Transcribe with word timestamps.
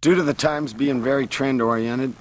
Due 0.00 0.14
to 0.14 0.22
the 0.22 0.32
times 0.32 0.72
being 0.72 1.02
very 1.02 1.26
trend 1.26 1.60
oriented, 1.60 2.14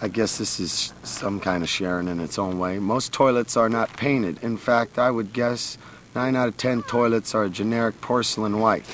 I 0.00 0.08
guess 0.08 0.38
this 0.38 0.58
is 0.58 0.92
some 1.04 1.38
kind 1.38 1.62
of 1.62 1.68
sharing 1.68 2.08
in 2.08 2.18
its 2.18 2.40
own 2.40 2.58
way. 2.58 2.80
Most 2.80 3.12
toilets 3.12 3.56
are 3.56 3.68
not 3.68 3.96
painted. 3.96 4.42
In 4.42 4.56
fact, 4.56 4.98
I 4.98 5.08
would 5.12 5.32
guess 5.32 5.78
9 6.16 6.34
out 6.34 6.48
of 6.48 6.56
10 6.56 6.82
toilets 6.82 7.36
are 7.36 7.44
a 7.44 7.48
generic 7.50 8.00
porcelain 8.00 8.58
white. 8.58 8.84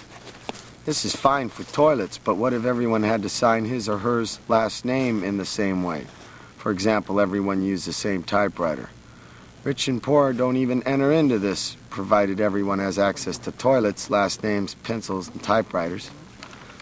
This 0.85 1.07
is 1.07 1.17
fine 1.17 1.49
for 1.49 1.65
toilets, 1.73 2.19
but 2.19 2.35
what 2.35 2.53
if 2.53 2.67
everyone 2.67 3.05
had 3.05 3.23
to 3.23 3.31
sign 3.31 3.65
his 3.65 3.89
or 3.89 3.99
her 3.99 4.23
last 4.49 4.85
name 4.85 5.25
in 5.25 5.39
the 5.39 5.47
same 5.47 5.83
way? 5.83 6.05
For 6.59 6.71
example, 6.71 7.19
everyone 7.21 7.63
used 7.63 7.87
the 7.87 7.95
same 7.95 8.23
typewriter. 8.23 8.91
Rich 9.65 9.89
and 9.89 10.03
poor 10.03 10.35
don't 10.35 10.59
even 10.59 10.83
enter 10.83 11.11
into 11.11 11.39
this, 11.39 11.79
provided 11.89 12.39
everyone 12.39 12.81
has 12.81 12.99
access 12.99 13.39
to 13.39 13.53
toilets, 13.53 14.11
last 14.11 14.43
names, 14.43 14.75
pencils, 14.75 15.29
and 15.29 15.43
typewriters. 15.43 16.11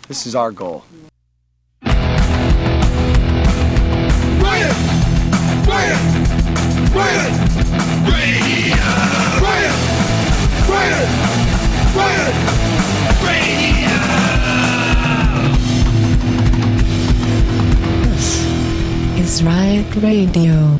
This 0.08 0.26
is 0.26 0.36
our 0.36 0.52
goal. 0.52 0.84
Radio! 1.82 2.36
is 19.26 19.42
Riot 19.42 19.96
Radio. 19.96 20.78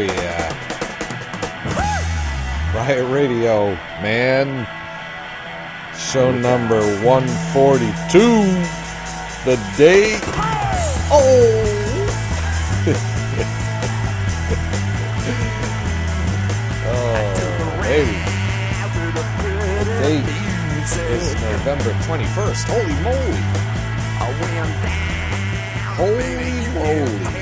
Oh, 0.00 0.04
yeah. 0.04 0.48
Riot 2.74 3.04
Radio, 3.12 3.74
man. 4.00 4.66
Show 5.94 6.32
number 6.32 6.80
142. 7.04 8.18
The 9.44 9.56
day. 9.76 10.18
Oh! 11.12 11.20
oh. 16.86 17.36
The 19.84 19.84
date 20.00 20.24
is 21.10 21.34
November 21.42 21.92
21st. 22.08 22.64
Holy 22.72 22.96
moly. 23.02 23.42
Holy 26.00 26.32
moly. 26.72 27.39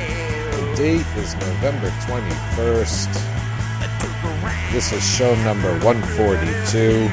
Date 0.79 1.05
is 1.17 1.35
November 1.35 1.89
21st. 2.07 3.11
This 4.71 4.93
is 4.93 5.05
show 5.05 5.35
number 5.43 5.77
142. 5.81 7.09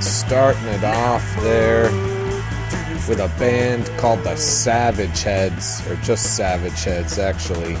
Starting 0.00 0.64
it 0.68 0.82
off 0.82 1.22
there 1.42 1.90
with 3.06 3.20
a 3.20 3.30
band 3.38 3.90
called 3.98 4.24
the 4.24 4.34
Savage 4.36 5.22
Heads, 5.22 5.86
or 5.86 5.96
just 5.96 6.34
Savage 6.34 6.82
Heads 6.82 7.18
actually, 7.18 7.74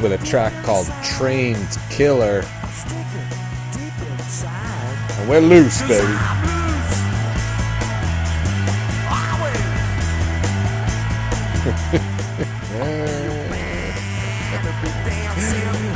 with 0.00 0.12
a 0.18 0.20
track 0.24 0.54
called 0.64 0.90
Trained 1.04 1.78
Killer. 1.90 2.42
And 5.18 5.28
we're 5.28 5.40
loose, 5.40 5.82
baby. 5.82 6.39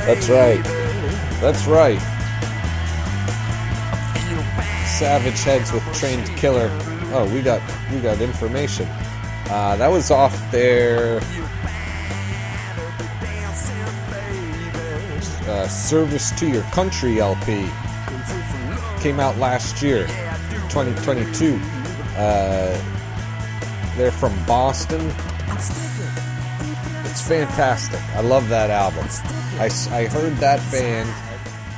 That's 0.07 0.29
right. 0.29 0.63
That's 1.41 1.67
right. 1.67 1.99
Savage 4.87 5.43
Heads 5.43 5.73
with 5.73 5.83
Trained 5.95 6.27
Killer. 6.37 6.69
Oh, 7.13 7.27
we 7.33 7.41
got 7.41 7.63
we 7.91 8.01
got 8.01 8.21
information. 8.21 8.87
Uh, 9.49 9.77
that 9.77 9.89
was 9.89 10.11
off 10.11 10.35
their 10.51 11.23
uh, 15.49 15.69
Service 15.69 16.33
to 16.33 16.49
Your 16.49 16.65
Country 16.65 17.21
LP. 17.21 17.67
Came 19.01 19.21
out 19.21 19.39
last 19.39 19.83
year, 19.83 20.07
2022. 20.69 21.59
Uh, 22.17 22.79
they're 23.97 24.13
from 24.13 24.35
Boston. 24.45 25.11
Fantastic. 27.27 28.01
I 28.15 28.21
love 28.21 28.49
that 28.49 28.71
album. 28.71 29.07
I, 29.59 29.71
I 29.91 30.07
heard 30.07 30.37
that 30.37 30.61
band. 30.71 31.09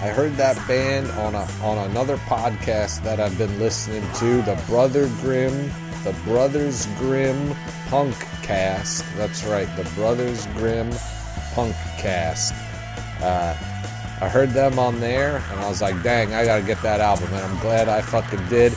I 0.03 0.09
heard 0.09 0.35
that 0.37 0.57
band 0.69 1.11
on 1.13 1.35
a 1.35 1.49
on 1.63 1.91
another 1.91 2.19
podcast 2.19 3.03
that 3.05 3.19
I've 3.19 3.39
been 3.39 3.59
listening 3.59 4.03
to, 4.17 4.43
the 4.43 4.63
Brother 4.67 5.09
Grim 5.21 5.71
the 6.07 6.13
Brothers 6.23 6.87
Grim 6.99 7.53
Punk 7.89 8.15
Cast. 8.45 9.05
That's 9.17 9.43
right, 9.43 9.67
the 9.77 9.83
Brothers 9.97 10.47
Grim 10.55 10.89
Punk 11.53 11.75
Cast. 11.99 12.55
Uh, 13.21 13.57
I 14.21 14.29
heard 14.29 14.51
them 14.51 14.79
on 14.79 15.01
there, 15.01 15.43
and 15.51 15.61
I 15.61 15.69
was 15.69 15.83
like, 15.83 16.01
dang, 16.05 16.33
I 16.33 16.45
gotta 16.45 16.63
get 16.63 16.81
that 16.83 17.01
album, 17.01 17.27
and 17.33 17.45
I'm 17.45 17.59
glad 17.59 17.89
I 17.89 18.03
fucking 18.03 18.47
did. 18.49 18.73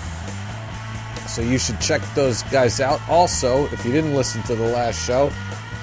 So 1.28 1.44
you 1.44 1.60
should 1.60 1.80
check 1.80 2.02
those 2.16 2.42
guys 2.44 2.82
out. 2.82 3.00
Also, 3.08 3.66
if 3.66 3.86
you 3.86 3.92
didn't 3.92 4.16
listen 4.16 4.42
to 4.44 4.56
the 4.56 4.66
last 4.66 5.00
show, 5.06 5.32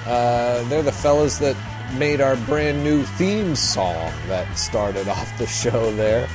uh, 0.07 0.63
they're 0.69 0.81
the 0.81 0.91
fellas 0.91 1.37
that 1.37 1.55
made 1.97 2.21
our 2.21 2.35
brand 2.37 2.83
new 2.83 3.03
theme 3.03 3.55
song 3.55 4.11
that 4.27 4.57
started 4.57 5.07
off 5.07 5.37
the 5.37 5.47
show 5.47 5.91
there. 5.91 6.27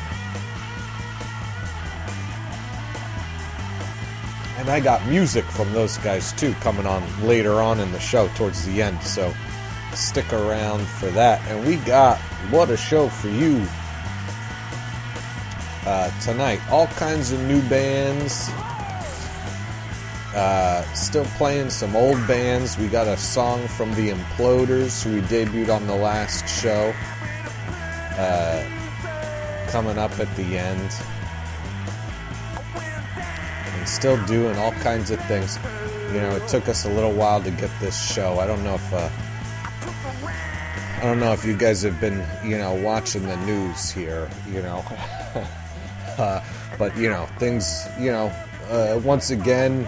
And 4.58 4.68
I 4.68 4.78
got 4.78 5.04
music 5.06 5.44
from 5.46 5.72
those 5.72 5.98
guys 5.98 6.32
too 6.34 6.52
coming 6.60 6.86
on 6.86 7.02
later 7.26 7.60
on 7.62 7.80
in 7.80 7.90
the 7.90 7.98
show 7.98 8.28
towards 8.36 8.64
the 8.64 8.80
end. 8.80 9.02
So 9.02 9.34
stick 9.92 10.32
around 10.32 10.86
for 10.86 11.06
that. 11.10 11.40
And 11.48 11.66
we 11.66 11.76
got 11.76 12.18
what 12.50 12.70
a 12.70 12.76
show 12.76 13.08
for 13.08 13.28
you 13.28 13.66
uh, 15.86 16.10
tonight. 16.20 16.60
All 16.70 16.86
kinds 16.88 17.32
of 17.32 17.40
new 17.40 17.60
bands. 17.68 18.50
Uh, 20.34 20.82
still 20.94 21.26
playing 21.36 21.68
some 21.68 21.94
old 21.94 22.16
bands. 22.26 22.78
We 22.78 22.88
got 22.88 23.06
a 23.06 23.18
song 23.18 23.68
from 23.68 23.94
the 23.94 24.08
Imploders, 24.08 25.02
who 25.02 25.16
we 25.16 25.20
debuted 25.22 25.74
on 25.74 25.86
the 25.86 25.94
last 25.94 26.48
show, 26.48 26.94
uh, 28.16 28.64
coming 29.68 29.98
up 29.98 30.18
at 30.18 30.34
the 30.36 30.56
end. 30.56 30.90
And 32.74 33.86
still 33.86 34.24
doing 34.24 34.56
all 34.56 34.72
kinds 34.72 35.10
of 35.10 35.22
things. 35.26 35.58
You 36.14 36.20
know, 36.22 36.36
it 36.36 36.48
took 36.48 36.66
us 36.66 36.86
a 36.86 36.90
little 36.90 37.12
while 37.12 37.42
to 37.42 37.50
get 37.50 37.70
this 37.80 38.14
show. 38.14 38.38
I 38.38 38.46
don't 38.46 38.64
know 38.64 38.76
if 38.76 38.92
uh, 38.92 39.10
I 40.96 41.04
don't 41.04 41.20
know 41.20 41.32
if 41.32 41.44
you 41.44 41.54
guys 41.54 41.82
have 41.82 42.00
been, 42.00 42.24
you 42.42 42.56
know, 42.56 42.72
watching 42.74 43.24
the 43.24 43.36
news 43.44 43.90
here. 43.90 44.30
You 44.50 44.62
know, 44.62 44.78
uh, 46.16 46.42
but 46.78 46.96
you 46.96 47.10
know, 47.10 47.26
things. 47.38 47.86
You 48.00 48.12
know, 48.12 48.26
uh, 48.70 48.98
once 49.04 49.30
again 49.30 49.86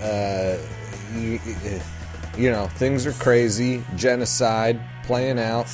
uh, 0.00 0.56
you, 1.14 1.40
you 2.36 2.50
know, 2.50 2.68
things 2.68 3.06
are 3.06 3.12
crazy. 3.12 3.82
Genocide 3.96 4.80
playing 5.04 5.38
out 5.38 5.66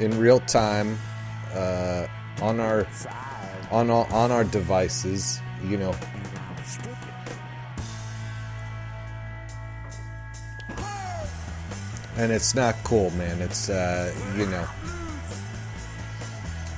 in 0.00 0.18
real 0.18 0.40
time 0.40 0.98
uh, 1.54 2.06
on 2.40 2.60
our 2.60 2.86
on 3.70 3.90
on 3.90 4.30
our 4.30 4.44
devices. 4.44 5.40
You 5.64 5.76
know. 5.76 5.94
And 12.18 12.32
it's 12.32 12.54
not 12.54 12.76
cool, 12.82 13.10
man. 13.10 13.42
It's 13.42 13.68
uh, 13.68 14.10
you 14.38 14.46
know, 14.46 14.66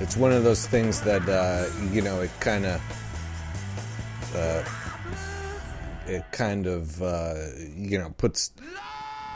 it's 0.00 0.16
one 0.16 0.32
of 0.32 0.42
those 0.42 0.66
things 0.66 1.00
that 1.02 1.28
uh, 1.28 1.66
you 1.92 2.02
know 2.02 2.22
it 2.22 2.30
kind 2.40 2.66
of 2.66 2.80
uh, 4.34 4.64
it 6.08 6.24
kind 6.32 6.66
of 6.66 7.00
uh, 7.02 7.34
you 7.76 7.98
know 7.98 8.10
puts 8.16 8.50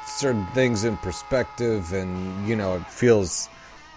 certain 0.06 0.46
things 0.54 0.84
in 0.84 0.96
perspective, 0.98 1.92
and 1.92 2.48
you 2.48 2.56
know 2.56 2.76
it 2.76 2.86
feels 2.86 3.48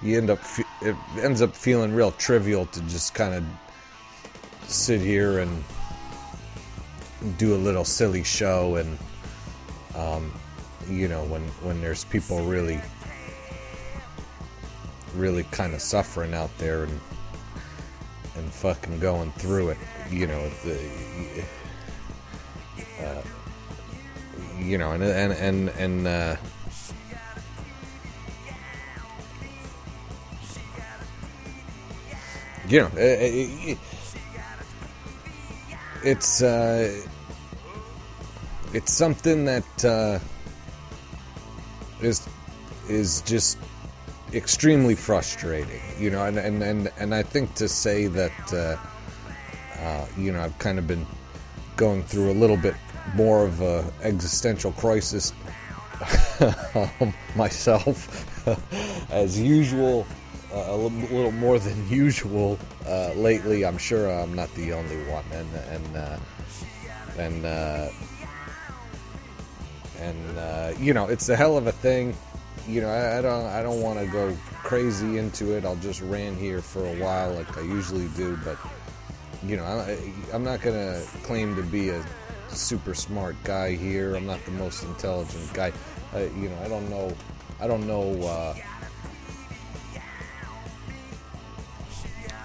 you 0.01 0.17
end 0.17 0.29
up 0.29 0.39
it 0.81 0.95
ends 1.21 1.41
up 1.41 1.55
feeling 1.55 1.93
real 1.93 2.11
trivial 2.11 2.65
to 2.67 2.81
just 2.81 3.13
kind 3.13 3.33
of 3.33 3.43
sit 4.67 4.99
here 4.99 5.39
and 5.39 5.63
do 7.37 7.55
a 7.55 7.57
little 7.57 7.85
silly 7.85 8.23
show, 8.23 8.75
and 8.75 8.97
um, 9.95 10.31
you 10.89 11.07
know 11.07 11.23
when 11.25 11.41
when 11.63 11.81
there's 11.81 12.03
people 12.05 12.45
really 12.45 12.79
really 15.15 15.43
kind 15.43 15.73
of 15.73 15.81
suffering 15.81 16.33
out 16.33 16.55
there 16.57 16.83
and 16.83 16.99
and 18.35 18.51
fucking 18.51 18.99
going 18.99 19.31
through 19.33 19.69
it 19.69 19.77
you 20.11 20.27
know 20.27 20.49
the 20.65 21.45
uh, 23.01 23.21
you 24.59 24.77
know, 24.77 24.91
and 24.91 25.03
and 25.03 25.33
and 25.33 25.69
and 25.69 26.07
uh, 26.07 26.35
you 32.67 32.81
know, 32.81 32.91
it, 32.95 33.77
it's 36.03 36.41
uh, 36.41 37.01
it's 38.73 38.91
something 38.91 39.45
that 39.45 39.85
uh, 39.85 40.19
is 42.01 42.27
is 42.89 43.21
just 43.21 43.57
extremely 44.33 44.95
frustrating, 44.95 45.81
you 45.99 46.09
know, 46.09 46.25
and 46.25 46.37
and 46.37 46.63
and, 46.63 46.91
and 46.97 47.13
I 47.13 47.23
think 47.23 47.53
to 47.55 47.67
say 47.67 48.07
that 48.07 48.53
uh, 48.53 48.77
uh, 49.81 50.05
you 50.17 50.31
know 50.31 50.41
I've 50.41 50.57
kind 50.59 50.79
of 50.79 50.87
been 50.87 51.05
going 51.75 52.03
through 52.03 52.31
a 52.31 52.33
little 52.33 52.57
bit 52.57 52.75
more 53.13 53.45
of 53.45 53.61
a 53.61 53.85
existential 54.01 54.71
crisis 54.73 55.33
myself 57.35 58.47
as 59.11 59.39
usual 59.39 60.05
uh, 60.53 60.65
a 60.69 60.75
little 60.75 61.31
more 61.31 61.59
than 61.59 61.89
usual 61.89 62.57
uh, 62.87 63.11
lately 63.15 63.65
i'm 63.65 63.77
sure 63.77 64.09
i'm 64.09 64.33
not 64.33 64.53
the 64.55 64.73
only 64.73 64.97
one 65.05 65.23
and 65.31 65.55
and 65.55 65.97
uh, 65.97 66.17
and 67.17 67.45
uh, 67.45 67.89
and 69.99 70.37
uh, 70.37 70.73
you 70.79 70.93
know 70.93 71.07
it's 71.07 71.29
a 71.29 71.35
hell 71.35 71.57
of 71.57 71.67
a 71.67 71.71
thing. 71.71 72.15
You 72.67 72.81
know 72.81 72.89
i, 72.89 73.19
I 73.19 73.21
don't 73.21 73.45
i 73.45 73.61
don't 73.61 73.81
want 73.81 73.99
to 73.99 74.07
go 74.07 74.35
crazy 74.63 75.17
into 75.19 75.55
it. 75.55 75.63
I'll 75.63 75.75
just 75.77 76.01
ran 76.01 76.35
here 76.35 76.61
for 76.61 76.85
a 76.85 76.95
while 76.95 77.31
like 77.33 77.57
i 77.57 77.61
usually 77.61 78.07
do 78.17 78.37
but 78.43 78.57
you 79.45 79.55
know 79.57 79.63
I, 79.63 79.97
i'm 80.33 80.43
not 80.43 80.61
gonna 80.61 81.01
claim 81.23 81.55
to 81.55 81.61
be 81.61 81.89
a 81.89 82.03
super 82.49 82.93
smart 82.93 83.35
guy 83.43 83.75
here. 83.75 84.15
I'm 84.15 84.25
not 84.25 84.43
the 84.45 84.51
most 84.51 84.83
intelligent 84.83 85.53
guy. 85.53 85.71
Uh, 86.13 86.19
you 86.39 86.49
know, 86.49 86.57
I 86.63 86.67
don't 86.67 86.89
know. 86.89 87.15
I 87.59 87.67
don't 87.67 87.87
know. 87.87 88.21
Uh, 88.21 88.55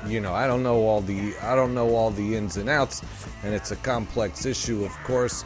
you 0.07 0.21
know, 0.21 0.35
I 0.35 0.47
don't 0.47 0.63
know 0.63 0.77
all 0.87 1.01
the. 1.01 1.37
I 1.43 1.55
don't 1.55 1.75
know 1.75 1.95
all 1.95 2.11
the 2.11 2.37
ins 2.37 2.57
and 2.57 2.69
outs, 2.69 3.03
and 3.43 3.55
it's 3.55 3.71
a 3.71 3.77
complex 3.77 4.47
issue, 4.47 4.85
of 4.85 4.93
course. 5.05 5.45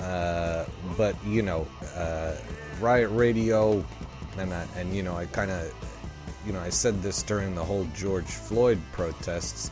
Uh, 0.00 0.64
but 0.96 1.16
you 1.24 1.42
know, 1.42 1.66
uh, 1.96 2.36
Riot 2.80 3.10
Radio, 3.12 3.84
and 4.38 4.52
I, 4.54 4.66
and 4.76 4.94
you 4.94 5.02
know, 5.02 5.16
I 5.16 5.26
kind 5.26 5.50
of, 5.50 5.72
you 6.46 6.52
know, 6.52 6.60
I 6.60 6.70
said 6.70 7.02
this 7.02 7.22
during 7.22 7.54
the 7.54 7.64
whole 7.64 7.86
George 7.94 8.26
Floyd 8.26 8.80
protests 8.92 9.70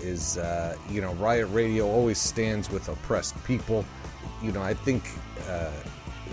is, 0.00 0.38
uh, 0.38 0.76
you 0.90 1.00
know, 1.00 1.12
Riot 1.14 1.48
Radio 1.50 1.86
always 1.86 2.18
stands 2.18 2.70
with 2.70 2.88
oppressed 2.88 3.42
people. 3.44 3.84
You 4.42 4.52
know, 4.52 4.62
I 4.62 4.74
think, 4.74 5.04
uh, 5.48 5.70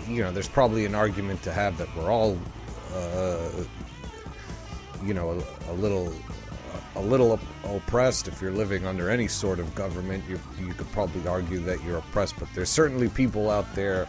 you 0.08 0.22
know, 0.22 0.32
there's 0.32 0.48
probably 0.48 0.84
an 0.84 0.94
argument 0.94 1.42
to 1.42 1.52
have 1.52 1.78
that 1.78 1.88
we're 1.96 2.10
all, 2.10 2.38
uh, 2.94 3.48
you 5.04 5.14
know, 5.14 5.30
a, 5.30 5.72
a, 5.72 5.74
little, 5.74 6.12
a 6.96 7.00
little 7.00 7.38
oppressed. 7.64 8.28
If 8.28 8.42
you're 8.42 8.52
living 8.52 8.86
under 8.86 9.10
any 9.10 9.28
sort 9.28 9.58
of 9.58 9.74
government, 9.74 10.24
you 10.28 10.38
you 10.58 10.74
could 10.74 10.90
probably 10.92 11.26
argue 11.26 11.60
that 11.60 11.82
you're 11.84 11.98
oppressed. 11.98 12.38
But 12.38 12.48
there's 12.54 12.70
certainly 12.70 13.08
people 13.08 13.50
out 13.50 13.72
there 13.74 14.06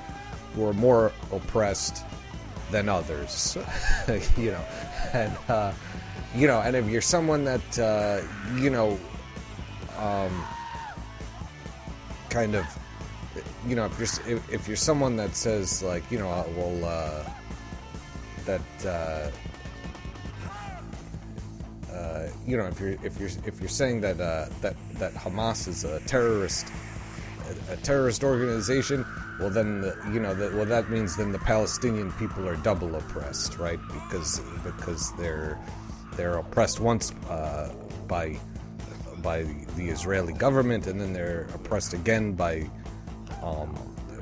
who 0.56 0.68
are 0.68 0.74
more 0.74 1.12
oppressed 1.32 2.04
than 2.72 2.90
others. 2.90 3.58
you 4.38 4.52
know, 4.52 4.66
and 5.14 5.38
uh, 5.48 5.74
you 6.36 6.48
know, 6.48 6.60
and 6.62 6.76
if 6.76 6.88
you're 6.88 7.02
someone 7.02 7.46
that 7.46 7.80
uh, 7.80 8.22
you 8.60 8.70
know 8.70 9.00
um, 9.98 10.46
kind 12.30 12.56
of 12.56 12.66
you 13.68 13.76
know 13.76 13.86
if 13.86 13.98
you're 14.00 14.38
if, 14.52 14.68
you're 14.68 14.78
someone 14.78 15.16
that 15.16 15.36
says 15.36 15.82
like 15.82 16.04
you 16.12 16.20
know 16.20 16.30
uh, 16.30 16.46
well 16.56 16.86
uh, 16.86 17.24
that 18.46 18.62
uh, 18.86 19.30
uh, 21.94 22.28
you 22.46 22.58
know 22.58 22.66
if 22.66 22.80
you're 22.80 22.98
if 23.04 23.20
you're 23.20 23.30
if 23.46 23.60
you're 23.60 23.70
saying 23.70 24.02
that 24.02 24.20
uh, 24.20 24.48
that 24.62 24.76
that 24.96 25.14
Hamas 25.14 25.68
is 25.68 25.84
a 25.84 26.00
terrorist 26.02 26.68
a, 27.70 27.74
a 27.74 27.78
terrorist 27.78 28.24
organization 28.24 29.06
well 29.40 29.50
then 29.50 29.82
the, 29.82 29.96
you 30.12 30.20
know 30.20 30.34
that 30.34 30.54
well 30.54 30.66
that 30.66 30.90
means 30.90 31.16
then 31.16 31.32
the 31.32 31.40
Palestinian 31.40 32.12
people 32.14 32.48
are 32.48 32.58
double 32.58 32.96
oppressed 32.96 33.58
right? 33.58 33.80
Because 33.94 34.42
because 34.64 35.14
they're 35.18 35.60
they're 36.16 36.38
oppressed 36.38 36.80
once 36.80 37.12
uh, 37.30 37.74
by 38.08 38.38
by 39.24 39.44
the 39.75 39.89
Israeli 39.89 40.34
government, 40.34 40.86
and 40.88 41.00
then 41.00 41.13
they're 41.13 41.48
oppressed 41.56 41.94
again 41.94 42.34
by 42.34 42.70
um, 43.42 43.74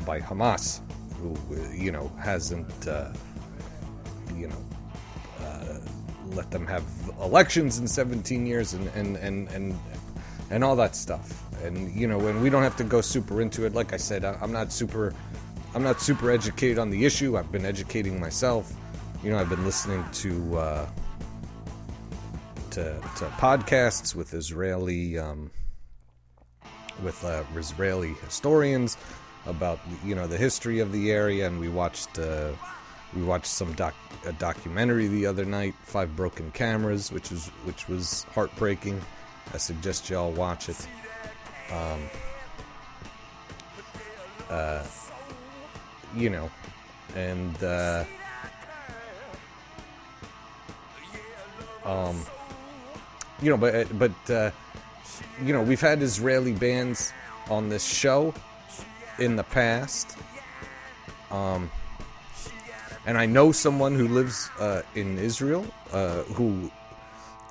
by 0.06 0.20
Hamas, 0.20 0.82
who 1.18 1.36
you 1.76 1.92
know 1.92 2.12
hasn't 2.20 2.88
uh, 2.88 3.12
you 4.36 4.48
know 4.48 4.64
uh, 5.42 5.80
let 6.28 6.52
them 6.52 6.66
have 6.68 6.86
elections 7.22 7.80
in 7.80 7.88
17 7.88 8.46
years, 8.46 8.74
and 8.74 8.88
and 8.96 9.18
and 9.18 9.50
and 9.50 9.78
and 10.52 10.64
all 10.64 10.76
that 10.76 10.96
stuff. 10.96 11.44
And 11.64 11.94
you 11.96 12.08
know, 12.08 12.20
when 12.20 12.42
we 12.42 12.50
don't 12.50 12.64
have 12.64 12.78
to 12.78 12.84
go 12.84 13.02
super 13.02 13.42
into 13.42 13.66
it. 13.66 13.74
Like 13.74 13.94
I 13.94 13.98
said, 13.98 14.24
I, 14.26 14.38
I'm 14.42 14.52
not 14.52 14.72
super, 14.72 15.14
I'm 15.74 15.84
not 15.84 16.02
super 16.02 16.30
educated 16.30 16.78
on 16.78 16.90
the 16.90 17.06
issue. 17.06 17.38
I've 17.38 17.52
been 17.52 17.66
educating 17.66 18.20
myself. 18.20 18.74
You 19.24 19.32
know, 19.32 19.38
I've 19.38 19.50
been 19.50 19.66
listening 19.66 20.04
to 20.14 20.58
uh, 20.58 20.90
to, 22.72 23.00
to 23.18 23.26
podcasts 23.38 24.16
with 24.16 24.34
Israeli 24.34 25.20
um, 25.20 25.52
with 27.04 27.24
uh, 27.24 27.44
Israeli 27.56 28.14
historians 28.26 28.98
about 29.46 29.80
you 30.06 30.16
know 30.16 30.28
the 30.28 30.38
history 30.38 30.80
of 30.80 30.92
the 30.92 31.12
area, 31.12 31.48
and 31.48 31.60
we 31.60 31.68
watched 31.68 32.18
uh, 32.20 32.52
we 33.16 33.24
watched 33.24 33.48
some 33.48 33.74
doc 33.74 33.94
a 34.26 34.34
documentary 34.34 35.08
the 35.08 35.26
other 35.26 35.46
night, 35.46 35.74
Five 35.84 36.16
Broken 36.16 36.52
Cameras, 36.52 37.12
which 37.12 37.32
was 37.32 37.48
which 37.66 37.88
was 37.88 38.24
heartbreaking. 38.34 39.02
I 39.54 39.58
suggest 39.58 40.10
y'all 40.10 40.32
watch 40.32 40.70
it. 40.70 40.88
Um, 41.72 42.10
uh, 44.50 44.84
you 46.16 46.30
know, 46.30 46.52
and 47.16 47.64
uh, 47.64 48.04
um, 51.86 52.24
you 53.42 53.50
know, 53.50 53.58
but 53.58 53.98
but 53.98 54.30
uh, 54.30 54.52
you 55.44 55.54
know, 55.54 55.62
we've 55.62 55.82
had 55.82 56.02
Israeli 56.02 56.54
bands 56.54 57.14
on 57.50 57.70
this 57.70 57.86
show 57.86 58.34
in 59.20 59.36
the 59.36 59.44
past. 59.44 60.18
Um, 61.30 61.72
and 63.06 63.18
I 63.18 63.26
know 63.26 63.52
someone 63.52 63.96
who 63.96 64.08
lives 64.08 64.50
uh, 64.60 64.84
in 64.96 65.18
Israel 65.18 65.66
uh, 65.92 66.22
who 66.24 66.72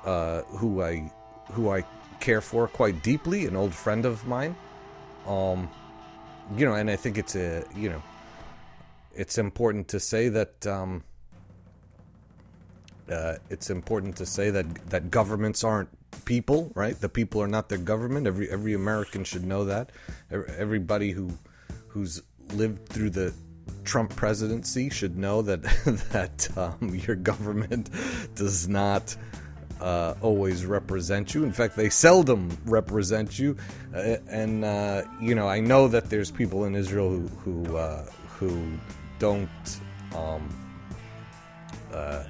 uh, 0.04 0.42
who 0.42 0.82
I 0.82 1.10
who 1.52 1.70
I 1.70 1.84
care 2.20 2.40
for 2.40 2.68
quite 2.68 3.02
deeply, 3.02 3.46
an 3.46 3.56
old 3.56 3.74
friend 3.74 4.04
of 4.04 4.26
mine. 4.26 4.54
Um, 5.26 5.68
you 6.56 6.66
know, 6.66 6.74
and 6.74 6.90
I 6.90 6.96
think 6.96 7.18
it's 7.18 7.34
a 7.34 7.64
you 7.74 7.88
know, 7.88 8.02
it's 9.14 9.38
important 9.38 9.88
to 9.88 10.00
say 10.00 10.28
that 10.28 10.66
um, 10.66 11.02
uh, 13.10 13.36
it's 13.48 13.70
important 13.70 14.16
to 14.16 14.26
say 14.26 14.50
that 14.50 14.66
that 14.90 15.10
governments 15.10 15.64
aren't 15.64 15.88
people, 16.24 16.72
right? 16.74 16.98
The 17.00 17.08
people 17.08 17.42
are 17.42 17.48
not 17.48 17.68
their 17.68 17.78
government. 17.78 18.26
Every 18.26 18.50
every 18.50 18.74
American 18.74 19.24
should 19.24 19.44
know 19.44 19.64
that. 19.64 19.90
Everybody 20.30 21.10
who 21.10 21.30
who's 21.88 22.22
lived 22.52 22.88
through 22.88 23.10
the 23.10 23.34
Trump 23.84 24.14
presidency 24.14 24.90
should 24.90 25.16
know 25.16 25.42
that 25.42 25.62
that 26.12 26.48
um, 26.56 26.94
your 26.94 27.16
government 27.16 27.90
does 28.34 28.68
not 28.68 29.16
uh, 29.80 30.14
always 30.20 30.66
represent 30.66 31.34
you. 31.34 31.44
In 31.44 31.52
fact, 31.52 31.76
they 31.76 31.88
seldom 31.88 32.56
represent 32.64 33.38
you. 33.38 33.56
Uh, 33.94 34.16
and 34.28 34.64
uh, 34.64 35.02
you 35.20 35.34
know, 35.34 35.48
I 35.48 35.60
know 35.60 35.88
that 35.88 36.10
there's 36.10 36.30
people 36.30 36.64
in 36.64 36.74
Israel 36.74 37.10
who 37.10 37.28
who, 37.28 37.76
uh, 37.76 38.04
who 38.28 38.72
don't 39.18 39.80
um, 40.14 40.48
uh, 41.92 42.24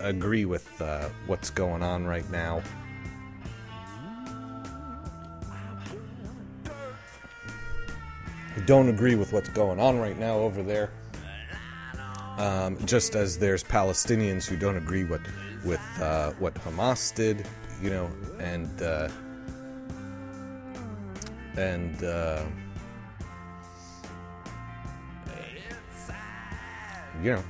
agree 0.00 0.44
with 0.44 0.80
uh, 0.80 1.08
what's 1.26 1.50
going 1.50 1.82
on 1.82 2.06
right 2.06 2.28
now. 2.30 2.62
I 8.56 8.60
don't 8.66 8.88
agree 8.88 9.14
with 9.14 9.32
what's 9.32 9.50
going 9.50 9.78
on 9.78 9.98
right 9.98 10.18
now 10.18 10.38
over 10.38 10.62
there. 10.62 10.90
Um, 12.38 12.76
just 12.86 13.14
as 13.14 13.38
there's 13.38 13.64
Palestinians 13.64 14.44
who 14.46 14.56
don't 14.56 14.76
agree 14.76 15.04
what, 15.04 15.20
with 15.64 15.80
uh, 16.00 16.32
what 16.32 16.54
Hamas 16.54 17.14
did, 17.14 17.46
you 17.82 17.90
know, 17.90 18.10
and 18.38 18.82
uh, 18.82 19.08
and 21.56 22.04
uh, 22.04 22.44
you 27.22 27.32
know, 27.32 27.42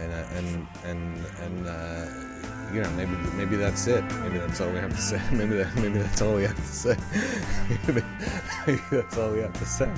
and 0.00 0.12
uh, 0.12 0.24
and 0.36 0.66
and 0.84 1.26
and 1.42 1.66
uh, 1.66 2.72
you 2.72 2.82
know 2.82 2.90
maybe 2.90 3.12
maybe 3.34 3.56
that's 3.56 3.86
it. 3.86 4.04
Maybe 4.22 4.38
that's 4.38 4.60
all 4.60 4.70
we 4.70 4.78
have 4.78 4.94
to 4.94 5.02
say. 5.02 5.20
Maybe 5.32 5.56
that 5.56 5.74
maybe 5.76 5.98
that's 5.98 6.22
all 6.22 6.34
we 6.34 6.42
have 6.44 6.56
to 6.56 6.62
say. 6.62 6.96
maybe, 7.86 8.02
maybe 8.66 8.82
that's 8.90 9.16
all 9.16 9.30
we 9.30 9.40
have 9.40 9.52
to 9.52 9.66
say. 9.66 9.90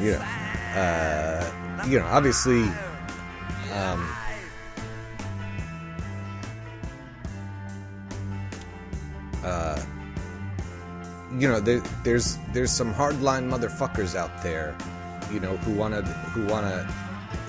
you 0.00 0.12
know, 0.12 0.24
uh, 0.74 1.84
you 1.86 1.98
know, 1.98 2.06
obviously, 2.06 2.62
um, 3.72 4.08
uh, 9.44 9.80
you 11.38 11.48
know, 11.48 11.60
there, 11.60 11.80
there's 12.02 12.38
there's 12.52 12.72
some 12.72 12.92
hardline 12.92 13.48
motherfuckers 13.48 14.16
out 14.16 14.42
there, 14.42 14.76
you 15.32 15.38
know, 15.38 15.56
who 15.58 15.74
wanna 15.74 16.02
who 16.02 16.46
wanna 16.46 16.88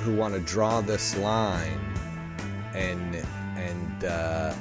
who 0.04 0.16
wanna 0.16 0.40
draw 0.40 0.82
this 0.82 1.18
line, 1.18 1.80
and 2.74 3.16
and 3.56 4.04
uh, 4.04 4.54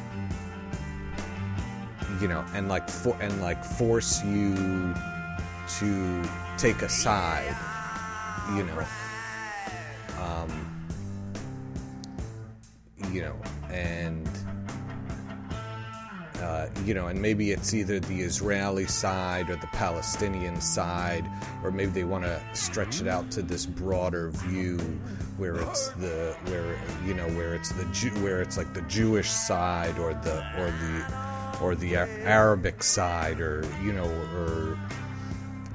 you 2.21 2.29
know, 2.29 2.45
and 2.55 2.69
like 2.69 2.89
for 2.89 3.17
and 3.21 3.41
like 3.41 3.65
force 3.65 4.23
you 4.25 4.95
to 5.79 6.25
take 6.59 6.83
a 6.83 6.89
side, 6.89 7.57
you 8.55 8.65
know. 8.65 8.85
Um, 10.21 10.81
you 13.11 13.23
know, 13.23 13.37
and 13.71 14.30
uh, 16.51 16.69
you 16.85 16.95
know, 16.95 17.07
and 17.07 17.23
maybe 17.23 17.53
it's 17.53 17.73
either 17.75 18.01
the 18.01 18.23
Israeli 18.23 18.85
side 18.87 19.51
or 19.51 19.57
the 19.57 19.69
Palestinian 19.69 20.61
side, 20.61 21.25
or 21.63 21.71
maybe 21.71 21.93
they 21.93 22.03
want 22.05 22.25
to 22.25 22.43
stretch 22.55 23.01
it 23.01 23.07
out 23.07 23.31
to 23.31 23.41
this 23.41 23.67
broader 23.67 24.31
view 24.31 24.77
where 25.37 25.55
it's 25.55 25.91
the 25.91 26.37
where 26.47 26.77
you 27.07 27.15
know 27.15 27.29
where 27.39 27.55
it's 27.55 27.71
the 27.73 27.85
Jew 27.93 28.11
where 28.25 28.43
it's 28.43 28.57
like 28.57 28.75
the 28.75 28.83
Jewish 28.83 29.31
side 29.31 29.97
or 30.01 30.13
the 30.13 30.39
or 30.59 30.73
the 30.83 31.61
or 31.63 31.75
the 31.77 31.95
Arabic 31.95 32.83
side 32.83 33.41
or 33.41 33.65
you 33.81 33.93
know 33.93 34.11
or 34.35 34.77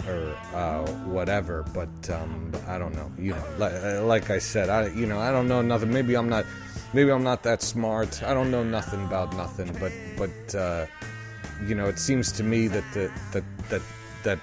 or 0.10 0.36
uh, 0.53 0.86
whatever. 1.05 1.63
But 1.74 2.10
um, 2.10 2.51
I 2.67 2.77
don't 2.77 2.96
know. 2.96 3.10
You 3.17 3.32
know, 3.32 3.44
like, 3.58 4.01
like, 4.01 4.29
I 4.29 4.39
said, 4.39 4.70
I 4.70 4.88
you 4.89 5.05
know 5.05 5.20
I 5.20 5.32
don't 5.32 5.48
know 5.48 5.62
nothing. 5.62 5.94
Maybe 5.94 6.15
I'm 6.15 6.27
not. 6.27 6.46
Maybe 6.96 7.12
I'm 7.12 7.24
not 7.24 7.44
that 7.44 7.62
smart. 7.62 8.24
I 8.24 8.34
don't 8.34 8.52
know 8.52 8.64
nothing 8.64 9.04
about 9.04 9.36
nothing. 9.36 9.70
But 9.82 9.92
but 10.16 10.56
uh, 10.56 10.86
you 11.68 11.75
know, 11.75 11.88
it 11.88 12.00
seems 12.00 12.32
to 12.32 12.42
me 12.42 12.70
that 12.70 12.86
the, 12.94 13.12
that 13.34 13.44
that 13.70 13.82
that 14.24 14.40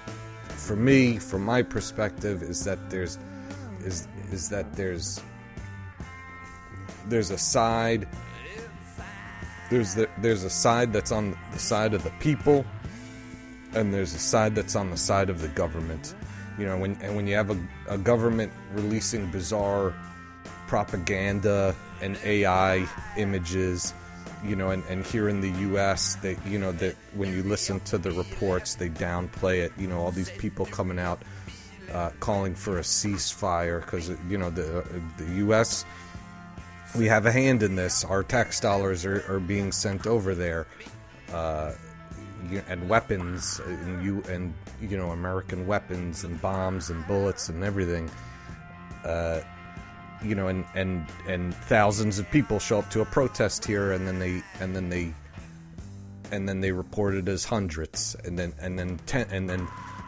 for 0.49 0.75
me, 0.75 1.17
from 1.17 1.43
my 1.43 1.63
perspective, 1.63 2.43
is 2.43 2.63
that 2.63 2.91
there's 2.91 3.17
is 3.83 4.07
is 4.31 4.49
that 4.49 4.71
there's 4.73 5.19
there's 7.07 7.31
a 7.31 7.39
side 7.39 8.07
there's 9.71 9.95
the, 9.95 10.07
there's 10.19 10.43
a 10.43 10.49
side 10.49 10.93
that's 10.93 11.11
on 11.11 11.35
the 11.53 11.59
side 11.59 11.95
of 11.95 12.03
the 12.03 12.13
people 12.19 12.63
and 13.73 13.91
there's 13.91 14.13
a 14.13 14.19
side 14.19 14.53
that's 14.53 14.75
on 14.75 14.91
the 14.91 14.97
side 14.97 15.31
of 15.31 15.41
the 15.41 15.47
government. 15.47 16.13
You 16.59 16.67
know, 16.67 16.77
when 16.77 16.99
and 17.01 17.15
when 17.15 17.25
you 17.25 17.33
have 17.33 17.49
a, 17.49 17.57
a 17.89 17.97
government 17.97 18.51
releasing 18.73 19.31
bizarre 19.31 19.95
propaganda 20.73 21.75
and 22.01 22.17
AI 22.25 22.83
images, 23.15 23.93
you 24.43 24.55
know, 24.55 24.71
and, 24.71 24.83
and 24.89 25.05
here 25.05 25.29
in 25.29 25.39
the 25.39 25.51
U.S., 25.69 26.15
they, 26.15 26.35
you 26.47 26.57
know, 26.57 26.71
that 26.71 26.95
when 27.13 27.31
you 27.31 27.43
listen 27.43 27.79
to 27.81 27.99
the 27.99 28.09
reports, 28.09 28.73
they 28.73 28.89
downplay 28.89 29.63
it. 29.63 29.71
You 29.77 29.85
know, 29.85 29.99
all 29.99 30.09
these 30.09 30.31
people 30.31 30.65
coming 30.65 30.97
out 30.97 31.21
uh, 31.91 32.09
calling 32.19 32.55
for 32.55 32.79
a 32.79 32.81
ceasefire 32.81 33.81
because 33.81 34.09
you 34.27 34.39
know 34.39 34.49
the 34.49 34.79
uh, 34.79 34.83
the 35.17 35.35
U.S. 35.45 35.85
We 36.97 37.05
have 37.05 37.27
a 37.27 37.31
hand 37.31 37.61
in 37.61 37.75
this. 37.75 38.03
Our 38.03 38.23
tax 38.23 38.59
dollars 38.59 39.05
are, 39.05 39.23
are 39.31 39.39
being 39.39 39.71
sent 39.71 40.07
over 40.07 40.33
there. 40.33 40.65
Uh, 41.31 41.73
and 42.67 42.89
weapons 42.89 43.61
and 43.65 44.03
you 44.03 44.23
and 44.27 44.53
you 44.81 44.97
know 44.97 45.11
American 45.11 45.67
weapons 45.67 46.23
and 46.23 46.41
bombs 46.41 46.89
and 46.89 47.05
bullets 47.05 47.47
and 47.47 47.63
everything. 47.63 48.09
Uh, 49.05 49.41
you 50.23 50.35
know, 50.35 50.47
and 50.47 50.65
and 50.75 51.05
and 51.27 51.53
thousands 51.55 52.19
of 52.19 52.29
people 52.31 52.59
show 52.59 52.79
up 52.79 52.89
to 52.91 53.01
a 53.01 53.05
protest 53.05 53.65
here, 53.65 53.91
and 53.91 54.07
then 54.07 54.19
they 54.19 54.41
and 54.59 54.75
then 54.75 54.89
they 54.89 55.13
and 56.31 56.47
then 56.47 56.61
they 56.61 56.71
report 56.71 57.13
it 57.15 57.27
as 57.27 57.45
hundreds, 57.45 58.15
and 58.23 58.37
then 58.37 58.53
and 58.59 58.77
then 58.77 58.99
ten, 59.05 59.27
and 59.31 59.49
then 59.49 59.67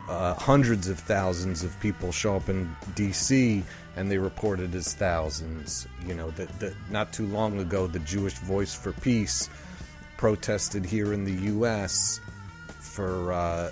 uh, 0.10 0.34
hundreds 0.36 0.88
of 0.88 1.00
thousands 1.00 1.64
of 1.64 1.78
people 1.80 2.12
show 2.12 2.36
up 2.36 2.50
in 2.50 2.76
D.C. 2.94 3.64
and 3.96 4.12
they 4.12 4.18
report 4.18 4.60
it 4.60 4.74
as 4.76 4.94
thousands. 4.94 5.88
You 6.06 6.14
know, 6.14 6.32
that 6.32 6.60
that 6.60 6.74
not 6.90 7.14
too 7.14 7.28
long 7.28 7.60
ago, 7.60 7.88
the 7.88 8.00
Jewish 8.00 8.36
Voice 8.36 8.74
for 8.74 8.92
Peace 8.94 9.50
protested 10.18 10.86
here 10.86 11.14
in 11.14 11.26
the 11.26 11.34
U.S 11.52 12.22
for 12.96 13.34
uh, 13.34 13.72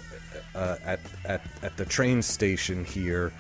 uh, 0.54 0.76
at, 0.84 1.00
at 1.26 1.42
at 1.62 1.78
the 1.78 1.86
train 1.86 2.22
station 2.22 2.84
here, 2.84 3.32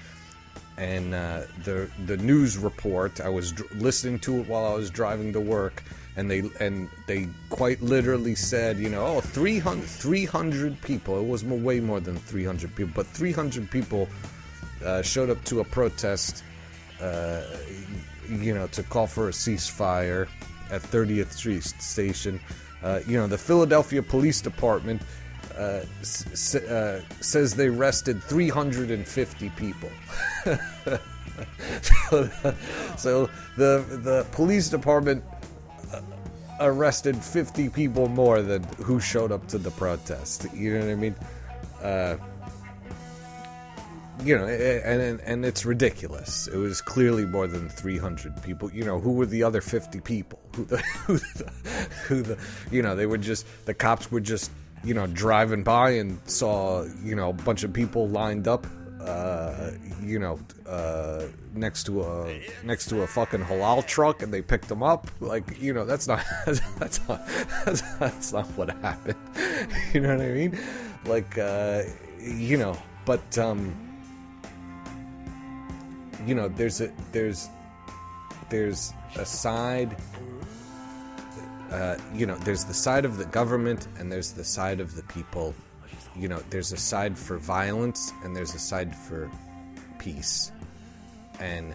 and 0.77 1.13
uh, 1.13 1.41
the 1.63 1.89
the 2.05 2.17
news 2.17 2.57
report. 2.57 3.21
I 3.21 3.29
was 3.29 3.51
dr- 3.51 3.71
listening 3.75 4.19
to 4.19 4.39
it 4.39 4.47
while 4.47 4.65
I 4.65 4.73
was 4.73 4.89
driving 4.89 5.33
to 5.33 5.39
work, 5.39 5.83
and 6.15 6.29
they 6.29 6.43
and 6.59 6.89
they 7.07 7.27
quite 7.49 7.81
literally 7.81 8.35
said, 8.35 8.79
you 8.79 8.89
know, 8.89 9.05
oh, 9.05 9.21
300, 9.21 9.83
300 9.85 10.81
people. 10.81 11.19
It 11.19 11.27
was 11.27 11.43
way 11.43 11.79
more 11.79 11.99
than 11.99 12.17
300 12.17 12.75
people, 12.75 12.93
but 12.95 13.07
300 13.07 13.69
people 13.69 14.09
uh, 14.83 15.01
showed 15.01 15.29
up 15.29 15.43
to 15.45 15.59
a 15.59 15.63
protest, 15.63 16.43
uh, 17.01 17.43
you 18.29 18.53
know, 18.53 18.67
to 18.67 18.83
call 18.83 19.07
for 19.07 19.29
a 19.29 19.31
ceasefire 19.31 20.27
at 20.71 20.81
30th 20.81 21.31
Street 21.31 21.63
Station. 21.63 22.39
Uh, 22.81 22.99
you 23.07 23.15
know, 23.15 23.27
the 23.27 23.37
Philadelphia 23.37 24.03
Police 24.03 24.41
Department 24.41 25.01
uh, 25.57 25.85
uh, 26.69 26.99
says 27.21 27.55
they 27.55 27.67
arrested 27.67 28.23
350 28.23 29.49
people. 29.51 29.89
so, 32.97 33.29
the, 33.57 33.85
the 34.03 34.25
police 34.31 34.69
department 34.69 35.23
uh, 35.93 36.01
arrested 36.59 37.15
50 37.15 37.69
people 37.69 38.07
more 38.09 38.41
than 38.41 38.63
who 38.77 38.99
showed 38.99 39.31
up 39.31 39.47
to 39.49 39.57
the 39.57 39.71
protest. 39.71 40.47
You 40.53 40.73
know 40.73 40.85
what 40.85 40.91
I 40.91 40.95
mean? 40.95 41.15
Uh, 41.81 42.17
you 44.23 44.37
know, 44.37 44.45
and, 44.45 45.01
and 45.01 45.19
and 45.21 45.45
it's 45.45 45.65
ridiculous. 45.65 46.47
It 46.47 46.57
was 46.57 46.81
clearly 46.81 47.25
more 47.25 47.47
than 47.47 47.67
300 47.67 48.41
people. 48.43 48.71
You 48.71 48.85
know, 48.85 48.99
who 48.99 49.11
were 49.11 49.25
the 49.25 49.43
other 49.43 49.59
50 49.59 49.99
people? 50.01 50.39
Who 50.55 50.65
the, 50.65 50.77
who 51.05 51.17
the, 51.17 51.51
who 52.07 52.21
the, 52.21 52.37
you 52.71 52.81
know, 52.81 52.95
they 52.95 53.05
were 53.05 53.17
just 53.17 53.45
the 53.65 53.73
cops 53.73 54.11
were 54.11 54.21
just 54.21 54.51
you 54.83 54.93
know 54.93 55.07
driving 55.07 55.63
by 55.63 55.91
and 55.91 56.19
saw 56.29 56.83
you 57.03 57.15
know 57.15 57.29
a 57.29 57.33
bunch 57.33 57.63
of 57.63 57.73
people 57.73 58.07
lined 58.07 58.47
up. 58.47 58.67
Uh, 59.01 59.71
you 60.01 60.17
know, 60.17 60.39
uh, 60.65 61.25
next 61.53 61.83
to 61.83 62.03
a 62.03 62.41
next 62.63 62.87
to 62.87 63.01
a 63.01 63.07
fucking 63.07 63.41
halal 63.41 63.85
truck, 63.85 64.21
and 64.21 64.33
they 64.33 64.41
picked 64.41 64.69
them 64.69 64.81
up. 64.81 65.11
Like, 65.19 65.61
you 65.61 65.73
know, 65.73 65.83
that's 65.83 66.07
not 66.07 66.23
that's 66.45 67.05
not 67.09 67.27
that's, 67.65 67.81
that's 67.97 68.31
not 68.31 68.45
what 68.57 68.69
happened. 68.69 69.17
You 69.93 70.01
know 70.01 70.15
what 70.15 70.25
I 70.25 70.31
mean? 70.31 70.57
Like, 71.05 71.37
uh, 71.37 71.83
you 72.19 72.57
know, 72.57 72.77
but 73.05 73.37
um, 73.37 73.75
you 76.25 76.35
know 76.35 76.47
there's 76.47 76.81
a 76.81 76.91
there's 77.11 77.49
there's 78.49 78.93
a 79.17 79.25
side 79.25 79.95
uh, 81.73 81.97
you 82.13 82.25
know 82.25 82.35
there's 82.39 82.63
the 82.63 82.73
side 82.73 83.05
of 83.05 83.17
the 83.17 83.25
government 83.25 83.87
and 83.97 84.11
there's 84.11 84.31
the 84.31 84.43
side 84.43 84.79
of 84.79 84.95
the 84.95 85.03
people 85.03 85.53
you 86.15 86.27
know 86.27 86.41
there's 86.49 86.71
a 86.71 86.77
side 86.77 87.17
for 87.17 87.37
violence 87.37 88.13
and 88.23 88.35
there's 88.35 88.53
a 88.53 88.59
side 88.59 88.95
for 88.95 89.29
peace 89.99 90.51
and 91.39 91.73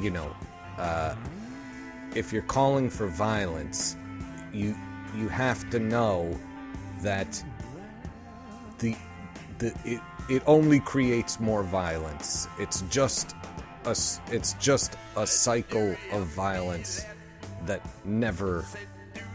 you 0.00 0.10
know 0.10 0.34
uh, 0.78 1.14
if 2.14 2.32
you're 2.32 2.42
calling 2.42 2.88
for 2.88 3.08
violence 3.08 3.96
you 4.52 4.74
you 5.16 5.28
have 5.28 5.68
to 5.70 5.78
know 5.78 6.38
that 7.02 7.42
the 8.78 8.96
the 9.58 9.72
it 9.84 10.00
it 10.28 10.42
only 10.46 10.80
creates 10.80 11.40
more 11.40 11.62
violence. 11.62 12.48
It's 12.58 12.82
just 12.82 13.34
a 13.84 13.96
it's 14.30 14.54
just 14.54 14.96
a 15.16 15.26
cycle 15.26 15.96
of 16.12 16.26
violence 16.26 17.04
that 17.66 17.80
never 18.04 18.64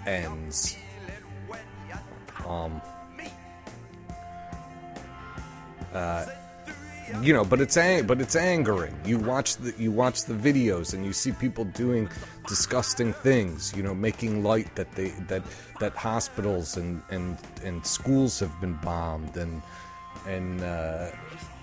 ends. 0.08 0.78
Um 2.46 2.82
uh 5.94 6.26
you 7.22 7.32
know, 7.32 7.46
but 7.46 7.62
it's 7.62 7.78
ang- 7.78 8.06
but 8.06 8.20
it's 8.20 8.36
angering. 8.36 8.94
You 9.06 9.18
watch 9.18 9.56
the 9.58 9.74
you 9.78 9.92
watch 9.92 10.26
the 10.26 10.34
videos 10.34 10.94
and 10.94 11.06
you 11.06 11.14
see 11.14 11.32
people 11.32 11.64
doing 11.64 12.10
disgusting 12.48 13.14
things. 13.14 13.74
You 13.76 13.84
know, 13.84 13.96
making 13.96 14.44
light 14.44 14.76
that 14.76 14.92
they 14.92 15.10
that 15.28 15.44
that 15.80 15.96
hospitals 15.96 16.76
and 16.76 17.02
and 17.10 17.38
and 17.64 17.86
schools 17.86 18.40
have 18.40 18.60
been 18.60 18.74
bombed 18.84 19.38
and 19.38 19.62
and 20.28 20.62
uh, 20.62 21.12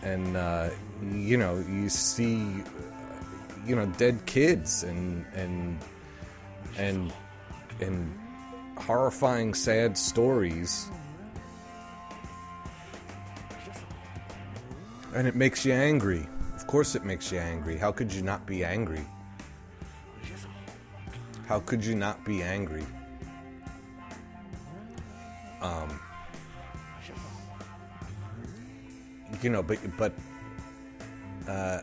and 0.03 0.37
uh, 0.37 0.71
you 1.03 1.37
know 1.37 1.63
you 1.69 1.89
see 1.91 2.39
you 3.67 3.77
know 3.77 3.87
dead 3.99 4.25
kids 4.27 4.83
and 4.83 5.27
and 5.35 5.79
and 6.79 7.13
and 7.81 8.19
horrifying 8.77 9.55
sad 9.55 9.97
stories. 9.97 10.89
And 15.15 15.27
it 15.27 15.37
makes 15.37 15.65
you 15.65 15.73
angry. 15.73 16.27
Of 16.55 16.67
course 16.67 16.95
it 16.95 17.05
makes 17.05 17.31
you 17.31 17.39
angry. 17.39 17.77
How 17.77 17.93
could 17.93 18.13
you 18.13 18.23
not 18.23 18.47
be 18.47 18.65
angry? 18.65 19.05
How 21.47 21.61
could 21.61 21.85
you 21.85 21.95
not 21.95 22.25
be 22.25 22.43
angry? 22.43 22.85
Um 25.61 26.01
you 29.43 29.51
know 29.51 29.63
but 29.63 29.79
but 29.97 30.13
uh 31.49 31.81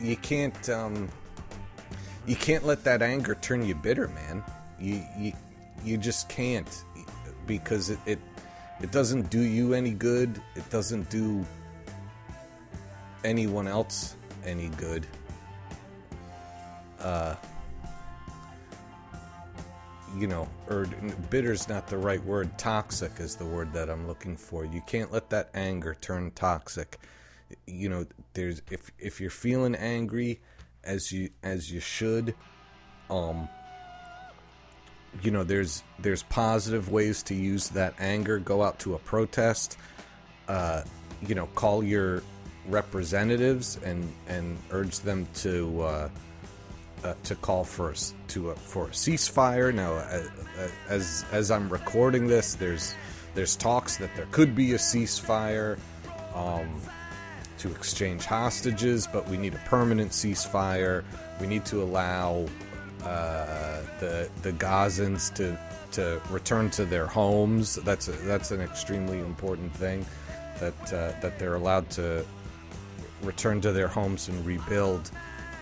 you 0.00 0.16
can't 0.16 0.68
um 0.68 1.08
you 2.26 2.36
can't 2.36 2.64
let 2.64 2.84
that 2.84 3.02
anger 3.02 3.34
turn 3.34 3.64
you 3.66 3.74
bitter 3.74 4.08
man. 4.08 4.42
You 4.78 5.02
you 5.18 5.32
you 5.84 5.96
just 5.96 6.28
can't 6.28 6.84
because 7.46 7.90
it 7.90 7.98
it, 8.06 8.18
it 8.80 8.90
doesn't 8.90 9.30
do 9.30 9.40
you 9.40 9.74
any 9.74 9.90
good 9.90 10.40
it 10.56 10.68
doesn't 10.70 11.08
do 11.10 11.44
anyone 13.24 13.68
else 13.68 14.16
any 14.44 14.68
good 14.70 15.06
uh 17.00 17.34
you 20.16 20.26
know, 20.26 20.48
or 20.68 20.86
bitter's 21.30 21.68
not 21.68 21.88
the 21.88 21.98
right 21.98 22.22
word. 22.24 22.56
Toxic 22.56 23.12
is 23.18 23.34
the 23.34 23.44
word 23.44 23.72
that 23.72 23.90
I'm 23.90 24.06
looking 24.06 24.36
for. 24.36 24.64
You 24.64 24.80
can't 24.86 25.12
let 25.12 25.28
that 25.30 25.50
anger 25.54 25.96
turn 26.00 26.30
toxic. 26.32 26.98
You 27.66 27.88
know, 27.88 28.06
there's 28.32 28.62
if 28.70 28.90
if 28.98 29.20
you're 29.20 29.30
feeling 29.30 29.74
angry 29.74 30.40
as 30.84 31.10
you 31.10 31.30
as 31.42 31.70
you 31.70 31.80
should, 31.80 32.34
um, 33.10 33.48
you 35.22 35.30
know, 35.30 35.44
there's 35.44 35.82
there's 35.98 36.22
positive 36.24 36.90
ways 36.90 37.22
to 37.24 37.34
use 37.34 37.68
that 37.70 37.94
anger. 37.98 38.38
Go 38.38 38.62
out 38.62 38.78
to 38.80 38.94
a 38.94 38.98
protest. 38.98 39.76
Uh, 40.48 40.82
you 41.26 41.34
know, 41.34 41.46
call 41.54 41.82
your 41.82 42.22
representatives 42.68 43.78
and 43.84 44.12
and 44.28 44.58
urge 44.70 45.00
them 45.00 45.26
to. 45.34 45.82
Uh, 45.82 46.08
uh, 47.02 47.12
to 47.22 47.34
call 47.34 47.64
for 47.64 47.90
a, 47.90 47.94
to 48.28 48.50
a, 48.50 48.54
for 48.54 48.86
a 48.86 48.90
ceasefire. 48.90 49.74
Now, 49.74 49.92
uh, 49.92 50.22
uh, 50.58 50.68
as 50.88 51.24
as 51.32 51.50
I'm 51.50 51.68
recording 51.68 52.26
this, 52.26 52.54
there's 52.54 52.94
there's 53.34 53.56
talks 53.56 53.98
that 53.98 54.14
there 54.16 54.26
could 54.30 54.54
be 54.54 54.72
a 54.72 54.78
ceasefire 54.78 55.78
um, 56.34 56.80
to 57.58 57.70
exchange 57.70 58.24
hostages, 58.24 59.06
but 59.06 59.28
we 59.28 59.36
need 59.36 59.54
a 59.54 59.58
permanent 59.66 60.12
ceasefire. 60.12 61.04
We 61.40 61.46
need 61.46 61.64
to 61.66 61.82
allow 61.82 62.46
uh, 63.04 63.82
the 64.00 64.28
the 64.42 64.52
Gazans 64.52 65.32
to 65.34 65.58
to 65.92 66.20
return 66.30 66.70
to 66.70 66.84
their 66.84 67.06
homes. 67.06 67.76
That's 67.76 68.08
a, 68.08 68.12
that's 68.12 68.50
an 68.50 68.60
extremely 68.60 69.18
important 69.20 69.74
thing. 69.74 70.04
That 70.60 70.92
uh, 70.92 71.20
that 71.20 71.38
they're 71.38 71.54
allowed 71.54 71.90
to 71.90 72.24
return 73.22 73.60
to 73.62 73.72
their 73.72 73.88
homes 73.88 74.28
and 74.28 74.44
rebuild. 74.46 75.10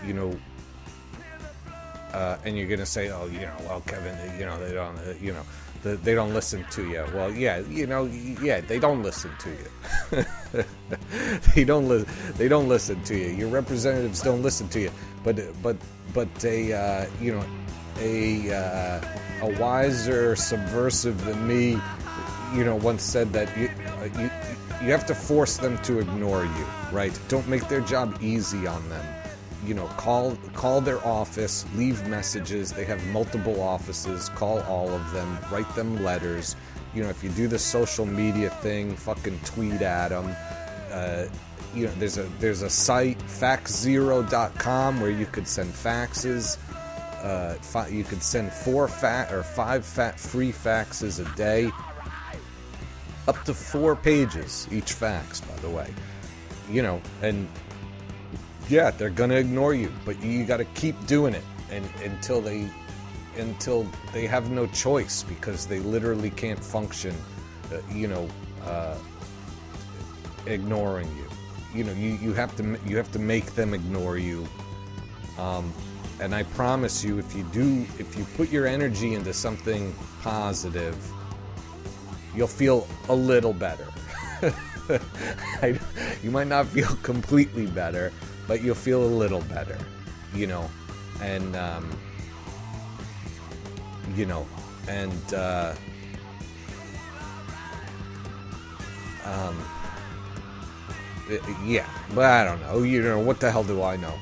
You 0.05 0.13
know, 0.13 0.39
uh, 2.13 2.37
and 2.45 2.57
you're 2.57 2.67
gonna 2.67 2.85
say, 2.85 3.09
"Oh, 3.11 3.25
you 3.27 3.41
know, 3.41 3.55
well, 3.65 3.81
Kevin, 3.81 4.17
you 4.39 4.45
know, 4.45 4.57
they 4.59 4.73
don't, 4.73 4.97
you 5.21 5.33
know, 5.33 5.43
the, 5.83 5.95
they 5.97 6.15
don't 6.15 6.33
listen 6.33 6.65
to 6.71 6.89
you." 6.89 7.05
Well, 7.13 7.31
yeah, 7.31 7.59
you 7.59 7.85
know, 7.85 8.05
yeah, 8.41 8.61
they 8.61 8.79
don't 8.79 9.03
listen 9.03 9.31
to 9.39 9.49
you. 9.49 10.63
they 11.55 11.63
don't 11.63 11.87
li- 11.87 12.05
they 12.37 12.47
don't 12.47 12.67
listen 12.67 13.03
to 13.03 13.15
you. 13.15 13.27
Your 13.27 13.49
representatives 13.49 14.21
don't 14.21 14.41
listen 14.41 14.67
to 14.69 14.79
you. 14.79 14.91
But 15.23 15.39
but 15.61 15.77
but 16.13 16.27
a 16.43 16.73
uh, 16.73 17.05
you 17.21 17.35
know 17.35 17.45
a 17.99 18.53
uh, 18.53 19.01
a 19.41 19.59
wiser 19.59 20.35
subversive 20.35 21.23
than 21.25 21.47
me, 21.47 21.77
you 22.55 22.63
know, 22.63 22.75
once 22.75 23.03
said 23.03 23.31
that 23.33 23.55
you 23.57 23.69
uh, 23.99 24.21
you 24.21 24.29
you 24.85 24.91
have 24.91 25.05
to 25.05 25.15
force 25.15 25.57
them 25.57 25.77
to 25.83 25.99
ignore 25.99 26.43
you, 26.43 26.65
right? 26.91 27.17
Don't 27.27 27.47
make 27.47 27.67
their 27.69 27.81
job 27.81 28.17
easy 28.21 28.67
on 28.67 28.87
them 28.89 29.22
you 29.65 29.73
know 29.73 29.87
call 29.97 30.37
call 30.53 30.81
their 30.81 31.05
office 31.05 31.65
leave 31.75 32.05
messages. 32.07 32.71
They 32.71 32.85
have 32.85 33.05
multiple 33.07 33.61
offices. 33.61 34.29
Call 34.29 34.61
all 34.61 34.89
of 34.89 35.11
them. 35.11 35.37
Write 35.51 35.73
them 35.75 36.03
letters. 36.03 36.55
You 36.93 37.03
know 37.03 37.09
if 37.09 37.23
you 37.23 37.29
do 37.29 37.47
the 37.47 37.59
social 37.59 38.05
media 38.05 38.49
thing 38.49 38.95
fucking 38.95 39.39
tweet 39.45 39.81
at 39.81 40.09
them 40.09 40.35
uh, 40.93 41.25
you 41.73 41.87
know 41.87 41.91
there's 41.97 42.17
a 42.17 42.23
there's 42.39 42.61
a 42.61 42.69
site 42.69 43.17
faxzero.com 43.19 45.01
where 45.01 45.09
you 45.09 45.25
could 45.25 45.47
send 45.47 45.73
faxes. 45.73 46.57
Uh, 47.23 47.53
fi- 47.55 47.87
you 47.87 48.03
could 48.03 48.21
send 48.21 48.51
four 48.51 48.87
fat 48.87 49.31
or 49.33 49.43
five 49.43 49.85
fat 49.85 50.19
free 50.19 50.51
faxes 50.51 51.19
a 51.19 51.35
day. 51.35 51.71
Up 53.27 53.41
to 53.45 53.53
four 53.53 53.95
pages 53.95 54.67
each 54.71 54.93
fax 54.93 55.41
by 55.41 55.55
the 55.57 55.69
way. 55.69 55.91
You 56.69 56.83
know 56.83 57.01
and 57.21 57.47
yeah, 58.69 58.91
they're 58.91 59.09
gonna 59.09 59.35
ignore 59.35 59.73
you, 59.73 59.91
but 60.05 60.21
you 60.23 60.45
got 60.45 60.57
to 60.57 60.65
keep 60.65 60.95
doing 61.05 61.33
it 61.33 61.43
and 61.69 61.87
until 62.03 62.41
they 62.41 62.69
until 63.37 63.87
they 64.13 64.27
have 64.27 64.51
no 64.51 64.67
choice 64.67 65.23
because 65.23 65.65
they 65.65 65.79
literally 65.79 66.29
can't 66.29 66.63
function, 66.63 67.15
uh, 67.71 67.77
you 67.91 68.07
know, 68.07 68.27
uh, 68.65 68.95
ignoring 70.45 71.09
you. 71.17 71.27
You 71.73 71.83
know, 71.85 71.93
you, 71.93 72.09
you 72.21 72.33
have 72.33 72.55
to 72.57 72.77
you 72.85 72.97
have 72.97 73.11
to 73.13 73.19
make 73.19 73.55
them 73.55 73.73
ignore 73.73 74.17
you. 74.17 74.47
Um, 75.37 75.73
and 76.19 76.35
I 76.35 76.43
promise 76.43 77.03
you, 77.03 77.17
if 77.17 77.35
you 77.35 77.43
do, 77.45 77.85
if 77.97 78.15
you 78.15 78.25
put 78.37 78.49
your 78.49 78.67
energy 78.67 79.15
into 79.15 79.33
something 79.33 79.93
positive, 80.21 80.95
you'll 82.35 82.47
feel 82.47 82.87
a 83.09 83.15
little 83.15 83.53
better. 83.53 83.87
I, 85.61 85.79
you 86.21 86.29
might 86.29 86.47
not 86.47 86.67
feel 86.67 86.95
completely 87.01 87.65
better, 87.65 88.13
but 88.47 88.61
you'll 88.61 88.75
feel 88.75 89.03
a 89.03 89.05
little 89.05 89.41
better, 89.41 89.77
you 90.33 90.47
know, 90.47 90.69
and 91.21 91.55
um, 91.55 91.89
you 94.15 94.25
know, 94.25 94.45
and 94.87 95.33
uh, 95.33 95.73
um, 99.25 99.57
uh, 101.31 101.37
yeah, 101.65 101.87
but 102.13 102.25
I 102.25 102.43
don't 102.43 102.61
know. 102.61 102.83
You 102.83 103.01
know, 103.01 103.19
what 103.19 103.39
the 103.39 103.49
hell 103.51 103.63
do 103.63 103.81
I 103.81 103.95
know? 103.95 104.13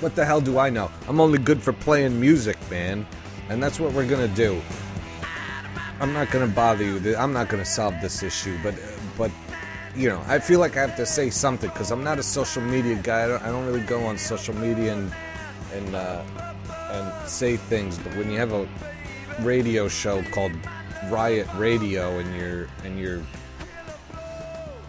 what 0.00 0.14
the 0.14 0.24
hell 0.24 0.40
do 0.40 0.58
I 0.58 0.70
know? 0.70 0.90
I'm 1.08 1.20
only 1.20 1.38
good 1.38 1.60
for 1.62 1.72
playing 1.72 2.20
music, 2.20 2.56
man, 2.70 3.06
and 3.48 3.62
that's 3.62 3.80
what 3.80 3.92
we're 3.92 4.06
gonna 4.06 4.28
do. 4.28 4.60
I'm 6.00 6.12
not 6.12 6.30
gonna 6.30 6.46
bother 6.48 6.84
you. 6.84 7.16
I'm 7.16 7.32
not 7.32 7.48
gonna 7.48 7.64
solve 7.64 7.94
this 8.00 8.22
issue, 8.22 8.58
but 8.62 8.74
but 9.16 9.30
you 9.94 10.08
know, 10.08 10.22
I 10.26 10.38
feel 10.38 10.58
like 10.58 10.76
I 10.76 10.80
have 10.80 10.96
to 10.96 11.06
say 11.06 11.28
something 11.30 11.68
because 11.70 11.90
I'm 11.90 12.02
not 12.02 12.18
a 12.18 12.22
social 12.22 12.62
media 12.62 12.96
guy. 12.96 13.24
I 13.24 13.28
don't, 13.28 13.42
I 13.42 13.46
don't 13.48 13.66
really 13.66 13.82
go 13.82 14.04
on 14.04 14.16
social 14.16 14.54
media 14.54 14.94
and 14.94 15.12
and 15.74 15.94
uh, 15.94 16.22
and 16.90 17.28
say 17.28 17.56
things. 17.56 17.98
But 17.98 18.16
when 18.16 18.30
you 18.30 18.38
have 18.38 18.52
a 18.52 18.66
radio 19.40 19.88
show 19.88 20.22
called 20.24 20.52
Riot 21.08 21.48
Radio 21.56 22.18
and 22.18 22.36
you're 22.36 22.68
and 22.84 22.98
you're 22.98 23.22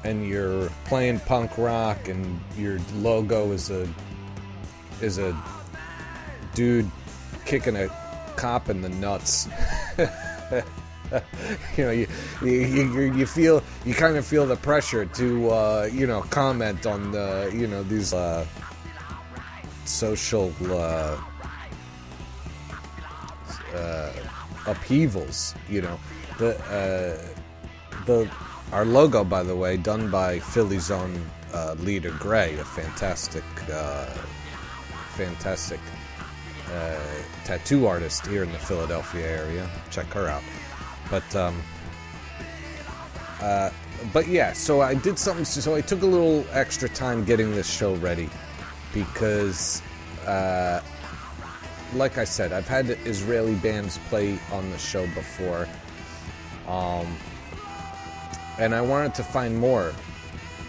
and 0.03 0.27
you're 0.27 0.69
playing 0.85 1.19
punk 1.21 1.57
rock 1.57 2.07
and 2.07 2.39
your 2.57 2.79
logo 2.95 3.51
is 3.51 3.71
a 3.71 3.87
is 5.01 5.17
a 5.17 5.37
dude 6.53 6.89
kicking 7.45 7.75
a 7.75 7.89
cop 8.35 8.69
in 8.69 8.81
the 8.81 8.89
nuts. 8.89 9.47
you 11.77 11.83
know, 11.83 11.91
you, 11.91 12.07
you 12.43 13.13
you 13.13 13.25
feel 13.25 13.63
you 13.85 13.93
kind 13.93 14.17
of 14.17 14.25
feel 14.25 14.45
the 14.45 14.55
pressure 14.55 15.05
to 15.05 15.49
uh, 15.49 15.89
you 15.91 16.07
know 16.07 16.21
comment 16.29 16.85
on 16.85 17.11
the 17.11 17.51
you 17.53 17.67
know 17.67 17.83
these 17.83 18.13
uh, 18.13 18.45
social 19.85 20.53
uh, 20.69 21.17
uh, 23.75 24.13
upheavals. 24.67 25.55
You 25.69 25.81
know, 25.81 25.99
the 26.39 26.57
uh, 26.65 28.03
the 28.05 28.29
our 28.71 28.85
logo, 28.85 29.23
by 29.23 29.43
the 29.43 29.55
way, 29.55 29.77
done 29.77 30.09
by 30.09 30.39
Philly's 30.39 30.89
own 30.89 31.23
uh, 31.53 31.75
leader 31.79 32.11
Gray, 32.11 32.57
a 32.57 32.65
fantastic 32.65 33.43
fantastic 35.13 35.79
uh, 36.71 36.99
tattoo 37.45 37.85
artist 37.85 38.25
here 38.25 38.43
in 38.43 38.51
the 38.51 38.57
Philadelphia 38.57 39.27
area. 39.27 39.69
Check 39.91 40.07
her 40.07 40.27
out. 40.27 40.41
But 41.09 41.35
um, 41.35 41.61
uh, 43.41 43.69
but 44.11 44.27
yeah, 44.27 44.53
so 44.53 44.81
I 44.81 44.93
did 44.95 45.19
something. 45.19 45.45
So 45.45 45.75
I 45.75 45.81
took 45.81 46.01
a 46.01 46.05
little 46.05 46.45
extra 46.51 46.89
time 46.89 47.23
getting 47.23 47.51
this 47.51 47.69
show 47.69 47.95
ready 47.95 48.29
because, 48.93 49.81
uh, 50.25 50.81
like 51.93 52.17
I 52.17 52.23
said, 52.23 52.51
I've 52.53 52.67
had 52.67 52.89
Israeli 53.05 53.55
bands 53.55 53.99
play 54.09 54.39
on 54.51 54.69
the 54.71 54.77
show 54.77 55.05
before, 55.07 55.67
um, 56.67 57.07
and 58.59 58.73
I 58.73 58.81
wanted 58.81 59.13
to 59.15 59.23
find 59.23 59.57
more. 59.57 59.93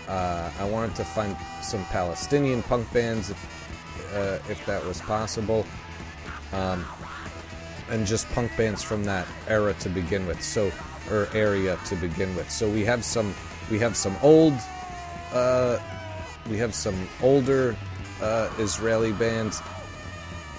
Uh, 0.08 0.50
I 0.58 0.64
wanted 0.64 0.94
to 0.96 1.04
find 1.04 1.36
some 1.62 1.84
Palestinian 1.86 2.62
punk 2.62 2.92
bands, 2.92 3.30
if, 3.30 4.14
uh, 4.14 4.38
if 4.50 4.64
that 4.66 4.84
was 4.84 5.00
possible. 5.00 5.64
Um, 6.52 6.84
and 7.90 8.06
just 8.06 8.28
punk 8.30 8.50
bands 8.56 8.82
from 8.82 9.04
that 9.04 9.26
era 9.48 9.74
to 9.74 9.88
begin 9.88 10.26
with. 10.26 10.42
So 10.42 10.70
or 11.10 11.28
area 11.34 11.78
to 11.86 11.96
begin 11.96 12.34
with. 12.36 12.50
So 12.50 12.68
we 12.68 12.84
have 12.84 13.04
some 13.04 13.34
we 13.70 13.78
have 13.78 13.96
some 13.96 14.16
old 14.22 14.54
uh, 15.32 15.78
we 16.48 16.56
have 16.58 16.74
some 16.74 17.08
older 17.22 17.76
uh, 18.20 18.50
Israeli 18.58 19.12
bands, 19.12 19.60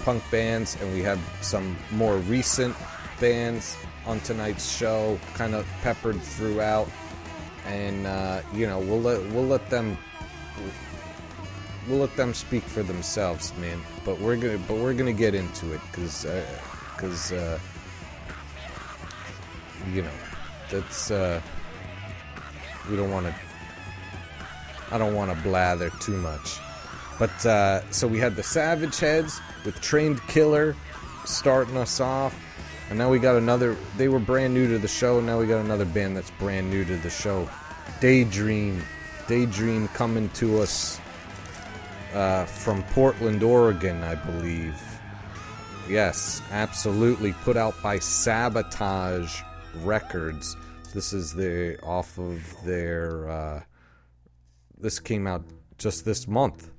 punk 0.04 0.22
bands, 0.30 0.76
and 0.80 0.92
we 0.92 1.02
have 1.02 1.18
some 1.40 1.76
more 1.92 2.18
recent 2.18 2.76
bands 3.20 3.76
on 4.06 4.20
tonight's 4.20 4.76
show, 4.76 5.18
kind 5.34 5.54
of 5.54 5.66
peppered 5.82 6.20
throughout. 6.20 6.88
And 7.66 8.06
uh, 8.06 8.42
you 8.54 8.66
know 8.66 8.78
we'll 8.78 9.00
let 9.00 9.20
we'll 9.32 9.46
let 9.46 9.68
them 9.70 9.98
we'll 11.88 11.98
let 11.98 12.14
them 12.16 12.34
speak 12.34 12.62
for 12.62 12.82
themselves, 12.82 13.52
man. 13.58 13.80
But 14.04 14.20
we're 14.20 14.36
gonna 14.36 14.58
but 14.68 14.76
we're 14.76 14.94
gonna 14.94 15.12
get 15.12 15.34
into 15.34 15.72
it 15.72 15.80
because 15.90 16.24
because 16.96 17.32
uh, 17.32 17.58
you 19.92 20.02
know 20.02 20.10
that's 20.70 21.10
uh, 21.10 21.40
we 22.90 22.96
don't 22.96 23.10
want 23.10 23.26
to. 23.26 23.34
I 24.90 24.98
don't 24.98 25.14
want 25.14 25.36
to 25.36 25.42
blather 25.42 25.90
too 26.00 26.16
much, 26.16 26.58
but 27.18 27.44
uh, 27.44 27.88
so 27.90 28.06
we 28.06 28.18
had 28.18 28.36
the 28.36 28.42
Savage 28.42 28.98
Heads 28.98 29.40
with 29.64 29.80
Trained 29.80 30.22
Killer 30.28 30.76
starting 31.24 31.76
us 31.76 32.00
off, 32.00 32.34
and 32.88 32.98
now 32.98 33.10
we 33.10 33.18
got 33.18 33.36
another. 33.36 33.76
They 33.96 34.08
were 34.08 34.18
brand 34.18 34.54
new 34.54 34.68
to 34.68 34.78
the 34.78 34.88
show. 34.88 35.18
and 35.18 35.26
Now 35.26 35.38
we 35.38 35.46
got 35.46 35.64
another 35.64 35.84
band 35.84 36.16
that's 36.16 36.30
brand 36.32 36.70
new 36.70 36.84
to 36.84 36.96
the 36.96 37.10
show, 37.10 37.48
Daydream. 38.00 38.82
Daydream 39.28 39.88
coming 39.88 40.28
to 40.30 40.60
us 40.60 41.00
uh, 42.14 42.44
from 42.44 42.84
Portland, 42.84 43.42
Oregon, 43.42 44.04
I 44.04 44.14
believe. 44.14 44.80
Yes, 45.88 46.42
absolutely. 46.50 47.32
Put 47.44 47.56
out 47.56 47.80
by 47.80 48.00
Sabotage 48.00 49.40
Records. 49.84 50.56
This 50.92 51.12
is 51.12 51.32
the 51.32 51.78
off 51.82 52.18
of 52.18 52.42
their. 52.64 53.30
Uh, 53.30 53.62
this 54.78 54.98
came 54.98 55.28
out 55.28 55.44
just 55.78 56.04
this 56.04 56.26
month. 56.26 56.70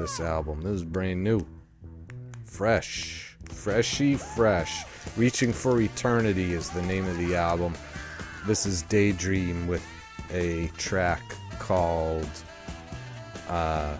This 0.00 0.18
album. 0.18 0.62
This 0.62 0.72
is 0.72 0.84
brand 0.84 1.22
new, 1.22 1.46
fresh, 2.44 3.36
freshy, 3.48 4.16
fresh. 4.16 4.84
Reaching 5.16 5.52
for 5.52 5.80
Eternity 5.80 6.52
is 6.52 6.68
the 6.70 6.82
name 6.82 7.06
of 7.06 7.16
the 7.18 7.36
album. 7.36 7.74
This 8.44 8.66
is 8.66 8.82
Daydream 8.82 9.68
with 9.68 9.86
a 10.32 10.66
track 10.76 11.22
called 11.60 12.28
uh, 13.48 13.96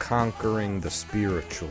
Conquering 0.00 0.80
the 0.80 0.90
Spiritual. 0.90 1.70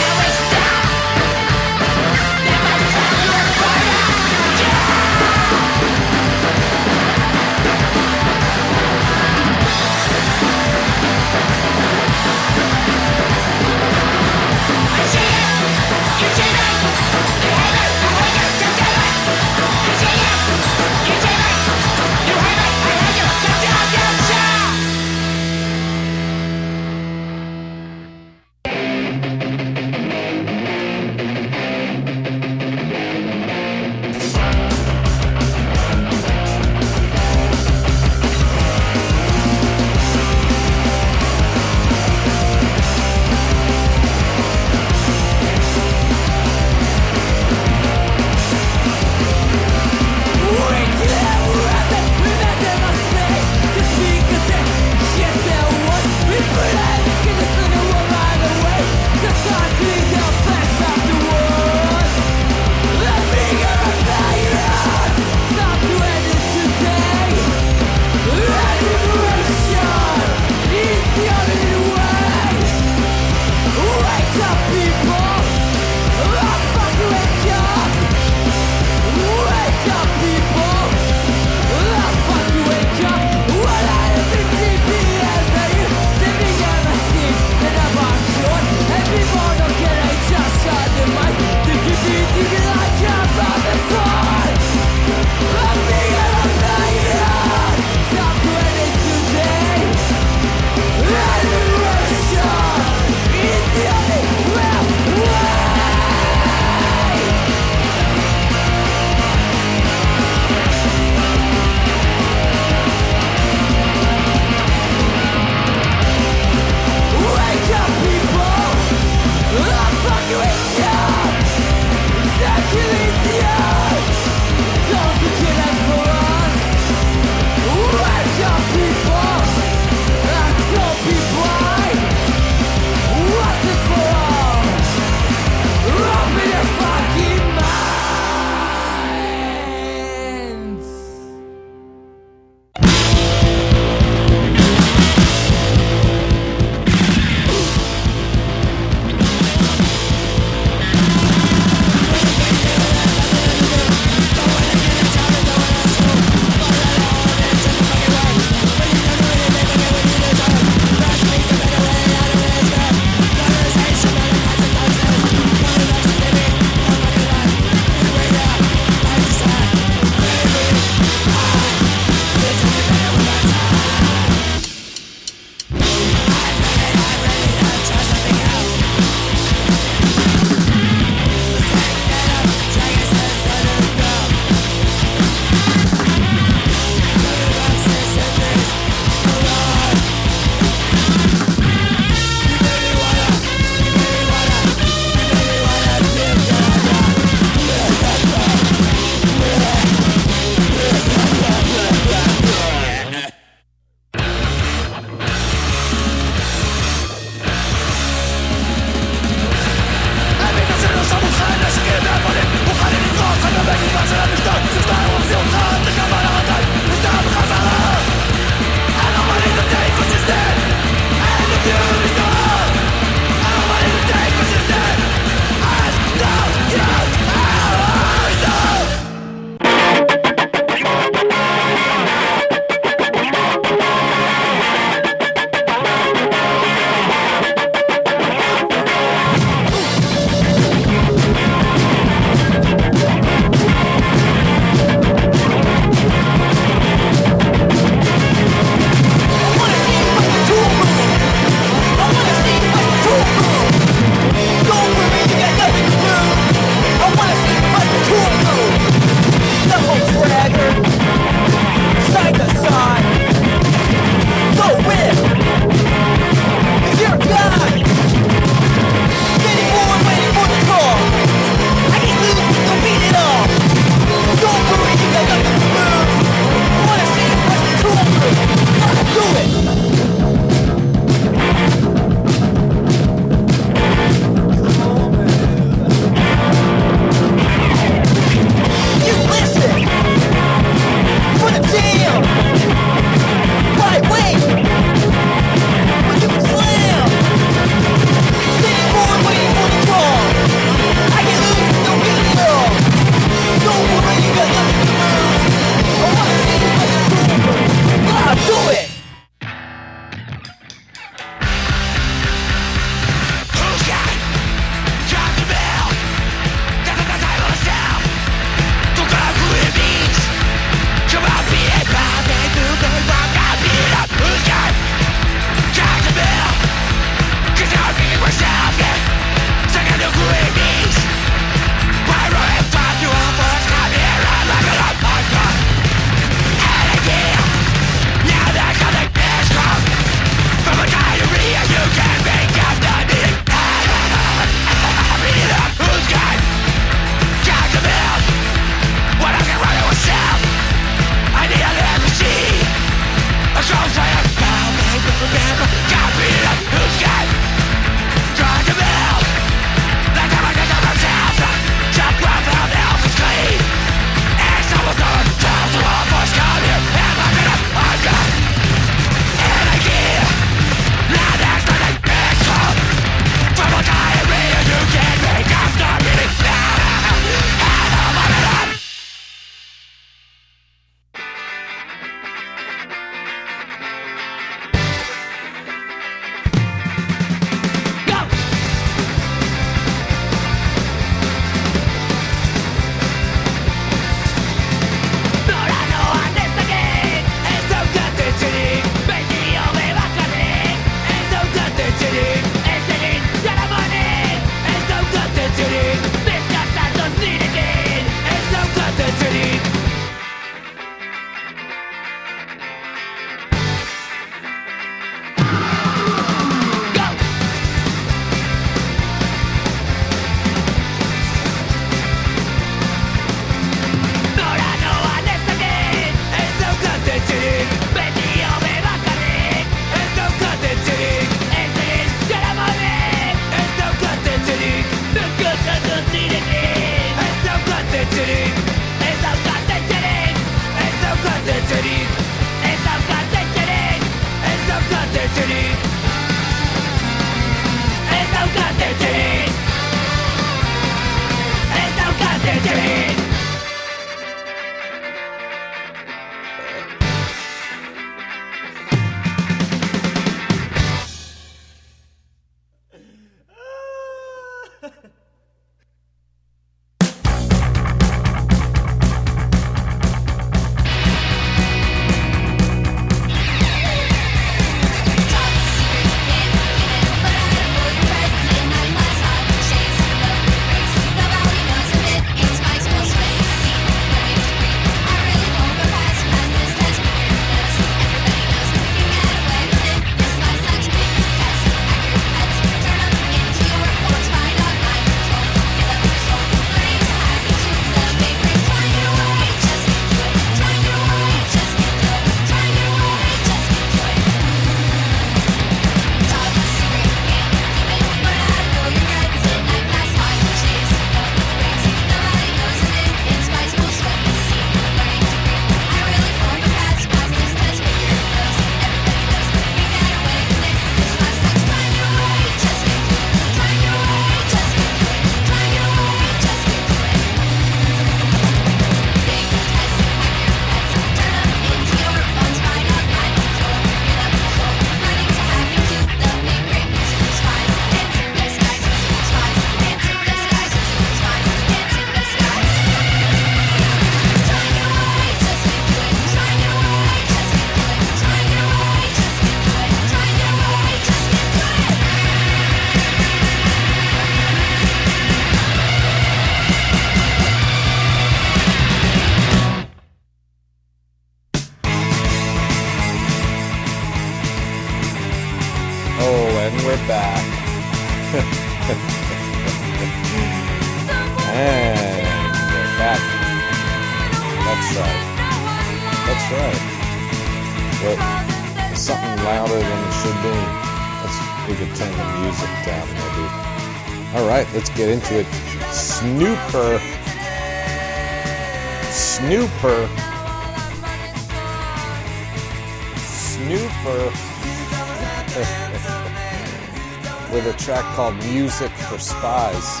For 599.16 599.22
Spies. 599.22 600.00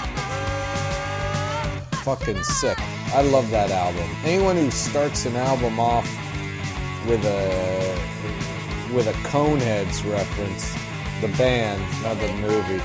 Fucking 2.04 2.42
sick. 2.42 2.78
I 3.14 3.22
love 3.22 3.50
that 3.50 3.70
album. 3.70 4.08
Anyone 4.24 4.56
who 4.56 4.70
starts 4.70 5.26
an 5.26 5.36
album 5.36 5.80
off 5.80 6.08
with 7.06 7.24
a 7.24 7.96
with 8.94 9.06
a 9.08 9.14
Coneheads 9.28 10.04
reference, 10.10 10.72
the 11.20 11.28
band, 11.36 11.80
not 12.02 12.16
the 12.20 12.32
movie, 12.34 12.82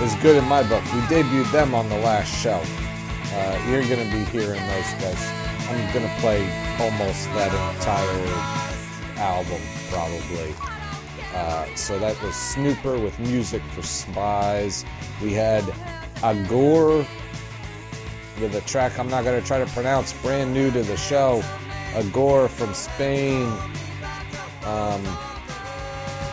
is 0.04 0.14
good 0.22 0.36
in 0.36 0.44
my 0.48 0.62
book. 0.62 0.84
We 0.92 1.00
debuted 1.08 1.50
them 1.50 1.74
on 1.74 1.88
the 1.88 1.98
last 1.98 2.32
show. 2.42 2.62
Uh, 3.32 3.66
you're 3.68 3.82
gonna 3.82 4.10
be 4.10 4.24
hearing 4.30 4.60
those 4.60 4.92
guys. 5.00 5.30
I'm 5.68 5.92
gonna 5.94 6.14
play 6.20 6.42
almost 6.78 7.24
that 7.34 7.52
entire 7.74 8.28
album, 9.18 9.60
probably. 9.90 10.79
Uh, 11.34 11.66
so 11.76 11.98
that 11.98 12.20
was 12.22 12.34
Snooper 12.34 12.98
with 12.98 13.18
music 13.20 13.62
for 13.74 13.82
spies. 13.82 14.84
We 15.22 15.32
had 15.32 15.64
Agur 16.22 17.06
with 18.40 18.54
a 18.54 18.60
track 18.62 18.98
I'm 18.98 19.08
not 19.08 19.24
going 19.24 19.40
to 19.40 19.46
try 19.46 19.58
to 19.58 19.66
pronounce, 19.72 20.12
brand 20.14 20.52
new 20.52 20.70
to 20.70 20.82
the 20.82 20.96
show. 20.96 21.42
Agur 21.94 22.48
from 22.48 22.72
Spain. 22.74 23.46
Um, 24.64 25.02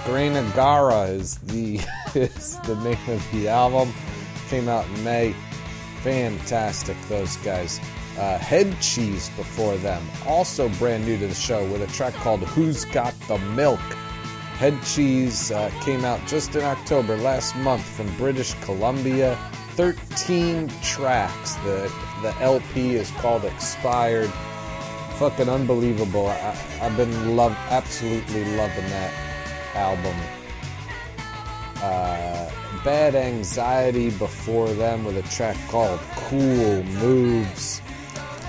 Granagara 0.05 1.09
is 1.09 1.37
the 1.39 1.79
is 2.15 2.59
the 2.61 2.75
name 2.77 2.97
of 3.07 3.31
the 3.31 3.49
album. 3.49 3.93
Came 4.49 4.69
out 4.69 4.85
in 4.85 5.03
May. 5.03 5.35
Fantastic, 6.01 6.95
those 7.09 7.35
guys. 7.37 7.79
Uh, 8.17 8.37
Headcheese 8.39 9.35
before 9.35 9.77
them, 9.77 10.01
also 10.25 10.69
brand 10.69 11.05
new 11.05 11.19
to 11.19 11.27
the 11.27 11.35
show, 11.35 11.63
with 11.71 11.81
a 11.81 11.93
track 11.93 12.13
called 12.15 12.39
"Who's 12.41 12.85
Got 12.85 13.13
the 13.27 13.37
Milk." 13.37 13.79
Headcheese 14.57 15.55
uh, 15.55 15.69
came 15.83 16.03
out 16.03 16.19
just 16.25 16.55
in 16.55 16.63
October 16.63 17.15
last 17.17 17.55
month 17.57 17.83
from 17.83 18.11
British 18.17 18.55
Columbia. 18.61 19.37
13 19.75 20.67
tracks. 20.81 21.53
The 21.57 21.91
the 22.23 22.33
LP 22.41 22.95
is 22.95 23.11
called 23.11 23.45
Expired. 23.45 24.31
Fucking 25.19 25.47
unbelievable. 25.47 26.25
I, 26.25 26.57
I've 26.81 26.97
been 26.97 27.35
love 27.35 27.55
absolutely 27.69 28.45
loving 28.55 28.89
that 28.89 29.13
album. 29.75 30.15
Uh, 31.75 32.49
Bad 32.83 33.13
Anxiety 33.13 34.09
before 34.09 34.69
them 34.69 35.05
with 35.05 35.17
a 35.17 35.29
track 35.29 35.55
called 35.69 35.99
Cool 36.15 36.81
Moves. 36.83 37.83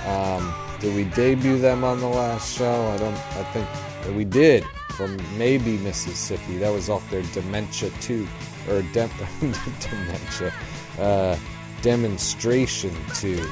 Um, 0.06 0.54
did 0.80 0.96
we 0.96 1.04
debut 1.04 1.59
them 1.59 1.84
on 1.84 2.00
the 2.00 2.09
last 2.09 2.56
show? 2.56 2.86
I 2.86 2.96
don't. 2.96 3.14
I 3.14 3.44
think 3.52 4.16
we 4.16 4.24
did 4.24 4.64
from 4.99 5.16
maybe 5.38 5.78
Mississippi. 5.78 6.59
That 6.59 6.72
was 6.72 6.90
off 6.90 7.09
their 7.09 7.22
Dementia 7.32 7.90
2 8.01 8.26
or 8.68 8.82
Dem- 8.92 9.09
Dementia 9.40 10.53
uh, 10.99 11.38
Demonstration 11.82 12.92
2. 13.14 13.49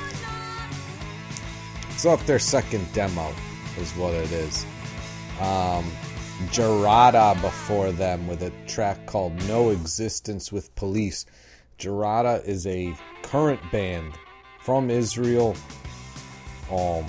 It's 1.90 2.04
off 2.04 2.26
their 2.26 2.40
second 2.40 2.92
demo, 2.92 3.32
is 3.78 3.92
what 3.92 4.12
it 4.12 4.32
is. 4.32 4.66
Um, 5.40 5.84
Jarada 6.50 7.40
before 7.40 7.92
them 7.92 8.26
with 8.26 8.42
a 8.42 8.50
track 8.66 9.06
called 9.06 9.32
No 9.46 9.70
Existence 9.70 10.50
with 10.50 10.74
Police. 10.74 11.26
Jarada 11.78 12.44
is 12.44 12.66
a 12.66 12.92
current 13.22 13.60
band 13.70 14.14
from 14.62 14.90
Israel. 14.90 15.54
Um, 16.72 17.06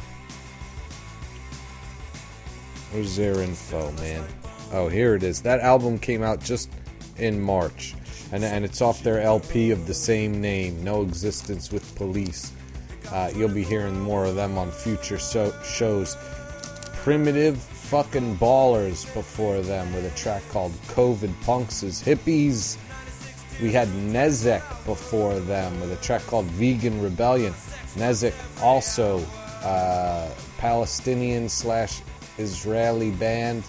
where's 2.91 3.15
their 3.15 3.41
info, 3.41 3.91
man? 3.93 4.25
Oh, 4.71 4.88
here 4.88 5.15
it 5.15 5.23
is. 5.23 5.41
That 5.41 5.59
album 5.61 5.97
came 5.97 6.23
out 6.23 6.41
just 6.41 6.69
in 7.17 7.39
March, 7.39 7.95
and, 8.31 8.43
and 8.43 8.65
it's 8.65 8.81
off 8.81 9.03
their 9.03 9.21
LP 9.21 9.71
of 9.71 9.88
the 9.88 9.93
same 9.93 10.41
name, 10.41 10.83
No 10.83 11.01
Existence 11.01 11.71
with 11.71 11.95
Police. 11.95 12.51
Uh, 13.11 13.31
you'll 13.35 13.49
be 13.49 13.63
hearing 13.63 13.99
more 13.99 14.25
of 14.25 14.35
them 14.35 14.57
on 14.57 14.71
future 14.71 15.17
so- 15.17 15.53
shows. 15.63 16.17
Primitive 17.03 17.57
fucking 17.57 18.35
ballers 18.38 19.11
before 19.13 19.61
them 19.61 19.93
with 19.93 20.05
a 20.05 20.15
track 20.17 20.43
called 20.49 20.73
COVID 20.88 21.33
Punks 21.43 21.83
is 21.83 22.01
Hippies. 22.01 22.77
We 23.61 23.71
had 23.71 23.88
Nezek 23.88 24.61
before 24.85 25.39
them 25.39 25.79
with 25.79 25.91
a 25.93 25.95
track 26.03 26.21
called 26.27 26.45
Vegan 26.47 27.01
Rebellion. 27.01 27.53
Nezek 27.95 28.33
also 28.61 29.19
uh, 29.63 30.29
Palestinian 30.57 31.47
slash 31.47 32.01
Israeli 32.38 33.11
band. 33.11 33.63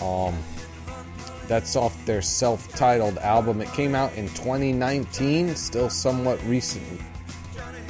Um, 0.00 0.34
that's 1.48 1.76
off 1.76 2.04
their 2.04 2.22
self-titled 2.22 3.18
album. 3.18 3.60
It 3.62 3.72
came 3.72 3.94
out 3.94 4.12
in 4.14 4.28
2019, 4.28 5.56
still 5.56 5.88
somewhat 5.88 6.42
recent, 6.44 7.00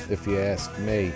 if 0.09 0.27
you 0.27 0.39
ask 0.39 0.77
me. 0.79 1.13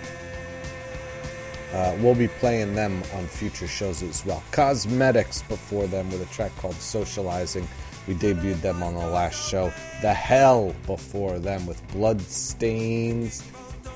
Uh, 1.73 1.95
we'll 2.01 2.13
be 2.13 2.27
playing 2.27 2.75
them 2.75 3.01
on 3.15 3.25
future 3.25 3.67
shows 3.67 4.03
as 4.03 4.23
well. 4.25 4.43
Cosmetix 4.51 5.47
before 5.47 5.87
them 5.87 6.11
with 6.11 6.21
a 6.21 6.33
track 6.33 6.55
called 6.57 6.75
Socializing. 6.75 7.67
We 8.07 8.13
debuted 8.13 8.61
them 8.61 8.83
on 8.83 8.93
the 8.93 9.07
last 9.07 9.49
show. 9.49 9.73
The 10.01 10.13
Hell 10.13 10.75
before 10.85 11.39
them 11.39 11.65
with 11.65 11.81
Bloodstains 11.87 13.41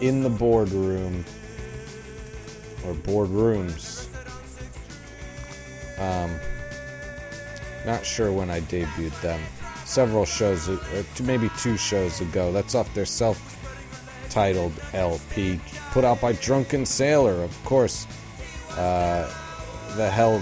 in 0.02 0.24
the 0.24 0.30
Boardroom. 0.30 1.24
Or 2.86 2.94
Boardrooms. 2.94 3.97
Um, 6.00 6.40
not 7.86 8.06
sure 8.06 8.32
when 8.32 8.50
I 8.50 8.62
debuted 8.62 9.20
them. 9.22 9.42
Several 9.86 10.26
shows, 10.26 10.70
maybe 11.22 11.50
two 11.58 11.78
shows 11.78 12.20
ago. 12.22 12.52
That's 12.52 12.76
off 12.76 12.94
their 12.94 13.06
self 13.06 13.58
titled 14.30 14.74
LP, 14.94 15.60
put 15.92 16.04
out 16.04 16.22
by 16.22 16.34
Drunken 16.34 16.86
Sailor, 16.86 17.44
of 17.44 17.64
course. 17.64 18.06
Uh, 18.72 19.32
the 19.96 20.10
hell 20.10 20.40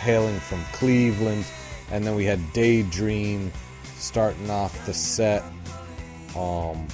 hailing 0.00 0.38
from 0.40 0.62
Cleveland. 0.72 1.46
And 1.90 2.04
then 2.04 2.14
we 2.14 2.24
had 2.24 2.52
Daydream 2.52 3.50
starting 3.96 4.50
off 4.50 4.84
the 4.86 4.92
set. 4.92 5.42
Um, 6.36 6.86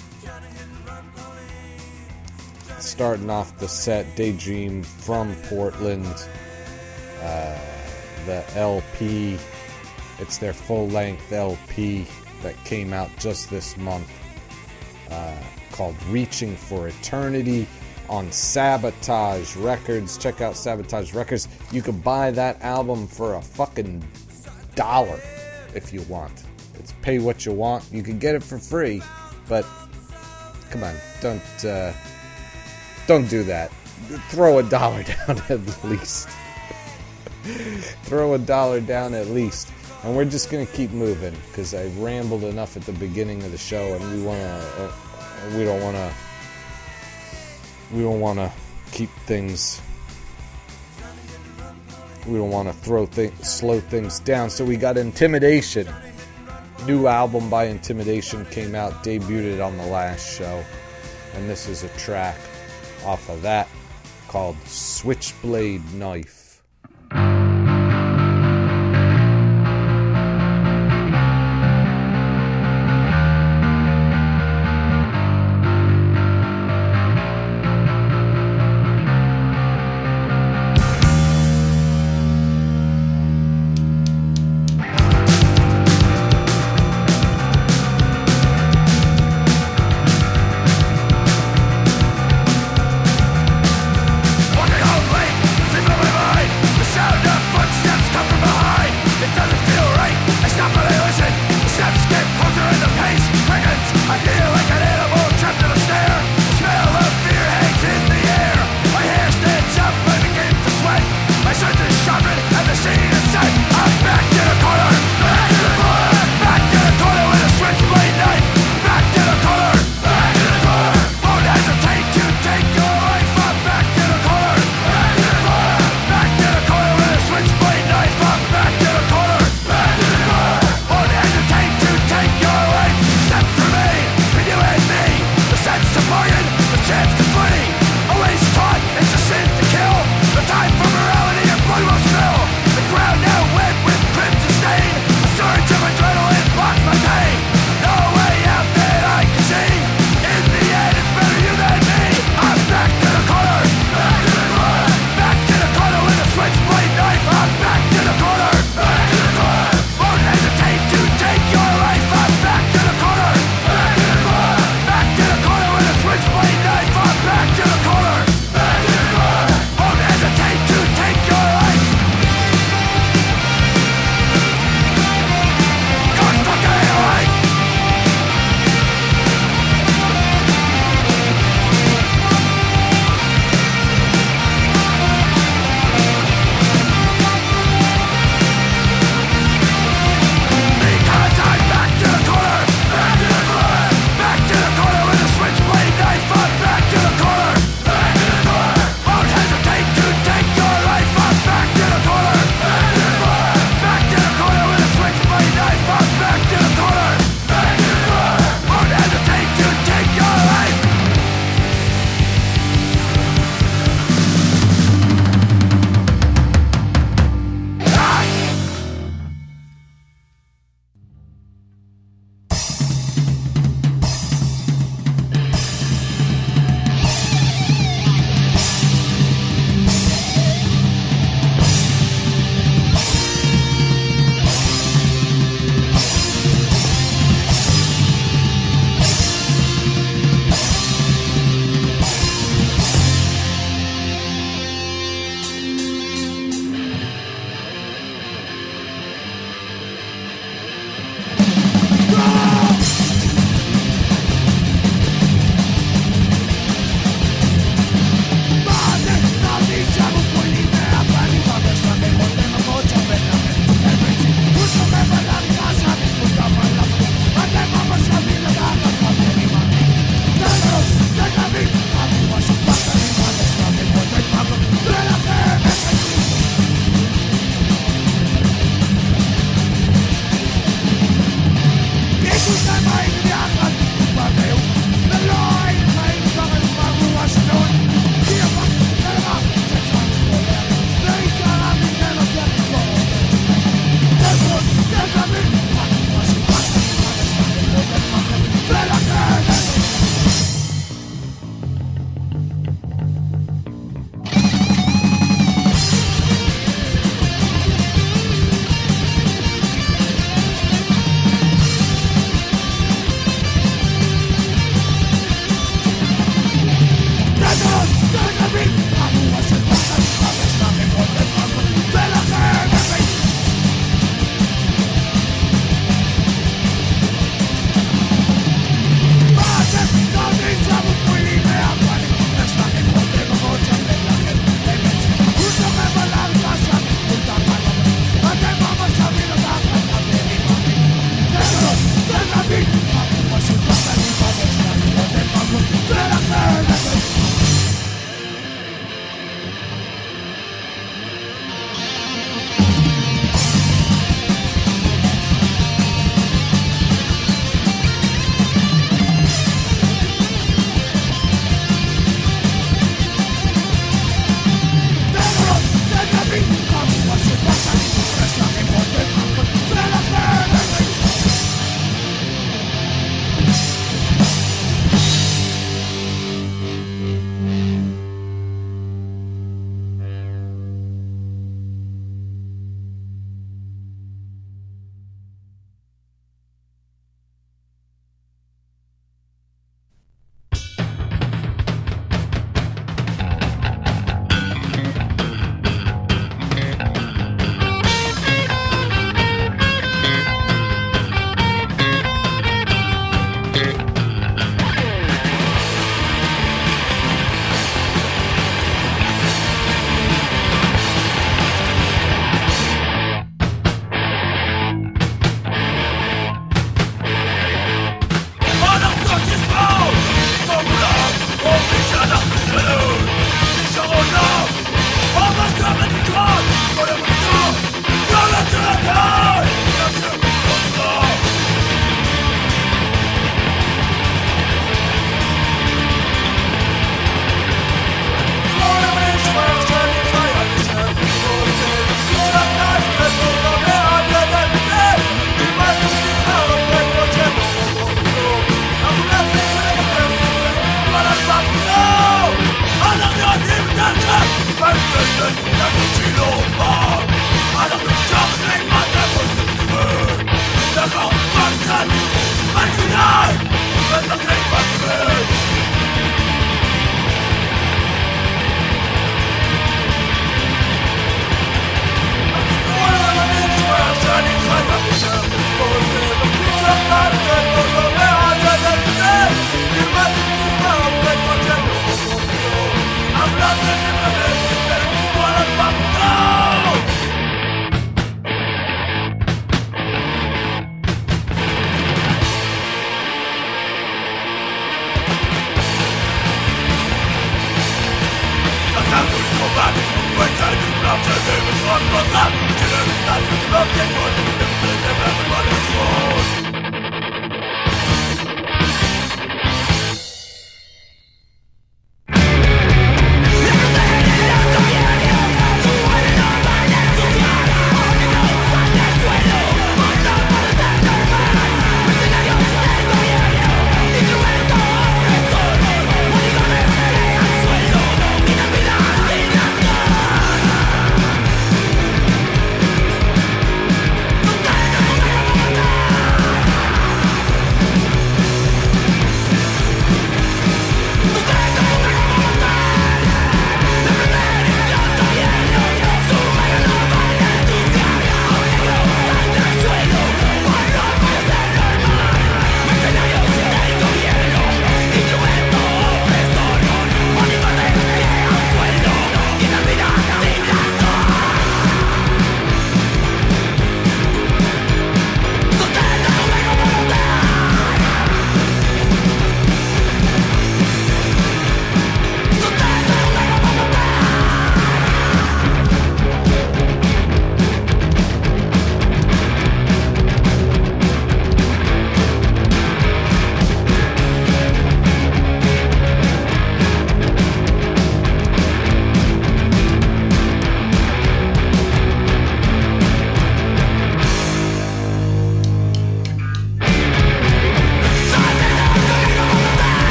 starting 2.78 3.30
off 3.30 3.58
the 3.58 3.68
set, 3.68 4.14
Daydream 4.14 4.82
from 4.82 5.34
Portland. 5.48 6.28
Uh, 7.20 7.58
the 8.26 8.44
LP, 8.56 9.38
it's 10.18 10.38
their 10.38 10.52
full 10.52 10.88
length 10.88 11.32
LP 11.32 12.06
that 12.42 12.56
came 12.64 12.92
out 12.92 13.10
just 13.18 13.50
this 13.50 13.76
month. 13.76 14.10
Uh, 15.10 15.34
called 15.74 15.96
Reaching 16.04 16.56
for 16.56 16.86
Eternity 16.86 17.66
on 18.08 18.30
Sabotage 18.30 19.56
Records. 19.56 20.16
Check 20.16 20.40
out 20.40 20.56
Sabotage 20.56 21.14
Records. 21.14 21.48
You 21.72 21.82
can 21.82 21.98
buy 21.98 22.30
that 22.30 22.62
album 22.62 23.06
for 23.08 23.34
a 23.34 23.42
fucking 23.42 24.06
dollar 24.76 25.20
if 25.74 25.92
you 25.92 26.02
want. 26.02 26.44
It's 26.78 26.92
pay 27.02 27.18
what 27.18 27.44
you 27.44 27.52
want. 27.52 27.84
You 27.90 28.02
can 28.02 28.18
get 28.18 28.34
it 28.34 28.42
for 28.42 28.58
free, 28.58 29.02
but 29.48 29.66
come 30.70 30.84
on, 30.84 30.94
don't 31.20 31.64
uh, 31.64 31.92
don't 33.06 33.28
do 33.28 33.42
that. 33.44 33.72
Throw 34.30 34.58
a 34.58 34.62
dollar 34.62 35.02
down 35.26 35.42
at 35.48 35.84
least. 35.84 36.28
Throw 38.04 38.34
a 38.34 38.38
dollar 38.38 38.80
down 38.80 39.14
at 39.14 39.28
least. 39.28 39.72
And 40.02 40.14
we're 40.14 40.24
just 40.24 40.50
gonna 40.50 40.66
keep 40.66 40.90
moving 40.90 41.34
because 41.48 41.74
I 41.74 41.86
rambled 41.98 42.44
enough 42.44 42.76
at 42.76 42.82
the 42.82 42.92
beginning 42.92 43.42
of 43.42 43.52
the 43.52 43.58
show, 43.58 43.94
and 43.94 44.12
we 44.12 44.22
wanna. 44.22 44.62
Uh, 44.78 44.92
we 45.52 45.64
don't 45.64 45.82
want 45.82 45.96
to 45.96 46.12
we 47.92 48.02
don't 48.02 48.20
want 48.20 48.38
to 48.38 48.50
keep 48.92 49.10
things 49.26 49.80
we 52.26 52.38
don't 52.38 52.50
want 52.50 52.66
to 52.66 52.74
throw 52.74 53.04
things 53.04 53.48
slow 53.48 53.78
things 53.78 54.20
down 54.20 54.48
so 54.48 54.64
we 54.64 54.76
got 54.76 54.96
intimidation 54.96 55.86
new 56.86 57.06
album 57.06 57.50
by 57.50 57.64
intimidation 57.64 58.44
came 58.46 58.74
out 58.74 58.92
debuted 59.04 59.64
on 59.64 59.76
the 59.76 59.86
last 59.86 60.36
show 60.38 60.64
and 61.34 61.48
this 61.48 61.68
is 61.68 61.82
a 61.82 61.88
track 61.98 62.36
off 63.04 63.28
of 63.28 63.42
that 63.42 63.68
called 64.28 64.56
switchblade 64.66 65.84
knife 65.92 66.43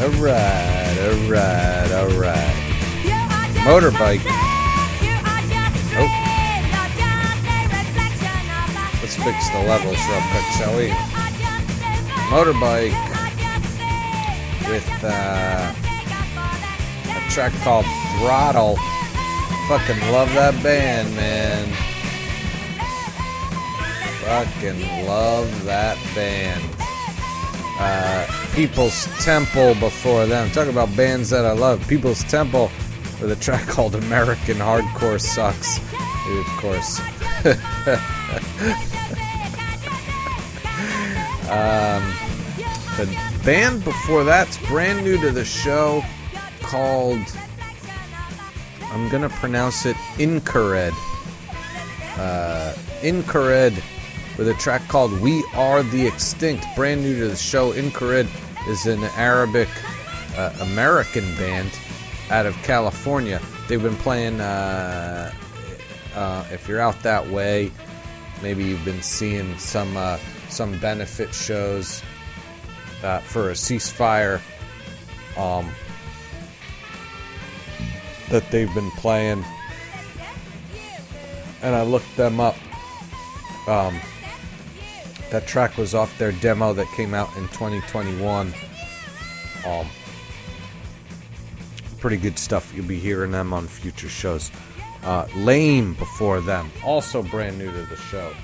alright, 0.00 0.98
alright, 0.98 1.92
alright. 1.92 2.56
Motorbike. 3.60 4.22
Oh. 5.92 6.08
Let's 9.02 9.16
fix 9.16 9.50
the 9.50 9.58
levels 9.68 9.98
real 10.08 10.22
quick, 10.30 10.46
shall 10.56 10.74
we? 10.76 10.88
Motorbike 12.30 12.96
with 14.70 14.88
uh, 15.04 15.74
a 17.08 17.30
track 17.30 17.52
called 17.62 17.84
Throttle. 18.18 18.76
Fucking 19.68 20.00
love 20.10 20.32
that 20.34 20.62
band, 20.62 21.14
man. 21.14 21.68
Fucking 24.24 25.06
love 25.06 25.64
that 25.64 25.98
band. 26.14 26.62
Uh, 27.78 28.39
People's 28.54 29.06
Temple 29.24 29.74
before 29.76 30.26
them. 30.26 30.50
Talk 30.50 30.68
about 30.68 30.94
bands 30.96 31.30
that 31.30 31.44
I 31.44 31.52
love. 31.52 31.86
People's 31.88 32.24
Temple 32.24 32.70
with 33.20 33.32
a 33.32 33.36
track 33.36 33.66
called 33.68 33.94
American 33.94 34.56
Hardcore 34.56 35.20
Sucks. 35.20 35.78
Of 35.78 36.46
course. 36.58 37.00
um, 41.50 42.02
the 42.96 43.06
band 43.44 43.82
before 43.84 44.24
that's 44.24 44.58
brand 44.68 45.04
new 45.04 45.18
to 45.20 45.30
the 45.30 45.44
show 45.44 46.04
called 46.60 47.18
I'm 48.92 49.08
gonna 49.08 49.28
pronounce 49.28 49.86
it 49.86 49.96
Inqirad. 50.18 50.92
Uh, 52.18 52.74
Inqirad 53.02 53.80
with 54.38 54.48
a 54.48 54.54
track 54.54 54.86
called 54.88 55.12
We 55.20 55.44
Are 55.54 55.82
the 55.82 56.06
Extinct. 56.06 56.64
Brand 56.76 57.02
new 57.02 57.18
to 57.18 57.28
the 57.28 57.36
show. 57.36 57.72
Inqirad 57.72 58.28
is 58.68 58.86
an 58.86 59.02
Arabic 59.16 59.68
uh, 60.36 60.54
American 60.60 61.24
band 61.36 61.70
out 62.30 62.46
of 62.46 62.54
California. 62.62 63.40
They've 63.68 63.82
been 63.82 63.96
playing, 63.96 64.40
uh, 64.40 65.32
uh, 66.14 66.44
if 66.50 66.68
you're 66.68 66.80
out 66.80 67.02
that 67.02 67.28
way, 67.28 67.70
maybe 68.42 68.64
you've 68.64 68.84
been 68.84 69.02
seeing 69.02 69.58
some 69.58 69.96
uh, 69.96 70.18
some 70.48 70.78
benefit 70.78 71.32
shows 71.32 72.02
uh, 73.02 73.20
for 73.20 73.50
a 73.50 73.54
ceasefire 73.54 74.40
um, 75.36 75.70
that 78.30 78.50
they've 78.50 78.72
been 78.74 78.90
playing. 78.92 79.44
And 81.62 81.74
I 81.74 81.82
looked 81.82 82.16
them 82.16 82.40
up. 82.40 82.56
Um, 83.68 84.00
that 85.30 85.46
track 85.46 85.76
was 85.76 85.94
off 85.94 86.16
their 86.18 86.32
demo 86.32 86.72
that 86.74 86.86
came 86.88 87.14
out 87.14 87.28
in 87.36 87.46
2021. 87.48 88.52
Um, 89.66 89.86
pretty 91.98 92.16
good 92.16 92.38
stuff. 92.38 92.72
You'll 92.74 92.86
be 92.86 92.98
hearing 92.98 93.30
them 93.30 93.52
on 93.52 93.66
future 93.66 94.08
shows. 94.08 94.50
Uh, 95.02 95.26
Lame 95.36 95.94
before 95.94 96.40
them, 96.40 96.70
also 96.84 97.22
brand 97.22 97.58
new 97.58 97.70
to 97.70 97.82
the 97.86 97.96
show. 97.96 98.34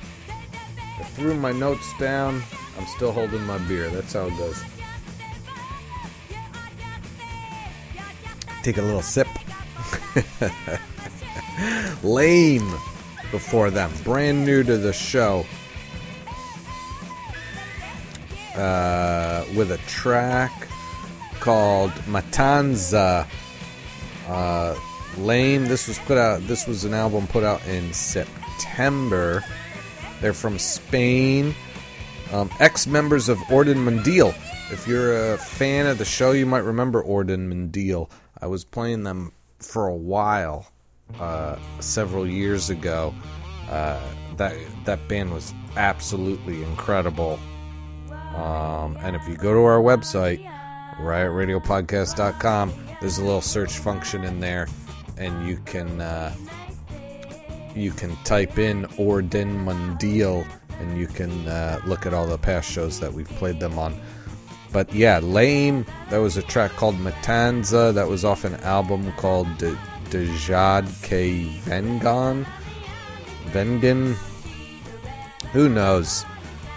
I 0.78 1.03
threw 1.03 1.34
my 1.34 1.53
notes 1.53 1.93
down. 1.99 2.43
I'm 2.78 2.87
still 2.87 3.12
holding 3.12 3.43
my 3.45 3.59
beer. 3.59 3.91
That's 3.91 4.12
how 4.12 4.26
it 4.26 4.37
goes. 4.39 4.62
Take 8.62 8.78
a 8.78 8.82
little 8.82 9.03
sip. 9.03 9.28
Lame 12.03 12.70
before 13.30 13.70
them, 13.70 13.91
brand 14.03 14.45
new 14.45 14.62
to 14.62 14.78
the 14.78 14.93
show. 14.93 15.45
Uh, 18.57 19.44
with 19.54 19.70
a 19.70 19.78
track 19.86 20.68
called 21.40 21.90
Matanza. 22.07 23.26
Uh, 24.26 24.74
Lame. 25.18 25.66
This 25.66 25.88
was 25.88 25.98
put 26.00 26.18
out. 26.18 26.46
This 26.46 26.66
was 26.66 26.84
an 26.84 26.94
album 26.94 27.26
put 27.26 27.44
out 27.44 27.64
in 27.66 27.92
September. 27.92 29.44
They're 30.20 30.32
from 30.32 30.59
Spain. 30.59 31.54
Um, 32.32 32.50
Ex 32.59 32.86
members 32.86 33.28
of 33.28 33.38
Orden 33.50 33.78
Mundial. 33.78 34.34
If 34.72 34.86
you're 34.88 35.34
a 35.34 35.38
fan 35.38 35.86
of 35.86 35.98
the 35.98 36.04
show, 36.04 36.32
you 36.32 36.44
might 36.46 36.64
remember 36.64 37.00
Orden 37.00 37.48
Mundial. 37.48 38.11
I 38.40 38.46
was 38.46 38.64
playing 38.64 39.04
them 39.04 39.32
for 39.61 39.86
a 39.86 39.94
while, 39.94 40.66
uh, 41.20 41.57
several 41.80 42.26
years 42.26 42.68
ago. 42.68 43.14
Uh, 43.70 44.00
that 44.36 44.54
that 44.84 45.09
band 45.09 45.32
was 45.32 45.54
absolutely 45.76 46.62
incredible. 46.62 47.38
Um, 48.37 48.99
and 49.01 49.16
if 49.16 49.26
you 49.26 49.37
go 49.37 49.55
to 49.55 49.61
our 49.61 49.80
website, 49.80 50.45
riotradiopodcast.com, 50.99 52.72
there's 53.01 53.18
a 53.18 53.24
little 53.24 53.41
search 53.41 53.78
function 53.78 54.24
in 54.24 54.41
there, 54.41 54.68
and 55.16 55.49
you 55.49 55.57
can 55.64 56.01
uh, 56.01 56.34
you 57.74 57.91
can 57.91 58.14
type 58.24 58.59
in 58.59 58.87
Orden 58.99 59.64
Mundial, 59.64 60.47
and 60.78 60.99
you 60.99 61.07
can 61.07 61.49
uh, 61.49 61.80
look 61.87 62.07
at 62.07 62.14
all 62.14 62.26
the 62.26 62.39
past 62.39 62.70
shows 62.70 63.01
that 63.01 63.12
we've 63.12 63.28
played 63.28 63.59
them 63.59 63.78
on. 63.78 63.99
But 64.72 64.93
yeah, 64.93 65.18
Lame. 65.20 65.87
That 66.11 66.18
was 66.18 66.37
a 66.37 66.43
track 66.43 66.72
called 66.72 66.97
Matanza. 66.97 67.95
That 67.95 68.09
was 68.09 68.24
off 68.24 68.45
an 68.45 68.55
album 68.57 69.11
called 69.12 69.47
De, 69.59 69.76
Dejad 70.11 71.03
K 71.03 71.45
Vengan. 71.64 72.47
Vengan. 73.47 74.14
Who 75.53 75.68
knows? 75.68 76.26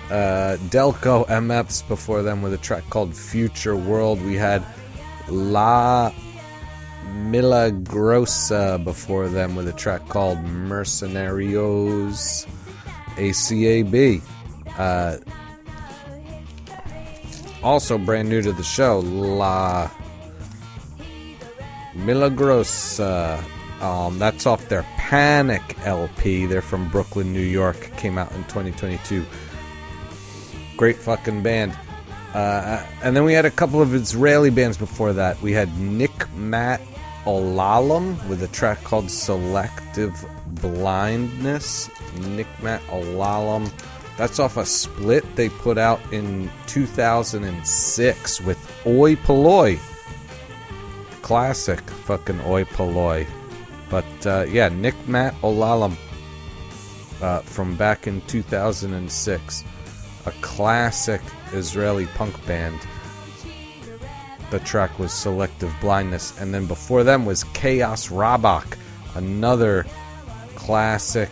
Uh, 0.10 0.58
Delco 0.70 1.28
MFs 1.28 1.88
before 1.88 2.24
them 2.24 2.42
with 2.42 2.54
a 2.54 2.58
track 2.58 2.90
called 2.90 3.16
Future 3.16 3.76
World. 3.76 4.22
We 4.24 4.36
had 4.36 4.64
La 5.30 6.12
Milagrosa 7.06 8.84
before 8.84 9.28
them 9.28 9.56
with 9.56 9.68
a 9.68 9.74
track 9.74 10.08
called 10.10 10.40
Mercenarios 10.40 12.48
ACAB. 13.18 14.22
Uh, 14.78 15.18
also 17.62 17.98
brand 17.98 18.30
new 18.30 18.42
to 18.42 18.52
the 18.52 18.64
show, 18.64 19.00
La 19.00 19.90
Milagrosa. 21.94 23.44
Um, 23.82 24.20
that's 24.20 24.46
off 24.46 24.68
their 24.70 24.84
Panic 24.98 25.78
LP. 25.86 26.46
They're 26.46 26.62
from 26.62 26.90
Brooklyn, 26.90 27.34
New 27.34 27.40
York. 27.40 27.92
Came 27.98 28.18
out 28.18 28.32
in 28.32 28.44
2022. 28.46 29.26
Great 30.80 30.96
fucking 30.96 31.44
band. 31.44 31.78
Uh, 32.34 32.82
and 33.04 33.14
then 33.14 33.26
we 33.26 33.34
had 33.34 33.44
a 33.44 33.52
couple 33.52 33.82
of 33.82 33.94
Israeli 33.94 34.50
bands 34.50 34.78
before 34.78 35.12
that. 35.12 35.42
We 35.42 35.52
had 35.52 35.78
Nick 35.78 36.32
Matt 36.36 36.80
Olalam 37.26 38.26
with 38.30 38.44
a 38.44 38.48
track 38.48 38.82
called 38.86 39.12
Selective 39.12 40.14
Blindness. 40.62 41.90
Nick 42.30 42.48
Matt 42.64 42.82
Olalam. 42.84 43.70
That's 44.16 44.40
off 44.40 44.56
a 44.56 44.66
split 44.66 45.26
they 45.36 45.50
put 45.50 45.78
out 45.78 46.00
in 46.14 46.50
2006 46.68 48.40
with 48.40 48.86
Oi 48.88 49.18
Polloi. 49.18 49.78
Classic 51.22 51.82
fucking 51.82 52.40
Oi 52.48 52.64
Polloi. 52.64 53.28
But 53.90 54.26
uh, 54.26 54.46
yeah, 54.48 54.70
Nick 54.70 54.96
Matt 55.10 55.34
Olalam 55.42 55.98
uh, 57.22 57.42
from 57.42 57.76
back 57.76 58.08
in 58.08 58.22
2006. 58.28 59.66
A 60.26 60.32
classic 60.42 61.22
Israeli 61.54 62.06
punk 62.08 62.46
band. 62.46 62.80
The 64.52 64.60
track 64.60 64.98
was 65.00 65.14
Selective 65.14 65.74
Blindness. 65.80 66.40
And 66.40 66.54
then 66.54 66.66
before 66.66 67.04
them 67.04 67.26
was 67.26 67.44
Chaos 67.46 68.10
Rabak, 68.10 68.78
another 69.16 69.86
classic 70.56 71.30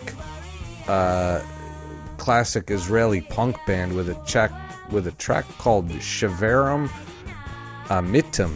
uh, 0.86 1.42
classic 2.16 2.70
Israeli 2.70 3.20
punk 3.20 3.56
band 3.66 3.94
with 3.94 4.08
a 4.08 4.14
track 4.26 4.52
with 4.90 5.06
a 5.06 5.12
track 5.12 5.46
called 5.58 5.88
Shaverim 5.88 6.88
Amitim, 7.88 8.52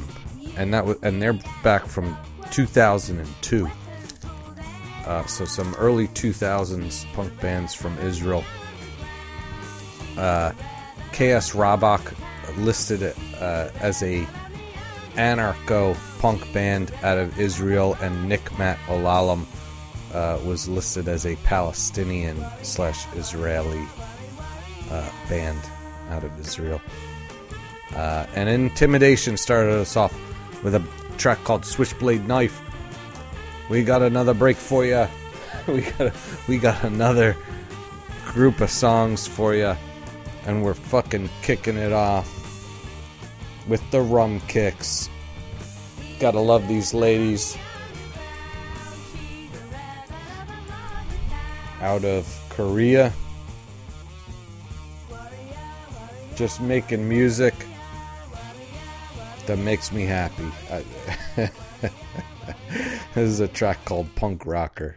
and 0.57 0.72
that 0.74 0.85
was, 0.85 0.97
and 1.03 1.22
they're 1.22 1.39
back 1.62 1.87
from 1.87 2.16
2002. 2.51 3.70
Uh, 5.07 5.26
so 5.26 5.45
some 5.45 5.74
early 5.76 6.07
2000s 6.09 7.11
punk 7.14 7.41
bands 7.41 7.74
from 7.74 7.97
Israel. 7.99 8.45
Uh, 10.17 10.53
Chaos 11.13 11.53
Rabak 11.53 12.15
listed 12.57 13.15
uh, 13.41 13.69
as 13.81 14.03
a 14.03 14.27
anarcho 15.15 15.97
punk 16.21 16.51
band 16.53 16.93
out 17.03 17.19
of 17.19 17.39
Israel, 17.39 17.97
and 18.01 18.31
Nikmat 18.31 18.77
Olalim 18.87 19.45
uh, 20.15 20.39
was 20.45 20.69
listed 20.69 21.09
as 21.09 21.27
a 21.27 21.37
Palestinian 21.37 22.43
slash 22.63 23.07
Israeli 23.15 23.85
uh, 24.91 25.11
band 25.29 25.61
out 26.11 26.25
of 26.25 26.39
Israel. 26.41 26.81
Uh, 27.95 28.27
and 28.35 28.49
Intimidation 28.49 29.37
started 29.37 29.75
us 29.75 29.97
off 29.97 30.15
with 30.63 30.75
a 30.75 30.83
track 31.19 31.43
called 31.45 31.65
Switchblade 31.65 32.27
Knife. 32.27 32.61
We 33.69 33.85
got 33.85 34.03
another 34.03 34.35
break 34.35 34.57
for 34.57 34.85
you. 34.85 35.07
we 35.67 35.83
got 35.83 36.13
we 36.49 36.59
got 36.59 36.83
another 36.85 37.37
group 38.33 38.61
of 38.61 38.71
songs 38.71 39.27
for 39.27 39.55
you 39.55 39.77
and 40.47 40.62
we're 40.62 40.74
fucking 40.74 41.28
kicking 41.43 41.76
it 41.76 41.93
off 41.93 42.28
with 43.68 43.82
the 43.90 43.99
Rumkicks. 43.99 45.09
Gotta 46.18 46.40
love 46.40 46.66
these 46.68 46.95
ladies. 46.95 47.57
Out 51.80 52.05
of 52.05 52.26
Korea. 52.51 53.12
Just 56.34 56.61
making 56.61 57.09
music 57.09 57.55
that 59.47 59.59
makes 59.59 59.93
me 59.93 60.05
happy. 60.05 60.51
This 63.14 63.28
is 63.28 63.40
a 63.40 63.49
track 63.49 63.84
called 63.84 64.14
Punk 64.14 64.47
Rocker. 64.47 64.97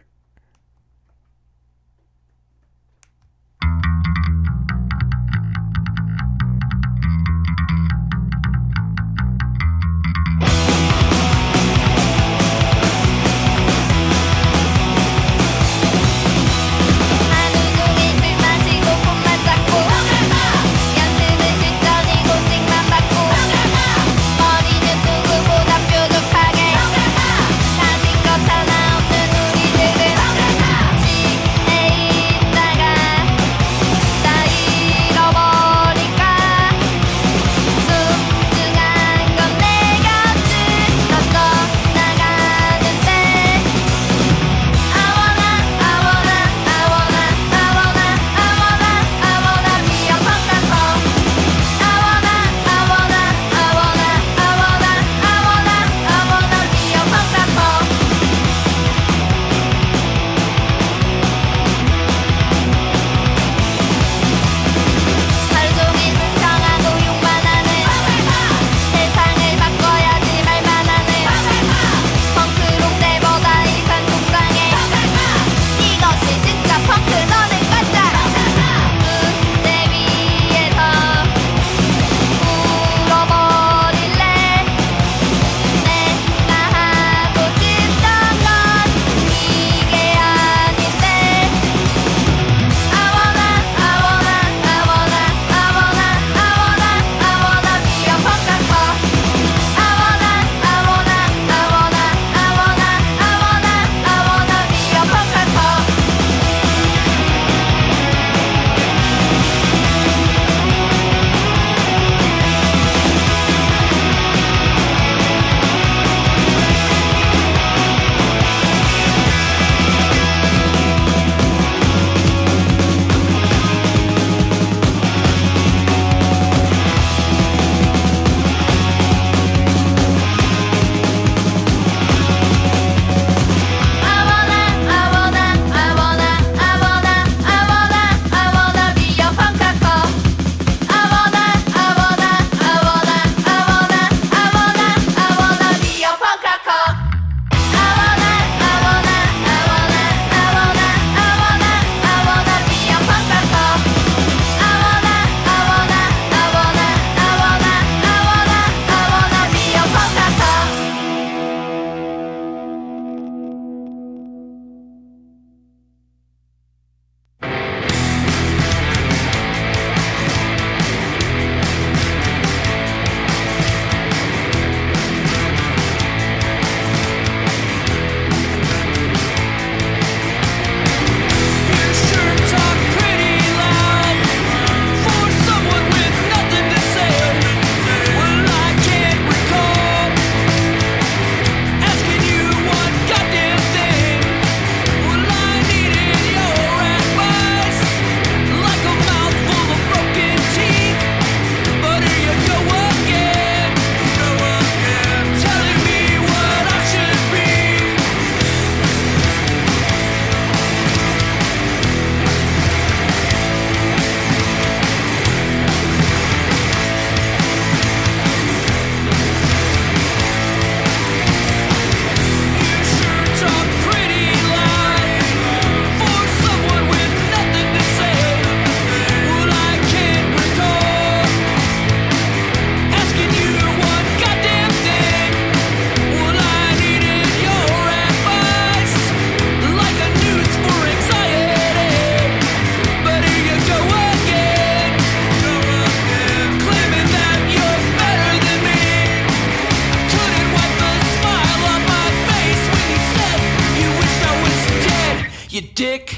dick. 255.76 256.15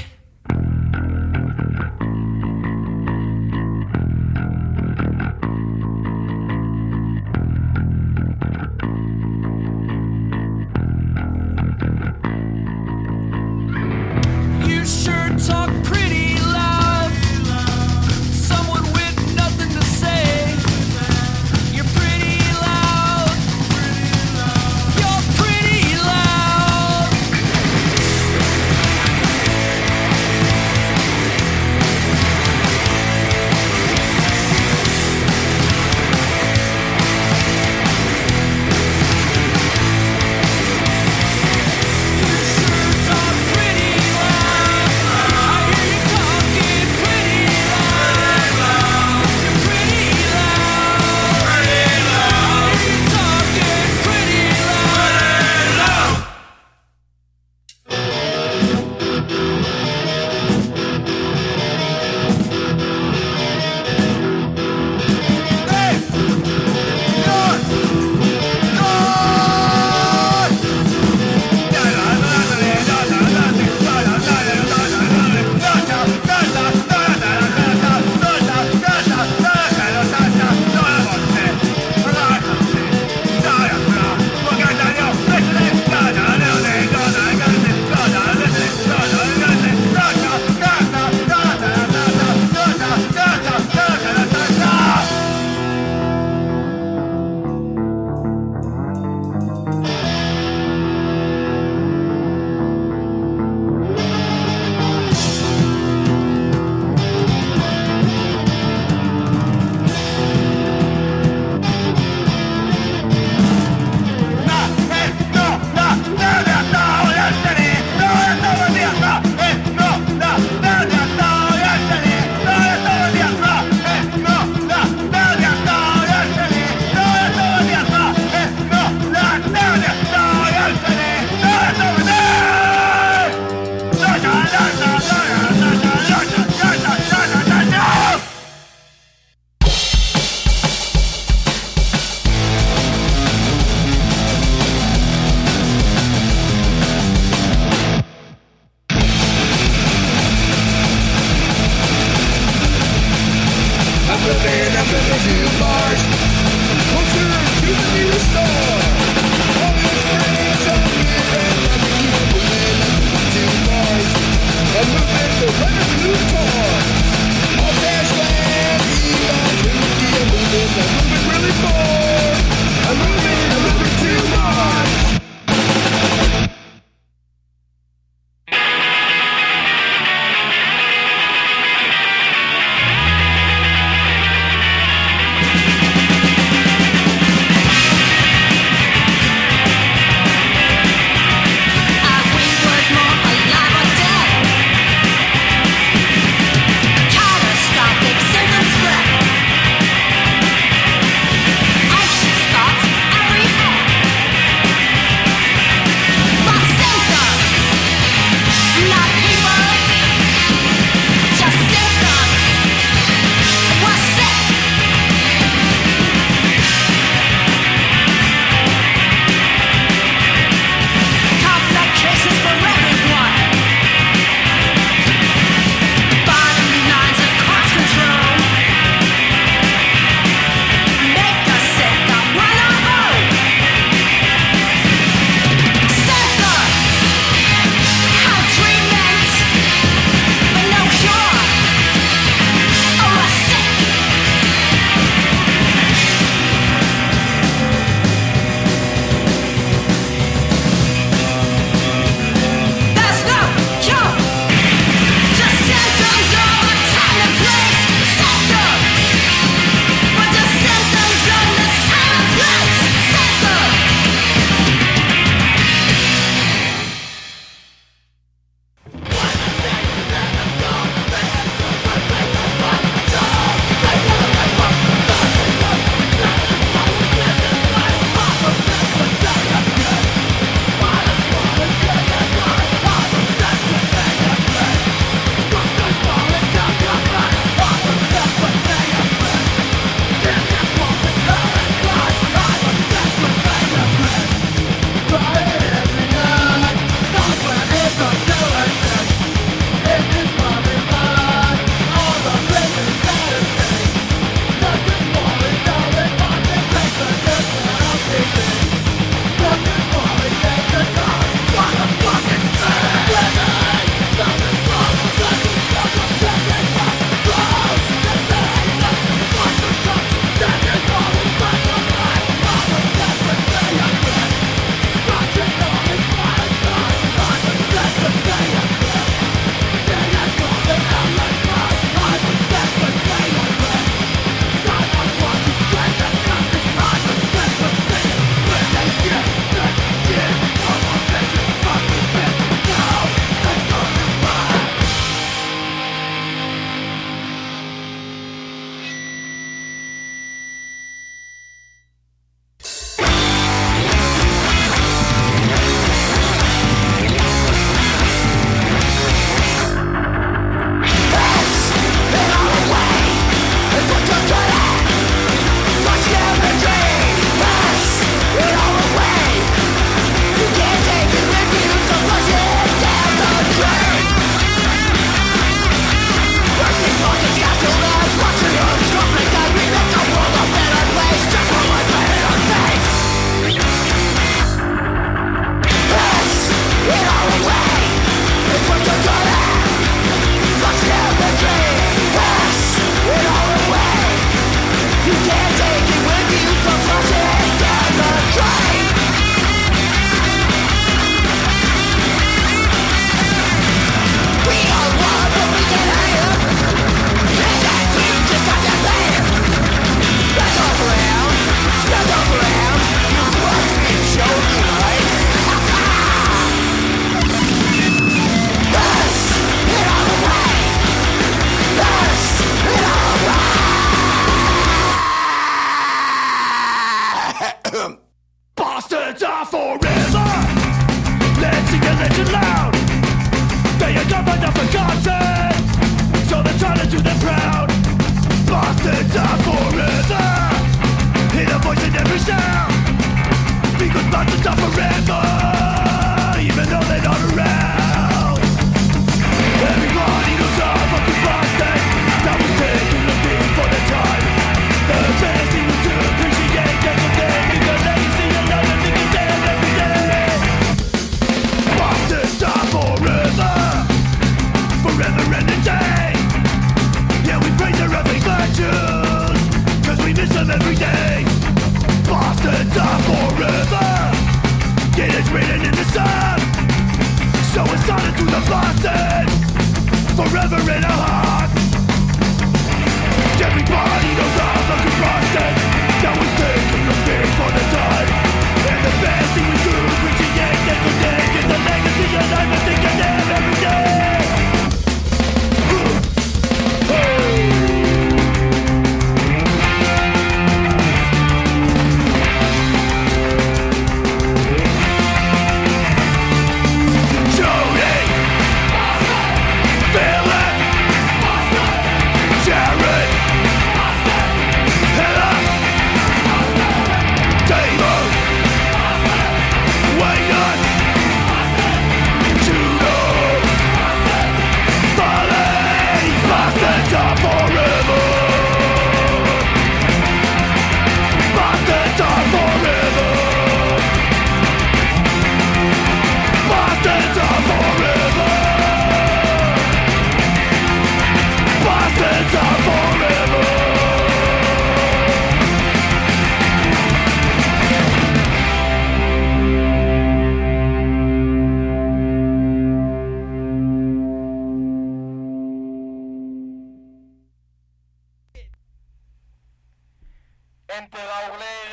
Vicente 560.79 560.97
Bauler. 560.97 561.71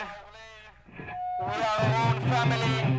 We 1.38 1.62
are 1.62 1.78
our 1.78 2.14
own 2.14 2.20
family. 2.28 2.95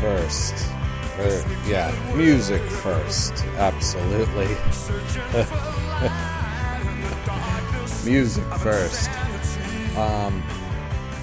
First. 0.00 0.54
Or, 1.18 1.44
yeah, 1.66 1.90
music 2.14 2.62
first. 2.62 3.44
Absolutely. 3.56 4.46
music 8.08 8.44
first. 8.54 9.10
Um, 9.96 10.42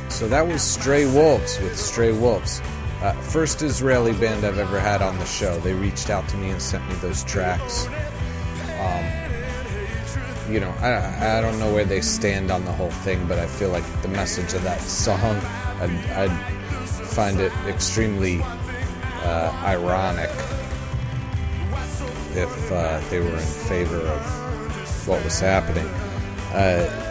so 0.10 0.28
that 0.28 0.48
was 0.48 0.62
Stray 0.62 1.06
Wolves 1.06 1.60
with 1.60 1.78
Stray 1.78 2.12
Wolves. 2.12 2.62
Uh, 3.02 3.14
first 3.14 3.62
Israeli 3.62 4.14
band 4.14 4.46
I've 4.46 4.58
ever 4.58 4.80
had 4.80 5.02
on 5.02 5.18
the 5.20 5.26
show. 5.26 5.60
They 5.60 5.74
reached 5.74 6.10
out 6.10 6.28
to 6.30 6.38
me 6.38 6.50
and 6.50 6.62
sent 6.62 6.88
me 6.88 6.96
those 6.96 7.24
tracks. 7.24 7.88
Um, 8.80 9.06
you 10.52 10.60
know, 10.60 10.70
I, 10.80 11.38
I 11.38 11.42
don't 11.42 11.60
know 11.60 11.74
where 11.74 11.86
they 11.86 12.02
stand 12.02 12.52
on 12.52 12.66
the 12.66 12.72
whole 12.72 12.92
thing, 12.92 13.28
but 13.28 13.40
I 13.40 13.48
feel 13.48 13.70
like 13.70 13.84
the 14.02 14.08
message 14.08 14.54
of 14.54 14.64
that 14.64 14.82
song, 14.82 15.36
I'd, 15.82 15.90
I'd 16.12 16.86
find 17.16 17.40
it 17.40 17.52
extremely 17.68 18.42
uh, 19.26 19.52
ironic 19.66 20.30
if 22.38 22.72
uh, 22.72 23.00
they 23.10 23.20
were 23.20 23.36
in 23.36 23.40
favor 23.40 24.00
of 24.00 25.08
what 25.08 25.24
was 25.24 25.40
happening. 25.40 25.86
Uh, 26.54 27.02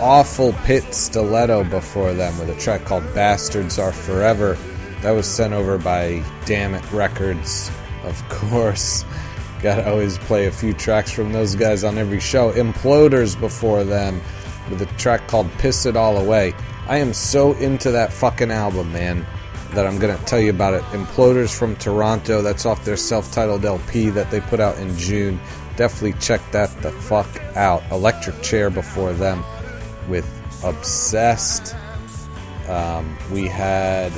Offal 0.00 0.52
Pit 0.64 0.94
Stiletto 0.94 1.64
before 1.64 2.12
them 2.12 2.36
with 2.38 2.50
a 2.50 2.60
track 2.60 2.84
called 2.84 3.04
Bastards 3.14 3.78
Are 3.78 3.92
Forever. 3.92 4.58
That 5.02 5.12
was 5.12 5.26
sent 5.26 5.52
over 5.54 5.78
by 5.78 6.22
Dammit 6.46 6.90
Records, 6.92 7.70
of 8.04 8.22
course. 8.28 9.04
Gotta 9.62 9.88
always 9.88 10.18
play 10.18 10.46
a 10.46 10.52
few 10.52 10.74
tracks 10.74 11.10
from 11.10 11.32
those 11.32 11.54
guys 11.54 11.84
on 11.84 11.96
every 11.96 12.20
show. 12.20 12.52
Imploders 12.52 13.38
before 13.38 13.84
them 13.84 14.20
with 14.68 14.82
a 14.82 14.86
track 14.98 15.26
called 15.26 15.50
Piss 15.58 15.86
It 15.86 15.96
All 15.96 16.18
Away. 16.18 16.54
I 16.86 16.98
am 16.98 17.14
so 17.14 17.52
into 17.54 17.90
that 17.92 18.12
fucking 18.12 18.50
album, 18.50 18.92
man, 18.92 19.26
that 19.72 19.86
I'm 19.86 19.98
gonna 19.98 20.18
tell 20.26 20.40
you 20.40 20.50
about 20.50 20.74
it. 20.74 20.82
Imploders 20.92 21.56
from 21.56 21.76
Toronto, 21.76 22.42
that's 22.42 22.66
off 22.66 22.84
their 22.84 22.96
self 22.96 23.32
titled 23.32 23.64
LP 23.64 24.10
that 24.10 24.30
they 24.30 24.40
put 24.40 24.60
out 24.60 24.78
in 24.78 24.96
June. 24.96 25.40
Definitely 25.76 26.18
check 26.20 26.40
that 26.52 26.70
the 26.82 26.92
fuck 26.92 27.28
out. 27.56 27.82
Electric 27.90 28.40
Chair 28.42 28.70
before 28.70 29.12
them 29.12 29.44
with 30.08 30.26
Obsessed. 30.62 31.74
Um, 32.68 33.16
we 33.32 33.46
had 33.46 34.12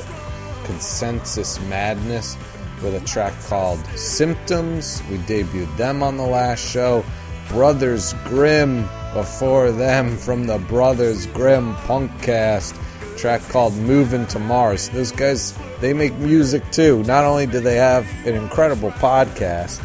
Consensus 0.64 1.58
Madness 1.62 2.36
with 2.82 2.94
a 2.94 3.00
track 3.06 3.32
called 3.48 3.84
Symptoms. 3.96 5.02
We 5.10 5.18
debuted 5.18 5.74
them 5.76 6.02
on 6.02 6.16
the 6.16 6.26
last 6.26 6.60
show. 6.60 7.04
Brothers 7.48 8.12
Grim 8.24 8.88
before 9.14 9.72
them 9.72 10.16
from 10.16 10.46
the 10.46 10.58
Brothers 10.58 11.26
Grim 11.26 11.74
Punkcast. 11.76 12.76
Track 13.16 13.42
called 13.48 13.74
Moving 13.74 14.26
to 14.28 14.38
Mars. 14.38 14.88
Those 14.90 15.12
guys, 15.12 15.56
they 15.80 15.92
make 15.92 16.14
music 16.16 16.62
too. 16.70 17.02
Not 17.04 17.24
only 17.24 17.46
do 17.46 17.60
they 17.60 17.76
have 17.76 18.06
an 18.26 18.34
incredible 18.34 18.90
podcast, 18.92 19.84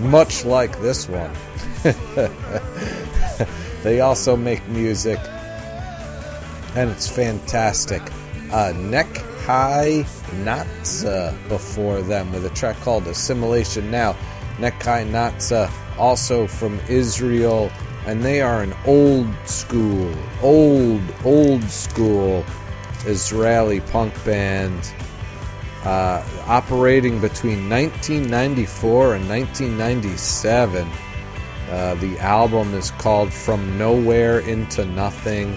much 0.00 0.44
like 0.44 0.78
this 0.80 1.08
one, 1.08 1.32
they 3.82 4.00
also 4.00 4.36
make 4.36 4.66
music, 4.68 5.18
and 6.76 6.90
it's 6.90 7.08
fantastic. 7.08 8.02
Uh, 8.52 8.72
Neck 8.76 9.08
High 9.44 10.04
Natsa 10.44 11.36
before 11.48 12.02
them 12.02 12.32
with 12.32 12.44
a 12.46 12.50
track 12.50 12.76
called 12.80 13.06
Assimilation 13.06 13.90
Now. 13.90 14.14
Nekhei 14.58 15.10
Naatza, 15.10 15.70
also 15.98 16.46
from 16.46 16.78
Israel, 16.88 17.70
and 18.06 18.22
they 18.22 18.40
are 18.40 18.62
an 18.62 18.74
old 18.86 19.28
school, 19.46 20.12
old, 20.42 21.02
old 21.24 21.62
school 21.64 22.44
Israeli 23.06 23.80
punk 23.80 24.12
band 24.24 24.92
uh, 25.84 26.22
operating 26.46 27.20
between 27.20 27.68
1994 27.70 29.14
and 29.14 29.28
1997. 29.28 30.88
Uh, 31.70 31.94
the 31.96 32.18
album 32.18 32.74
is 32.74 32.90
called 32.92 33.32
From 33.32 33.78
Nowhere 33.78 34.40
into 34.40 34.84
Nothing. 34.84 35.56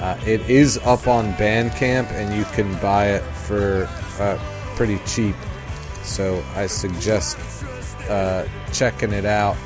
Uh, 0.00 0.18
it 0.26 0.40
is 0.50 0.78
up 0.78 1.06
on 1.06 1.32
Bandcamp 1.34 2.10
and 2.10 2.34
you 2.34 2.44
can 2.46 2.72
buy 2.80 3.08
it 3.10 3.22
for 3.22 3.88
uh, 4.18 4.38
pretty 4.74 4.98
cheap. 5.06 5.36
So 6.02 6.42
I 6.54 6.66
suggest 6.66 7.38
uh, 8.08 8.46
checking 8.72 9.12
it 9.12 9.24
out. 9.24 9.56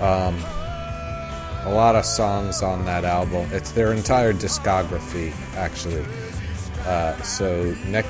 Um, 0.00 0.36
a 1.66 1.72
lot 1.72 1.96
of 1.96 2.04
songs 2.04 2.62
on 2.62 2.84
that 2.84 3.04
album. 3.04 3.48
It's 3.52 3.72
their 3.72 3.92
entire 3.92 4.32
discography, 4.32 5.32
actually. 5.56 6.04
Uh, 6.84 7.16
so 7.22 7.74
neck 7.86 8.04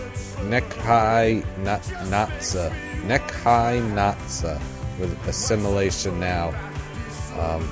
neck 0.44 0.65
high 0.74 1.44
not 1.59 1.81
natsa 2.11 2.74
Nekhei 3.06 3.82
Naatza 3.93 4.61
with 4.98 5.28
assimilation 5.28 6.19
now. 6.19 6.55
Um, 7.39 7.69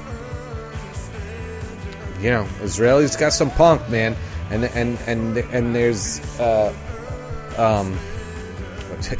you 2.20 2.30
know, 2.30 2.46
Israeli's 2.62 3.16
got 3.16 3.32
some 3.32 3.50
punk, 3.50 3.88
man, 3.88 4.14
and 4.50 4.64
and 4.64 4.98
and 5.06 5.38
and 5.38 5.74
there's 5.74 6.20
uh, 6.38 6.72
um, 7.56 7.98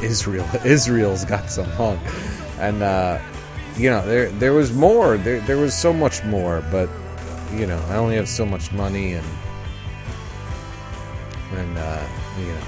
Israel. 0.02 0.46
Israel's 0.64 1.24
got 1.24 1.50
some 1.50 1.70
punk, 1.72 2.00
and 2.58 2.82
uh, 2.82 3.18
you 3.76 3.90
know 3.90 4.04
there 4.06 4.30
there 4.30 4.52
was 4.52 4.72
more. 4.72 5.16
There 5.16 5.40
there 5.40 5.56
was 5.58 5.74
so 5.74 5.92
much 5.92 6.22
more, 6.24 6.64
but 6.70 6.88
you 7.54 7.66
know 7.66 7.78
I 7.88 7.96
only 7.96 8.16
have 8.16 8.28
so 8.28 8.44
much 8.44 8.72
money 8.72 9.14
and 9.14 9.26
and 11.52 11.78
uh, 11.78 12.06
you 12.38 12.46
know, 12.46 12.62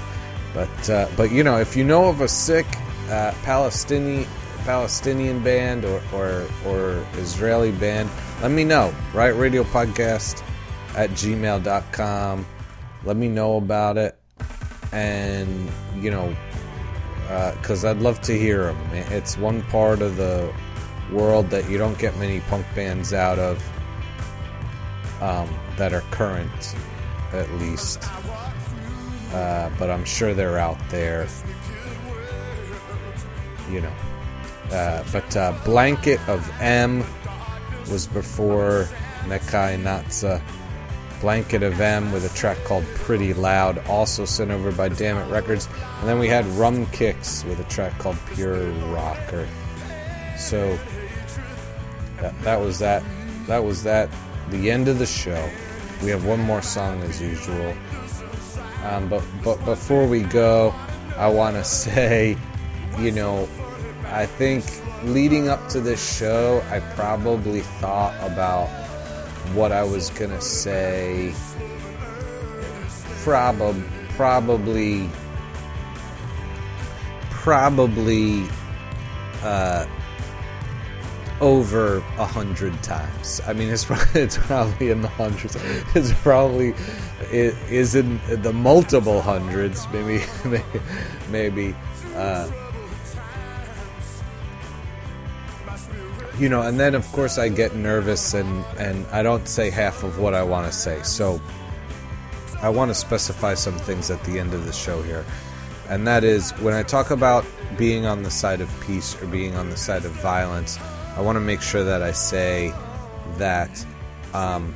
but 0.53 0.89
uh, 0.89 1.07
but 1.15 1.31
you 1.31 1.43
know 1.43 1.57
if 1.59 1.75
you 1.75 1.83
know 1.83 2.05
of 2.09 2.21
a 2.21 2.27
sick 2.27 2.65
uh, 3.09 3.33
Palestinian 3.43 4.27
Palestinian 4.63 5.43
band 5.43 5.85
or, 5.85 6.01
or 6.13 6.47
or 6.65 7.05
Israeli 7.13 7.71
band, 7.71 8.09
let 8.41 8.51
me 8.51 8.63
know. 8.63 8.93
Right, 9.13 9.35
radio 9.35 9.63
podcast 9.63 10.43
at 10.95 11.11
gmail.com. 11.11 12.45
Let 13.03 13.17
me 13.17 13.27
know 13.27 13.57
about 13.57 13.97
it, 13.97 14.17
and 14.91 15.69
you 15.97 16.09
know, 16.09 16.35
because 17.57 17.85
I'd 17.85 17.99
love 17.99 18.21
to 18.21 18.37
hear 18.37 18.65
them. 18.65 18.77
It's 19.11 19.37
one 19.37 19.61
part 19.63 20.01
of 20.01 20.17
the 20.17 20.51
world 21.11 21.49
that 21.49 21.69
you 21.69 21.77
don't 21.77 21.97
get 21.97 22.17
many 22.17 22.39
punk 22.41 22.65
bands 22.75 23.13
out 23.13 23.39
of 23.39 23.63
um, 25.21 25.49
that 25.77 25.93
are 25.93 26.01
current, 26.11 26.75
at 27.31 27.49
least. 27.53 28.03
Uh, 29.31 29.69
but 29.77 29.89
I'm 29.89 30.05
sure 30.05 30.33
they're 30.33 30.57
out 30.57 30.77
there. 30.89 31.27
You 33.69 33.81
know. 33.81 33.93
Uh, 34.71 35.03
but 35.11 35.35
uh, 35.37 35.53
Blanket 35.63 36.19
of 36.27 36.49
M 36.59 37.03
was 37.91 38.07
before 38.07 38.87
Nekhei 39.23 39.81
Naatza. 39.81 40.41
Blanket 41.21 41.63
of 41.63 41.79
M 41.79 42.11
with 42.11 42.25
a 42.25 42.37
track 42.37 42.57
called 42.65 42.83
Pretty 42.95 43.33
Loud, 43.33 43.79
also 43.87 44.25
sent 44.25 44.51
over 44.51 44.71
by 44.71 44.89
Dammit 44.89 45.29
Records. 45.31 45.67
And 45.99 46.09
then 46.09 46.19
we 46.19 46.27
had 46.27 46.45
Rumkicks 46.45 47.45
with 47.47 47.59
a 47.59 47.63
track 47.63 47.97
called 47.99 48.17
Pure 48.33 48.69
Rocker. 48.91 49.47
So 50.37 50.77
that, 52.25 52.41
that 52.43 52.59
was 52.59 52.79
that. 52.79 53.03
That 53.47 53.63
was 53.63 53.83
that. 53.83 54.09
The 54.49 54.71
end 54.71 54.87
of 54.87 54.99
the 54.99 55.05
show. 55.05 55.49
We 56.03 56.09
have 56.09 56.25
one 56.25 56.39
more 56.39 56.61
song 56.61 57.01
as 57.03 57.21
usual. 57.21 57.75
Um, 58.83 59.07
but 59.09 59.23
but 59.43 59.63
before 59.65 60.07
we 60.07 60.21
go, 60.21 60.73
I 61.17 61.27
want 61.27 61.55
to 61.55 61.63
say, 61.85 62.37
you 62.99 63.11
know, 63.11 63.47
I 64.07 64.25
think 64.25 64.65
leading 65.03 65.49
up 65.49 65.67
to 65.69 65.79
this 65.79 66.17
show, 66.17 66.63
I 66.71 66.79
probably 66.95 67.61
thought 67.61 68.15
about 68.21 68.67
what 69.53 69.71
I 69.71 69.83
was 69.83 70.09
gonna 70.09 70.41
say. 70.41 71.33
Probably, 73.23 73.83
probably, 74.15 75.09
probably 77.29 78.45
uh, 79.43 79.85
over 81.41 81.97
a 82.17 82.25
hundred 82.25 82.81
times. 82.83 83.41
I 83.45 83.53
mean, 83.53 83.69
it's 83.69 83.85
probably, 83.89 84.21
it's 84.21 84.37
probably 84.37 84.89
in 84.89 85.01
the 85.01 85.07
hundreds. 85.09 85.57
It's 85.95 86.13
probably 86.21 86.73
it 87.31 87.55
is 87.69 87.95
in 87.95 88.19
the 88.27 88.53
multiple 88.53 89.21
hundreds. 89.21 89.87
Maybe, 89.91 90.23
maybe. 91.29 91.75
Uh, 92.15 92.49
you 96.37 96.49
know, 96.49 96.61
and 96.61 96.79
then 96.79 96.95
of 96.95 97.09
course 97.11 97.37
I 97.37 97.49
get 97.49 97.75
nervous 97.75 98.33
and 98.33 98.65
and 98.77 99.05
I 99.07 99.23
don't 99.23 99.47
say 99.47 99.69
half 99.69 100.03
of 100.03 100.19
what 100.19 100.33
I 100.33 100.43
want 100.43 100.67
to 100.67 100.77
say. 100.77 101.01
So 101.03 101.41
I 102.61 102.69
want 102.69 102.89
to 102.89 102.95
specify 102.95 103.53
some 103.53 103.77
things 103.77 104.09
at 104.09 104.23
the 104.23 104.39
end 104.39 104.53
of 104.53 104.65
the 104.65 104.73
show 104.73 105.01
here. 105.01 105.25
And 105.87 106.07
that 106.07 106.23
is 106.23 106.51
when 106.59 106.73
I 106.73 106.83
talk 106.83 107.11
about 107.11 107.45
being 107.77 108.05
on 108.05 108.23
the 108.23 108.31
side 108.31 108.59
of 108.59 108.69
peace 108.81 109.21
or 109.21 109.27
being 109.27 109.55
on 109.55 109.69
the 109.69 109.77
side 109.77 110.03
of 110.05 110.11
violence, 110.13 110.79
I 111.15 111.21
want 111.21 111.37
to 111.37 111.41
make 111.41 111.61
sure 111.61 111.83
that 111.83 112.01
I 112.01 112.11
say 112.11 112.73
that 113.37 113.85
um, 114.33 114.75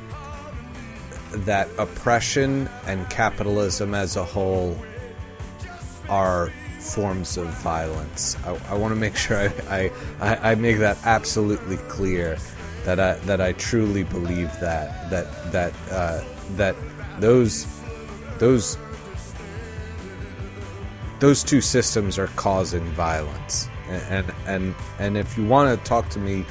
that 1.32 1.68
oppression 1.78 2.68
and 2.86 3.08
capitalism 3.10 3.94
as 3.94 4.16
a 4.16 4.24
whole 4.24 4.76
are 6.08 6.50
forms 6.80 7.36
of 7.36 7.46
violence. 7.60 8.36
I, 8.44 8.58
I 8.70 8.74
want 8.74 8.92
to 8.92 8.96
make 8.96 9.16
sure 9.16 9.52
I, 9.68 9.90
I, 10.20 10.52
I, 10.52 10.54
make 10.54 10.78
that 10.78 10.96
absolutely 11.04 11.76
clear 11.88 12.38
that 12.84 12.98
I, 12.98 13.14
that 13.26 13.40
I 13.40 13.52
truly 13.52 14.04
believe 14.04 14.50
that 14.60 15.10
that 15.10 15.52
that 15.52 15.74
uh, 15.90 16.24
that 16.56 16.74
those 17.20 17.66
those 18.38 18.78
those 21.20 21.44
two 21.44 21.60
systems 21.60 22.18
are 22.18 22.28
causing 22.28 22.84
violence 22.92 23.69
and 23.90 24.32
and 24.46 24.74
and, 24.98 25.16
if 25.16 25.36
you 25.36 25.44
want 25.44 25.76
to 25.76 25.88
talk 25.88 26.08
to 26.10 26.18
me 26.18 26.44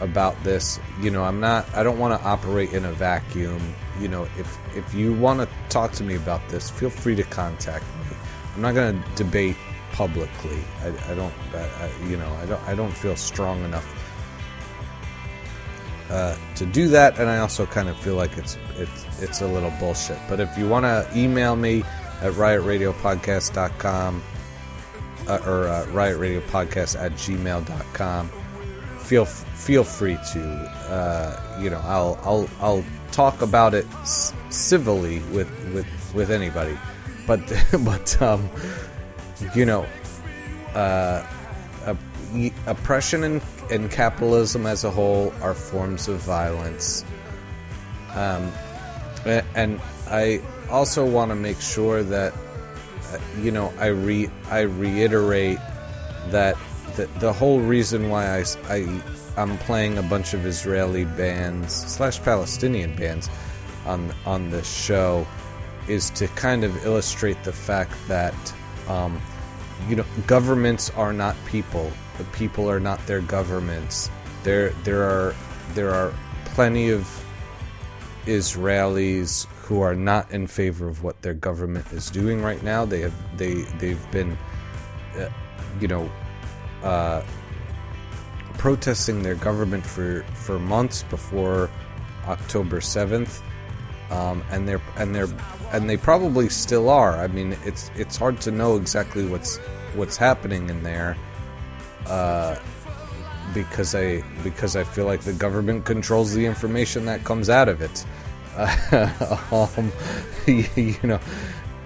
about 0.00 0.42
this 0.44 0.78
you 1.00 1.10
know 1.10 1.24
i'm 1.24 1.40
not 1.40 1.66
i 1.74 1.82
don't 1.82 1.98
want 1.98 2.18
to 2.18 2.26
operate 2.26 2.72
in 2.72 2.84
a 2.84 2.92
vacuum. 2.92 3.74
You 3.98 4.08
know 4.08 4.24
if 4.38 4.58
if 4.76 4.92
you 4.92 5.14
want 5.14 5.40
to 5.40 5.48
talk 5.70 5.92
to 5.92 6.04
me 6.04 6.16
about 6.16 6.46
this 6.50 6.68
feel 6.68 6.90
free 6.90 7.16
to 7.16 7.22
contact 7.22 7.84
me. 7.84 8.16
I'm 8.54 8.60
not 8.60 8.74
going 8.74 9.02
to 9.02 9.08
debate 9.14 9.56
publicly. 9.92 10.58
I, 10.82 11.12
I 11.12 11.14
don't 11.14 11.32
I, 11.54 11.90
you 12.06 12.18
know 12.18 12.30
i 12.42 12.46
don't 12.46 12.62
i 12.64 12.74
don't 12.74 12.92
feel 12.92 13.16
strong 13.16 13.64
enough 13.64 13.86
uh, 16.10 16.36
to 16.54 16.66
do 16.66 16.88
that, 16.88 17.18
and 17.18 17.28
I 17.28 17.38
also 17.38 17.66
kind 17.66 17.88
of 17.88 17.96
feel 17.98 18.14
like 18.14 18.36
it's 18.38 18.56
it's 18.76 19.22
it's 19.22 19.40
a 19.40 19.46
little 19.46 19.72
bullshit. 19.80 20.18
But 20.28 20.38
if 20.40 20.56
you 20.56 20.68
want 20.68 20.84
to 20.84 21.08
email 21.16 21.56
me 21.56 21.82
at 22.22 22.32
riotradiopodcast.com 22.32 24.22
uh, 25.28 25.38
or 25.46 25.68
uh, 25.68 25.86
riotradiopodcast 25.86 27.00
at 27.00 27.12
gmail.com, 27.12 28.30
feel 29.00 29.24
feel 29.24 29.84
free 29.84 30.18
to. 30.32 30.42
Uh, 30.88 31.58
you 31.60 31.70
know, 31.70 31.80
I'll 31.84 32.18
I'll 32.22 32.48
I'll 32.60 32.84
talk 33.12 33.42
about 33.42 33.74
it 33.74 33.86
civilly 34.50 35.20
with 35.32 35.48
with 35.74 35.86
with 36.14 36.30
anybody, 36.30 36.78
but 37.26 37.40
but 37.84 38.22
um, 38.22 38.48
you 39.54 39.64
know, 39.64 39.86
uh, 40.74 41.26
op- 41.86 42.52
oppression 42.66 43.24
and, 43.24 43.42
and 43.70 43.90
capitalism 43.90 44.66
as 44.66 44.84
a 44.84 44.90
whole 44.90 45.32
are 45.42 45.54
forms 45.54 46.08
of 46.08 46.18
violence. 46.20 47.04
Um, 48.14 48.50
and 49.54 49.80
I 50.08 50.40
also 50.70 51.04
want 51.04 51.30
to 51.30 51.34
make 51.34 51.60
sure 51.60 52.02
that 52.02 52.32
you 53.40 53.50
know 53.50 53.72
I 53.78 53.86
re 53.86 54.28
I 54.50 54.60
reiterate 54.60 55.58
that 56.28 56.56
the, 56.96 57.06
the 57.18 57.32
whole 57.32 57.60
reason 57.60 58.08
why 58.08 58.38
I, 58.38 58.44
I 58.68 59.02
I'm 59.36 59.58
playing 59.58 59.98
a 59.98 60.02
bunch 60.02 60.34
of 60.34 60.46
Israeli 60.46 61.04
bands 61.04 61.72
slash 61.72 62.20
Palestinian 62.22 62.96
bands 62.96 63.28
on 63.84 64.12
on 64.24 64.50
this 64.50 64.70
show 64.70 65.26
is 65.88 66.10
to 66.10 66.26
kind 66.28 66.64
of 66.64 66.84
illustrate 66.84 67.42
the 67.44 67.52
fact 67.52 67.92
that 68.08 68.34
um, 68.88 69.20
you 69.88 69.96
know 69.96 70.04
governments 70.26 70.90
are 70.90 71.12
not 71.12 71.36
people. 71.46 71.90
The 72.18 72.24
people 72.24 72.70
are 72.70 72.80
not 72.80 73.04
their 73.06 73.20
governments. 73.20 74.10
There 74.42 74.70
there 74.84 75.02
are 75.02 75.34
there 75.74 75.92
are 75.92 76.12
plenty 76.46 76.90
of 76.90 77.02
Israelis 78.24 79.46
who 79.66 79.80
are 79.80 79.96
not 79.96 80.30
in 80.30 80.46
favor 80.46 80.86
of 80.86 81.02
what 81.02 81.20
their 81.22 81.34
government 81.34 81.84
is 81.92 82.08
doing 82.08 82.40
right 82.40 82.62
now. 82.62 82.84
They 82.84 83.00
have 83.00 83.36
they 83.36 83.62
they've 83.78 84.10
been, 84.12 84.38
uh, 85.18 85.28
you 85.80 85.88
know, 85.88 86.08
uh, 86.84 87.24
protesting 88.58 89.24
their 89.24 89.34
government 89.34 89.84
for 89.84 90.22
for 90.34 90.60
months 90.60 91.02
before 91.02 91.68
October 92.28 92.80
seventh, 92.80 93.42
um, 94.12 94.44
and 94.52 94.68
they're 94.68 94.82
and 94.98 95.12
they're 95.12 95.28
and 95.72 95.90
they 95.90 95.96
probably 95.96 96.48
still 96.48 96.88
are. 96.88 97.16
I 97.16 97.26
mean, 97.26 97.56
it's 97.64 97.90
it's 97.96 98.16
hard 98.16 98.40
to 98.42 98.52
know 98.52 98.76
exactly 98.76 99.26
what's 99.26 99.56
what's 99.96 100.16
happening 100.16 100.70
in 100.70 100.84
there. 100.84 101.16
Uh, 102.06 102.56
because 103.52 103.96
I 103.96 104.22
because 104.44 104.76
I 104.76 104.84
feel 104.84 105.06
like 105.06 105.22
the 105.22 105.32
government 105.32 105.84
controls 105.84 106.32
the 106.34 106.46
information 106.46 107.04
that 107.06 107.24
comes 107.24 107.50
out 107.50 107.68
of 107.68 107.80
it. 107.80 108.04
um, 109.52 109.92
you 110.46 110.98
know, 111.02 111.20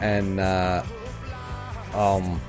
and 0.01 0.39
uh, 0.39 0.83
um, 1.95 2.41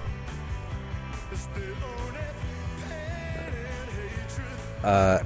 uh, 4.84 5.20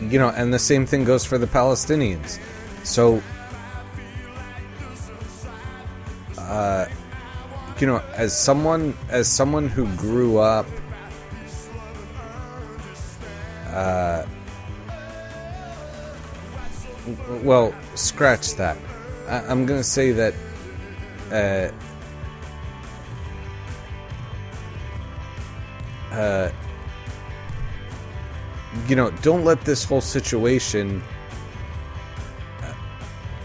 you 0.00 0.18
know, 0.18 0.30
and 0.30 0.54
the 0.54 0.58
same 0.58 0.86
thing 0.86 1.04
goes 1.04 1.24
for 1.24 1.36
the 1.36 1.46
Palestinians. 1.46 2.38
So, 2.84 3.22
uh, 6.38 6.86
you 7.78 7.86
know, 7.86 8.02
as 8.14 8.36
someone 8.36 8.96
as 9.10 9.28
someone 9.28 9.68
who 9.68 9.86
grew 9.96 10.38
up 10.38 10.66
uh, 13.66 14.24
well, 17.42 17.74
scratch 17.94 18.54
that. 18.56 18.76
I- 19.28 19.44
I'm 19.46 19.66
gonna 19.66 19.82
say 19.82 20.12
that. 20.12 20.34
Uh, 21.30 21.70
uh, 26.14 26.50
you 28.86 28.96
know, 28.96 29.10
don't 29.22 29.44
let 29.44 29.60
this 29.62 29.84
whole 29.84 30.00
situation 30.00 31.02
uh, 32.62 32.72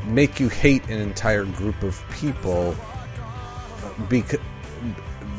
make 0.06 0.40
you 0.40 0.50
hate 0.50 0.84
an 0.90 1.00
entire 1.02 1.46
group 1.46 1.82
of 1.84 2.02
people 2.12 2.76
because 4.10 4.40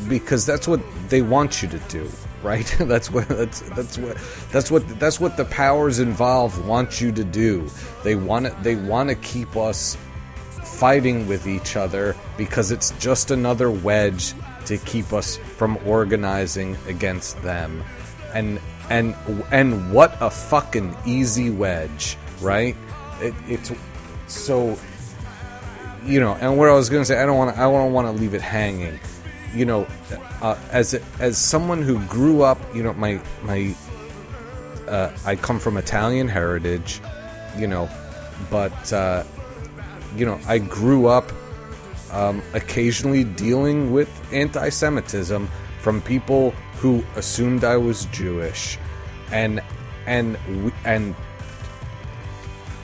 because 0.09 0.45
that's 0.45 0.69
what 0.69 0.81
they 1.09 1.23
want 1.23 1.63
you 1.63 1.69
to 1.69 1.79
do 1.89 2.11
right? 2.45 2.77
That's 2.79 3.11
what 3.11 3.29
that's 3.29 3.61
that's 3.61 3.99
what 3.99 4.17
that's 4.53 4.71
what 4.71 5.01
that's 5.01 5.19
what 5.19 5.37
the 5.37 5.47
powers 5.47 5.99
involved 5.99 6.65
want 6.65 7.01
you 7.01 7.11
to 7.13 7.25
do. 7.25 7.69
They 8.03 8.15
want 8.15 8.47
to 8.47 8.57
they 8.63 8.77
want 8.77 9.09
to 9.09 9.17
keep 9.17 9.57
us 9.57 9.97
fighting 10.63 11.27
with 11.27 11.47
each 11.47 11.77
other 11.77 12.15
because 12.37 12.71
it's 12.71 12.91
just 12.99 13.31
another 13.31 13.71
wedge 13.71 14.35
to 14.67 14.79
keep 14.79 15.13
us 15.13 15.37
from 15.37 15.79
organizing 15.87 16.77
against 16.87 17.41
them. 17.43 17.83
And 18.33 18.61
and 18.91 19.17
and 19.51 19.93
what 19.93 20.17
a 20.21 20.31
fucking 20.31 20.95
easy 21.07 21.51
wedge 21.51 22.17
right? 22.41 22.77
It, 23.21 23.35
it's 23.49 23.73
so 24.27 24.79
you 26.05 26.21
know, 26.21 26.35
and 26.35 26.59
what 26.59 26.69
I 26.69 26.73
was 26.73 26.91
going 26.91 27.01
to 27.01 27.07
say, 27.07 27.21
I 27.21 27.25
don't 27.25 27.37
want 27.37 27.57
I 27.57 27.63
don't 27.63 27.93
want 27.93 28.07
to 28.07 28.21
leave 28.21 28.35
it 28.35 28.43
hanging. 28.43 29.01
You 29.55 29.65
know, 29.65 29.87
uh, 30.43 30.59
as 30.71 30.95
as 31.21 31.39
someone 31.39 31.83
who 31.83 31.99
grew 32.07 32.43
up, 32.43 32.59
you 32.75 32.83
know, 32.83 32.93
my 32.95 33.21
my, 33.43 33.75
uh, 34.89 35.17
I 35.25 35.37
come 35.37 35.61
from 35.61 35.77
Italian 35.77 36.29
heritage, 36.29 37.01
you 37.57 37.69
know, 37.69 37.89
but 38.51 38.93
uh, 38.93 39.23
you 40.17 40.27
know, 40.27 40.41
I 40.49 40.59
grew 40.59 41.07
up 41.07 41.31
um, 42.11 42.43
occasionally 42.53 43.25
dealing 43.25 43.93
with 43.93 44.09
anti-Semitism 44.33 45.49
from 45.81 46.01
people 46.03 46.51
who 46.79 47.05
assumed 47.17 47.65
I 47.65 47.77
was 47.77 48.07
Jewish, 48.07 48.79
and 49.31 49.63
and 50.07 50.37
and 50.85 51.15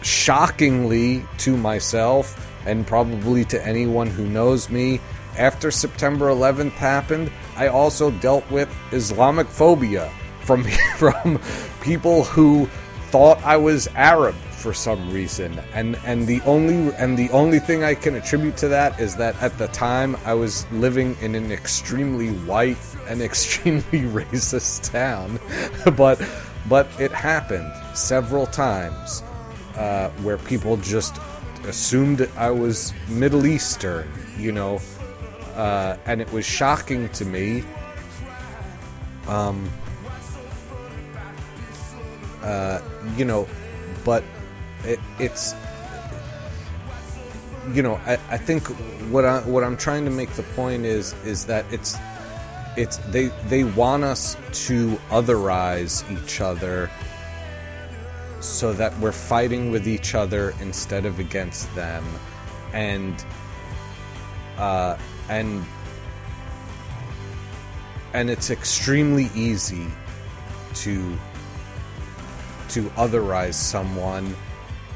shockingly 0.02 1.24
to 1.38 1.56
myself 1.56 2.46
and 2.66 2.86
probably 2.86 3.44
to 3.46 3.66
anyone 3.66 4.06
who 4.06 4.26
knows 4.26 4.68
me, 4.70 5.00
after 5.40 5.70
September 5.70 6.26
11th 6.26 6.72
happened, 6.72 7.32
I 7.56 7.68
also 7.68 8.10
dealt 8.10 8.48
with 8.50 8.68
Islamic 8.92 9.48
phobia 9.48 10.12
from 10.42 10.64
from 10.96 11.40
people 11.80 12.24
who 12.24 12.66
thought 13.10 13.42
I 13.42 13.56
was 13.56 13.88
Arab 13.96 14.34
for 14.34 14.74
some 14.74 15.10
reason. 15.10 15.58
And 15.72 15.96
and 16.04 16.26
the 16.26 16.42
only 16.42 16.94
and 16.96 17.16
the 17.16 17.30
only 17.30 17.58
thing 17.58 17.82
I 17.82 17.94
can 17.94 18.14
attribute 18.16 18.58
to 18.58 18.68
that 18.68 19.00
is 19.00 19.16
that 19.16 19.34
at 19.42 19.56
the 19.56 19.68
time 19.68 20.16
I 20.26 20.34
was 20.34 20.70
living 20.72 21.16
in 21.22 21.34
an 21.34 21.50
extremely 21.50 22.32
white 22.44 22.76
and 23.08 23.22
extremely 23.30 24.02
racist 24.02 24.92
town. 24.92 25.40
but 25.96 26.20
but 26.68 26.86
it 27.00 27.10
happened 27.12 27.72
several 27.94 28.46
times 28.46 29.22
uh, 29.76 30.10
where 30.22 30.36
people 30.36 30.76
just 30.76 31.16
assumed 31.66 32.28
I 32.36 32.50
was 32.50 32.92
Middle 33.08 33.46
Eastern, 33.46 34.10
you 34.38 34.52
know, 34.52 34.80
uh, 35.54 35.96
and 36.06 36.20
it 36.20 36.32
was 36.32 36.44
shocking 36.44 37.08
to 37.10 37.24
me. 37.24 37.64
Um, 39.26 39.70
uh, 42.42 42.80
you 43.16 43.24
know, 43.24 43.46
but 44.04 44.24
it, 44.84 44.98
it's, 45.18 45.54
you 47.72 47.82
know, 47.82 48.00
I, 48.06 48.14
I 48.30 48.38
think 48.38 48.66
what 49.10 49.24
I 49.24 49.40
what 49.40 49.62
I'm 49.62 49.76
trying 49.76 50.04
to 50.04 50.10
make 50.10 50.30
the 50.30 50.42
point 50.42 50.84
is 50.84 51.14
is 51.24 51.44
that 51.46 51.64
it's 51.70 51.96
it's 52.76 52.96
they 53.08 53.26
they 53.48 53.64
want 53.64 54.04
us 54.04 54.36
to 54.66 54.98
otherize 55.10 56.04
each 56.10 56.40
other 56.40 56.90
so 58.40 58.72
that 58.72 58.98
we're 59.00 59.12
fighting 59.12 59.70
with 59.70 59.86
each 59.86 60.14
other 60.14 60.54
instead 60.60 61.04
of 61.04 61.18
against 61.18 61.72
them 61.74 62.04
and 62.72 63.24
uh, 64.56 64.96
and 65.30 65.64
and 68.12 68.28
it's 68.28 68.50
extremely 68.50 69.30
easy 69.34 69.86
to 70.74 71.16
to 72.68 72.82
otherize 72.90 73.54
someone. 73.54 74.34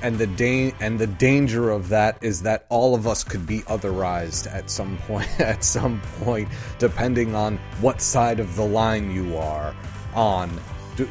And 0.02 0.18
the 0.18 0.26
da- 0.26 0.74
and 0.80 0.98
the 0.98 1.06
danger 1.06 1.70
of 1.70 1.88
that 1.88 2.18
is 2.22 2.42
that 2.42 2.66
all 2.68 2.94
of 2.94 3.06
us 3.06 3.24
could 3.24 3.46
be 3.46 3.60
otherized 3.60 4.52
at 4.52 4.68
some 4.68 4.98
point 5.06 5.28
at 5.40 5.64
some 5.64 6.02
point 6.20 6.48
depending 6.78 7.34
on 7.34 7.56
what 7.80 8.02
side 8.02 8.38
of 8.40 8.54
the 8.56 8.64
line 8.64 9.10
you 9.10 9.36
are 9.38 9.74
on. 10.14 10.50
D- 10.96 11.08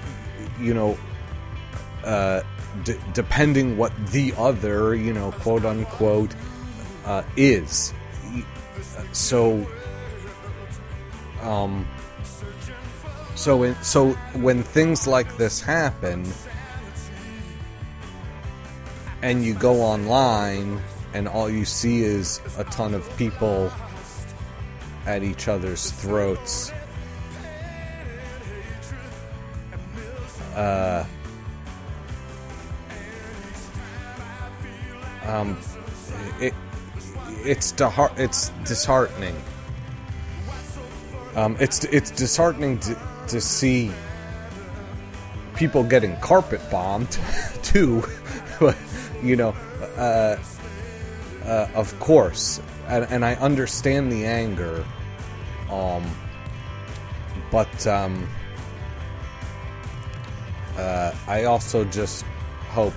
you 0.59 0.73
know 0.73 0.97
uh, 2.03 2.41
d- 2.83 2.99
depending 3.13 3.77
what 3.77 3.93
the 4.07 4.33
other 4.37 4.93
you 4.93 5.13
know 5.13 5.31
quote 5.31 5.65
unquote 5.65 6.35
uh, 7.05 7.23
is 7.35 7.93
so 9.11 9.65
um 11.41 11.87
so 13.35 13.63
in, 13.63 13.75
so 13.83 14.11
when 14.33 14.63
things 14.63 15.07
like 15.07 15.37
this 15.37 15.59
happen 15.59 16.25
and 19.21 19.43
you 19.43 19.53
go 19.53 19.81
online 19.81 20.81
and 21.13 21.27
all 21.27 21.49
you 21.49 21.65
see 21.65 22.03
is 22.03 22.41
a 22.57 22.63
ton 22.65 22.93
of 22.93 23.17
people 23.17 23.71
at 25.05 25.23
each 25.23 25.47
other's 25.47 25.91
throats 25.91 26.71
uh 30.55 31.05
um 35.25 35.57
it 36.39 36.53
it's 37.45 37.73
it's 38.17 38.49
disheartening 38.65 39.35
um, 41.35 41.57
it's 41.59 41.83
it's 41.85 42.11
disheartening 42.11 42.79
to, 42.79 42.97
to 43.27 43.41
see 43.41 43.91
people 45.55 45.83
getting 45.83 46.15
carpet 46.17 46.61
bombed 46.69 47.17
too. 47.63 48.03
But, 48.59 48.77
you 49.21 49.35
know, 49.35 49.55
uh, 49.97 50.37
uh, 51.45 51.67
of 51.73 51.97
course, 51.99 52.61
and, 52.87 53.05
and 53.09 53.25
I 53.25 53.35
understand 53.35 54.11
the 54.11 54.25
anger. 54.25 54.85
Um, 55.69 56.03
but 57.51 57.87
um, 57.87 58.27
uh, 60.77 61.13
I 61.27 61.45
also 61.45 61.83
just 61.85 62.25
hope, 62.69 62.93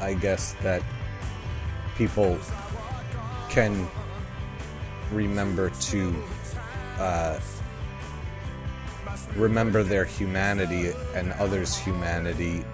I 0.00 0.14
guess, 0.14 0.52
that 0.62 0.82
people 1.96 2.38
can 3.48 3.88
remember 5.12 5.70
to 5.70 6.14
uh, 6.98 7.40
remember 9.36 9.82
their 9.82 10.04
humanity 10.04 10.92
and 11.14 11.32
others' 11.32 11.76
humanity 11.76 12.64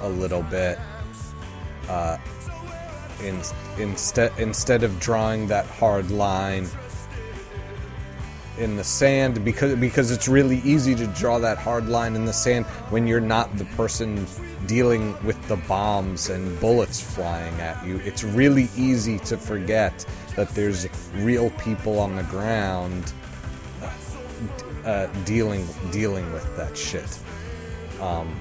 a 0.00 0.08
little 0.08 0.42
bit. 0.42 0.78
Uh, 1.88 2.16
in, 3.22 3.40
instead 3.78 4.32
instead 4.38 4.82
of 4.82 4.98
drawing 4.98 5.46
that 5.46 5.66
hard 5.66 6.10
line 6.10 6.66
in 8.58 8.76
the 8.76 8.84
sand 8.84 9.44
because 9.44 9.74
because 9.76 10.10
it's 10.10 10.28
really 10.28 10.58
easy 10.58 10.94
to 10.94 11.06
draw 11.08 11.38
that 11.38 11.56
hard 11.56 11.88
line 11.88 12.14
in 12.14 12.24
the 12.24 12.32
sand 12.32 12.66
when 12.90 13.06
you're 13.06 13.20
not 13.20 13.56
the 13.56 13.64
person 13.76 14.26
dealing 14.66 15.16
with 15.24 15.40
the 15.48 15.56
bombs 15.56 16.28
and 16.28 16.60
bullets 16.60 17.00
flying 17.00 17.54
at 17.60 17.82
you 17.86 17.96
it's 18.04 18.22
really 18.22 18.68
easy 18.76 19.18
to 19.18 19.36
forget 19.36 20.04
that 20.36 20.48
there's 20.50 20.86
real 21.14 21.48
people 21.50 21.98
on 21.98 22.14
the 22.14 22.22
ground 22.24 23.12
uh, 24.84 25.06
dealing 25.24 25.66
dealing 25.90 26.30
with 26.32 26.56
that 26.56 26.76
shit. 26.76 27.18
Um, 28.00 28.40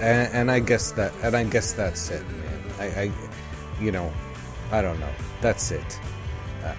and, 0.00 0.32
and 0.32 0.50
I 0.50 0.60
guess 0.60 0.92
that 0.92 1.12
and 1.22 1.36
I 1.36 1.44
guess 1.44 1.72
that's 1.72 2.10
it, 2.10 2.22
man. 2.30 2.62
I, 2.78 2.84
I 2.84 3.12
you 3.80 3.90
know, 3.90 4.12
I 4.70 4.82
don't 4.82 5.00
know. 5.00 5.12
That's 5.42 5.70
it. 5.70 6.00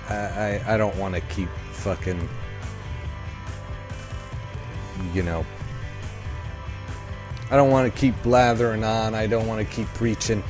I 0.09 0.61
I, 0.65 0.73
I 0.73 0.77
don't 0.77 0.95
want 0.97 1.13
to 1.13 1.21
keep 1.21 1.49
fucking 1.71 2.27
you 5.13 5.21
know. 5.21 5.45
I 7.51 7.55
don't 7.55 7.69
want 7.69 7.93
to 7.93 7.99
keep 7.99 8.15
blathering 8.23 8.83
on. 8.83 9.13
I 9.13 9.27
don't 9.27 9.47
want 9.47 9.67
to 9.67 9.75
keep 9.75 9.87
preaching. 9.89 10.43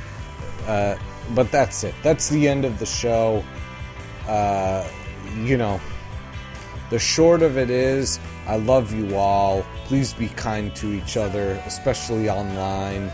Uh, 0.66 0.96
but 1.34 1.50
that's 1.50 1.84
it. 1.84 1.94
That's 2.02 2.28
the 2.28 2.48
end 2.48 2.64
of 2.64 2.78
the 2.78 2.86
show. 2.86 3.44
Uh, 4.26 4.88
you 5.42 5.58
know, 5.58 5.80
the 6.90 6.98
short 6.98 7.42
of 7.42 7.58
it 7.58 7.70
is, 7.70 8.20
I 8.46 8.56
love 8.56 8.92
you 8.92 9.16
all. 9.16 9.66
Please 9.86 10.14
be 10.14 10.28
kind 10.28 10.74
to 10.76 10.92
each 10.92 11.16
other, 11.16 11.62
especially 11.66 12.30
online. 12.30 13.10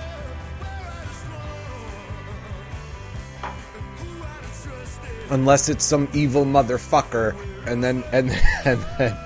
Unless 5.31 5.69
it's 5.69 5.85
some 5.85 6.09
evil 6.13 6.45
motherfucker, 6.45 7.37
and 7.67 7.83
then 7.85 8.03
and 8.13 8.31
and 8.65 8.85
then 8.99 9.17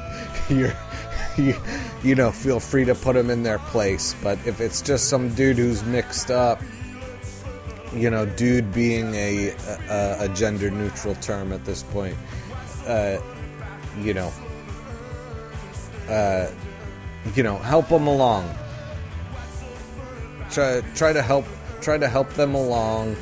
you're 0.49 0.75
you, 1.37 1.57
you 2.03 2.15
know 2.15 2.31
feel 2.31 2.61
free 2.61 2.85
to 2.85 2.95
put 2.95 3.17
him 3.17 3.31
in 3.31 3.43
their 3.43 3.59
place. 3.59 4.15
But 4.23 4.39
if 4.47 4.61
it's 4.61 4.83
just 4.83 5.09
some 5.09 5.35
dude 5.35 5.57
who's 5.57 5.83
mixed 5.85 6.31
up, 6.31 6.61
you 7.95 8.11
know, 8.11 8.27
dude 8.27 8.73
being 8.73 9.15
a 9.15 9.55
a, 9.89 10.17
a 10.21 10.29
gender 10.35 10.71
neutral 10.71 11.15
term 11.17 11.53
at 11.53 11.65
this 11.65 11.83
point, 11.83 12.17
uh, 12.87 13.19
you 14.01 14.15
know, 14.15 14.33
uh, 16.09 16.51
you 17.35 17.43
know, 17.43 17.57
help 17.59 17.89
them 17.89 18.07
along. 18.07 18.53
Try 20.51 20.83
try 20.95 21.13
to 21.13 21.23
help 21.23 21.47
try 21.81 21.99
to 21.99 22.09
help 22.09 22.31
them 22.35 22.55
along. 22.55 23.17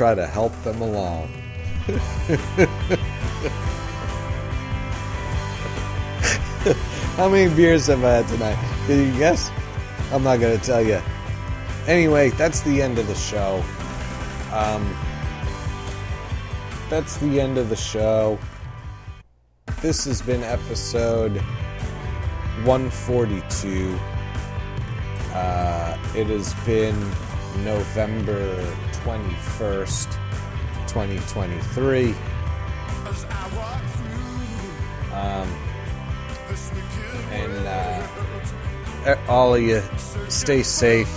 Try 0.00 0.14
to 0.14 0.26
help 0.26 0.54
them 0.62 0.80
along. 0.80 1.28
How 7.16 7.28
many 7.28 7.54
beers 7.54 7.88
have 7.88 8.02
I 8.02 8.12
had 8.12 8.28
tonight? 8.28 8.56
Did 8.86 9.12
you 9.12 9.18
guess? 9.18 9.50
I'm 10.10 10.22
not 10.22 10.40
gonna 10.40 10.56
tell 10.56 10.80
you. 10.80 11.02
Anyway, 11.86 12.30
that's 12.30 12.62
the 12.62 12.80
end 12.80 12.98
of 12.98 13.08
the 13.08 13.14
show. 13.14 13.62
Um, 14.54 14.96
that's 16.88 17.18
the 17.18 17.38
end 17.38 17.58
of 17.58 17.68
the 17.68 17.76
show. 17.76 18.38
This 19.82 20.06
has 20.06 20.22
been 20.22 20.42
episode 20.42 21.36
142. 22.64 23.98
Uh, 25.34 25.98
it 26.16 26.28
has 26.28 26.54
been 26.64 26.98
November 27.64 28.64
21st, 29.04 30.12
2023. 30.86 32.14
Um, 35.12 35.48
and 37.30 37.66
uh, 37.66 39.16
all 39.28 39.54
of 39.54 39.62
you 39.62 39.82
stay 40.28 40.62
safe 40.62 41.08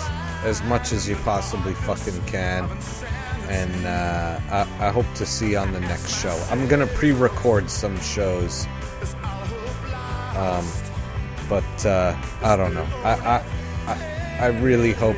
as 0.43 0.64
much 0.64 0.93
as 0.93 1.07
you 1.07 1.15
possibly 1.18 1.73
fucking 1.73 2.23
can. 2.26 2.69
And 3.49 3.85
uh, 3.85 4.39
I, 4.49 4.88
I 4.88 4.91
hope 4.91 5.11
to 5.15 5.26
see 5.26 5.51
you 5.51 5.57
on 5.57 5.73
the 5.73 5.81
next 5.81 6.22
show. 6.22 6.41
I'm 6.49 6.68
gonna 6.68 6.88
pre-record 6.88 7.69
some 7.69 7.99
shows. 7.99 8.65
Um, 10.35 10.65
but 11.49 11.85
uh, 11.85 12.15
i 12.41 12.55
don't 12.55 12.73
know. 12.73 12.88
I, 13.03 13.11
I, 13.11 13.45
I, 13.88 14.38
I 14.39 14.47
really 14.47 14.93
hope 14.93 15.18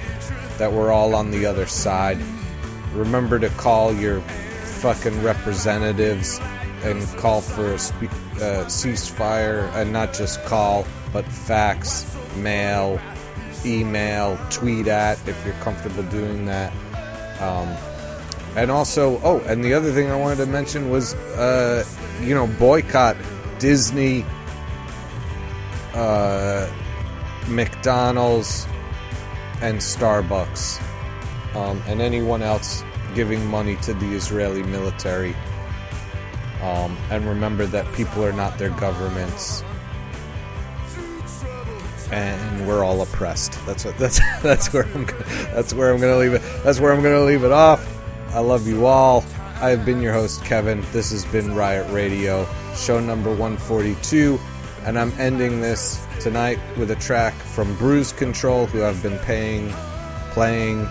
that 0.58 0.72
we're 0.72 0.92
all 0.92 1.14
on 1.14 1.32
the 1.32 1.46
other 1.46 1.68
side 1.68 2.20
remember 2.96 3.40
to 3.40 3.50
call 3.50 3.94
your 3.94 4.22
fucking 4.22 5.22
representatives 5.24 6.40
and 6.84 7.06
call 7.18 7.42
for 7.42 7.74
a 7.74 7.80
spe- 7.80 8.04
uh, 8.36 8.66
ceasefire 8.66 9.74
and 9.74 9.92
not 9.92 10.14
just 10.14 10.44
call 10.46 10.86
but 11.14 11.26
fax 11.26 12.16
mail 12.36 13.00
email 13.66 14.38
tweet 14.50 14.88
at 14.88 15.18
if 15.28 15.46
you're 15.46 15.56
comfortable 15.56 16.04
doing 16.04 16.46
that. 16.46 16.72
Um, 17.42 17.68
and 18.56 18.72
also 18.72 19.20
oh 19.24 19.40
and 19.42 19.64
the 19.64 19.74
other 19.74 19.92
thing 19.92 20.10
i 20.10 20.16
wanted 20.16 20.38
to 20.38 20.46
mention 20.46 20.90
was 20.90 21.14
uh, 21.14 21.84
you 22.22 22.34
know 22.34 22.48
boycott 22.48 23.18
disney 23.60 24.24
uh, 25.94 26.70
mcdonald's 27.48 28.66
and 29.62 29.78
starbucks. 29.80 30.82
Um, 31.56 31.82
and 31.88 32.02
anyone 32.02 32.42
else 32.42 32.84
giving 33.16 33.44
money 33.48 33.78
to 33.78 33.94
the 33.94 34.14
Israeli 34.14 34.62
military. 34.62 35.36
Um, 36.62 36.98
and 37.10 37.26
remember 37.28 37.66
that 37.68 37.92
people 37.94 38.24
are 38.24 38.34
not 38.34 38.58
their 38.58 38.70
governments, 38.72 39.64
and 42.12 42.68
we're 42.68 42.84
all 42.84 43.02
oppressed. 43.02 43.64
That's 43.66 43.86
what 43.86 43.98
that's 43.98 44.20
that's 44.42 44.72
where 44.74 44.86
I'm 44.96 45.06
that's 45.54 45.74
where 45.74 45.94
I'm 45.94 46.00
gonna 46.00 46.18
leave 46.18 46.34
it. 46.34 46.42
That's 46.64 46.80
where 46.80 46.92
I'm 46.94 47.02
gonna 47.02 47.24
leave 47.24 47.44
it 47.44 47.52
off. 47.52 47.86
I 48.34 48.40
love 48.40 48.68
you 48.68 48.86
all. 48.86 49.24
I 49.62 49.70
have 49.70 49.86
been 49.86 50.02
your 50.02 50.14
host 50.14 50.44
Kevin. 50.44 50.84
This 50.92 51.12
has 51.12 51.26
been 51.26 51.56
Riot 51.56 51.90
Radio, 51.92 52.48
show 52.76 53.00
number 53.00 53.30
142, 53.30 54.40
and 54.84 54.98
I'm 54.98 55.12
ending 55.20 55.62
this 55.62 56.06
tonight 56.20 56.60
with 56.78 56.92
a 56.92 56.96
track 56.96 57.34
from 57.34 57.76
Bruise 57.78 58.12
Control, 58.12 58.66
who 58.66 58.84
I've 58.84 59.02
been 59.02 59.18
paying, 59.20 59.72
playing, 60.32 60.88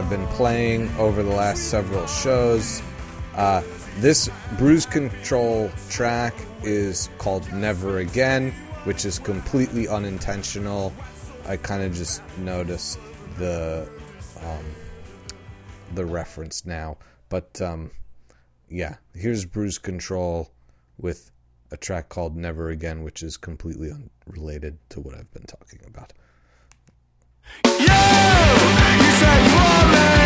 I've 0.00 0.08
been 0.08 0.26
playing 0.28 0.88
over 0.96 1.22
the 1.22 1.34
last 1.34 1.64
several 1.64 2.06
shows. 2.06 2.80
Uh, 3.34 3.60
this 3.98 4.30
Bruise 4.56 4.86
Control 4.86 5.70
track 5.90 6.32
is 6.62 7.10
called 7.18 7.52
Never 7.52 7.98
Again, 7.98 8.50
which 8.84 9.04
is 9.04 9.18
completely 9.18 9.88
unintentional. 9.88 10.90
I 11.46 11.58
kind 11.58 11.82
of 11.82 11.92
just 11.92 12.22
noticed 12.38 12.98
the 13.36 13.86
um, 14.42 14.64
the 15.94 16.06
reference 16.06 16.64
now, 16.64 16.96
but 17.28 17.60
um, 17.60 17.90
yeah, 18.70 18.96
here's 19.14 19.44
Bruise 19.44 19.76
Control 19.76 20.50
with 20.96 21.30
a 21.72 21.76
track 21.76 22.08
called 22.08 22.36
Never 22.36 22.70
Again, 22.70 23.02
which 23.02 23.22
is 23.22 23.36
completely 23.36 23.92
unrelated 24.26 24.78
to 24.88 25.00
what 25.00 25.14
I've 25.14 25.30
been 25.30 25.44
talking 25.44 25.80
about. 25.86 26.14
Yo, 27.64 28.00
you 29.02 29.10
said 29.20 29.40
you 29.46 30.19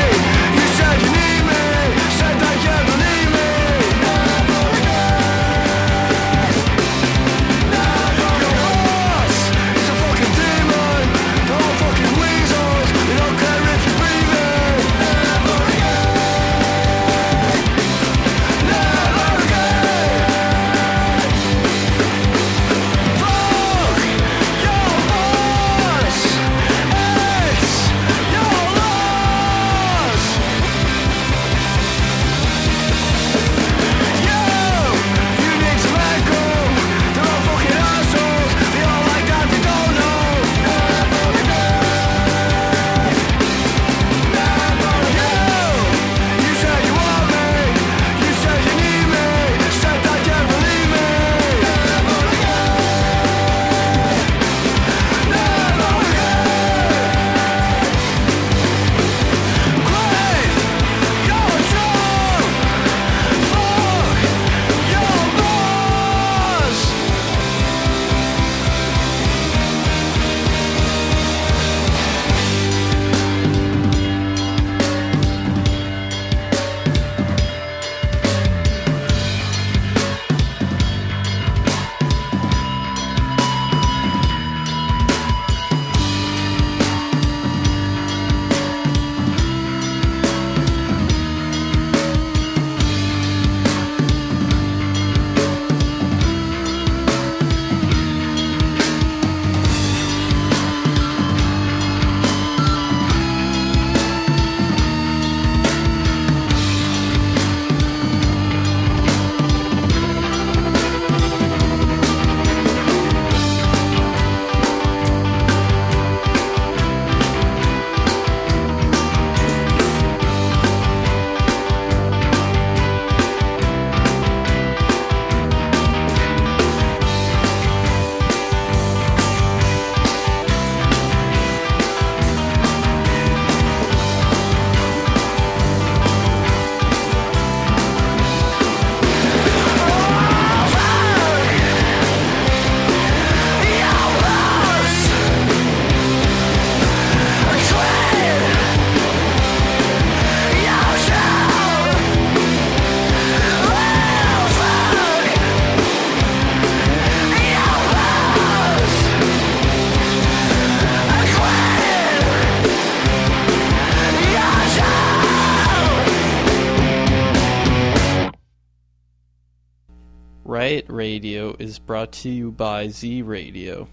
Radio 171.14 171.54
is 171.60 171.78
brought 171.78 172.10
to 172.10 172.28
you 172.28 172.50
by 172.50 172.88
Z 172.88 173.22
Radio. 173.22 173.86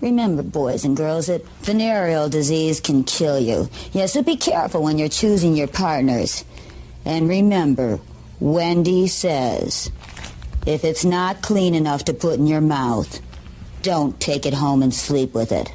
Remember, 0.00 0.42
boys 0.42 0.86
and 0.86 0.96
girls, 0.96 1.26
that 1.26 1.46
venereal 1.60 2.30
disease 2.30 2.80
can 2.80 3.04
kill 3.04 3.38
you. 3.38 3.68
Yes, 3.92 4.14
so 4.14 4.22
be 4.22 4.36
careful 4.36 4.82
when 4.82 4.96
you're 4.96 5.10
choosing 5.10 5.54
your 5.54 5.68
partners. 5.68 6.46
And 7.04 7.28
remember, 7.28 8.00
Wendy 8.40 9.06
says, 9.06 9.90
if 10.66 10.82
it's 10.82 11.04
not 11.04 11.42
clean 11.42 11.74
enough 11.74 12.06
to 12.06 12.14
put 12.14 12.38
in 12.38 12.46
your 12.46 12.62
mouth, 12.62 13.20
don't 13.82 14.18
take 14.18 14.46
it 14.46 14.54
home 14.54 14.82
and 14.82 14.94
sleep 14.94 15.34
with 15.34 15.52
it. 15.52 15.68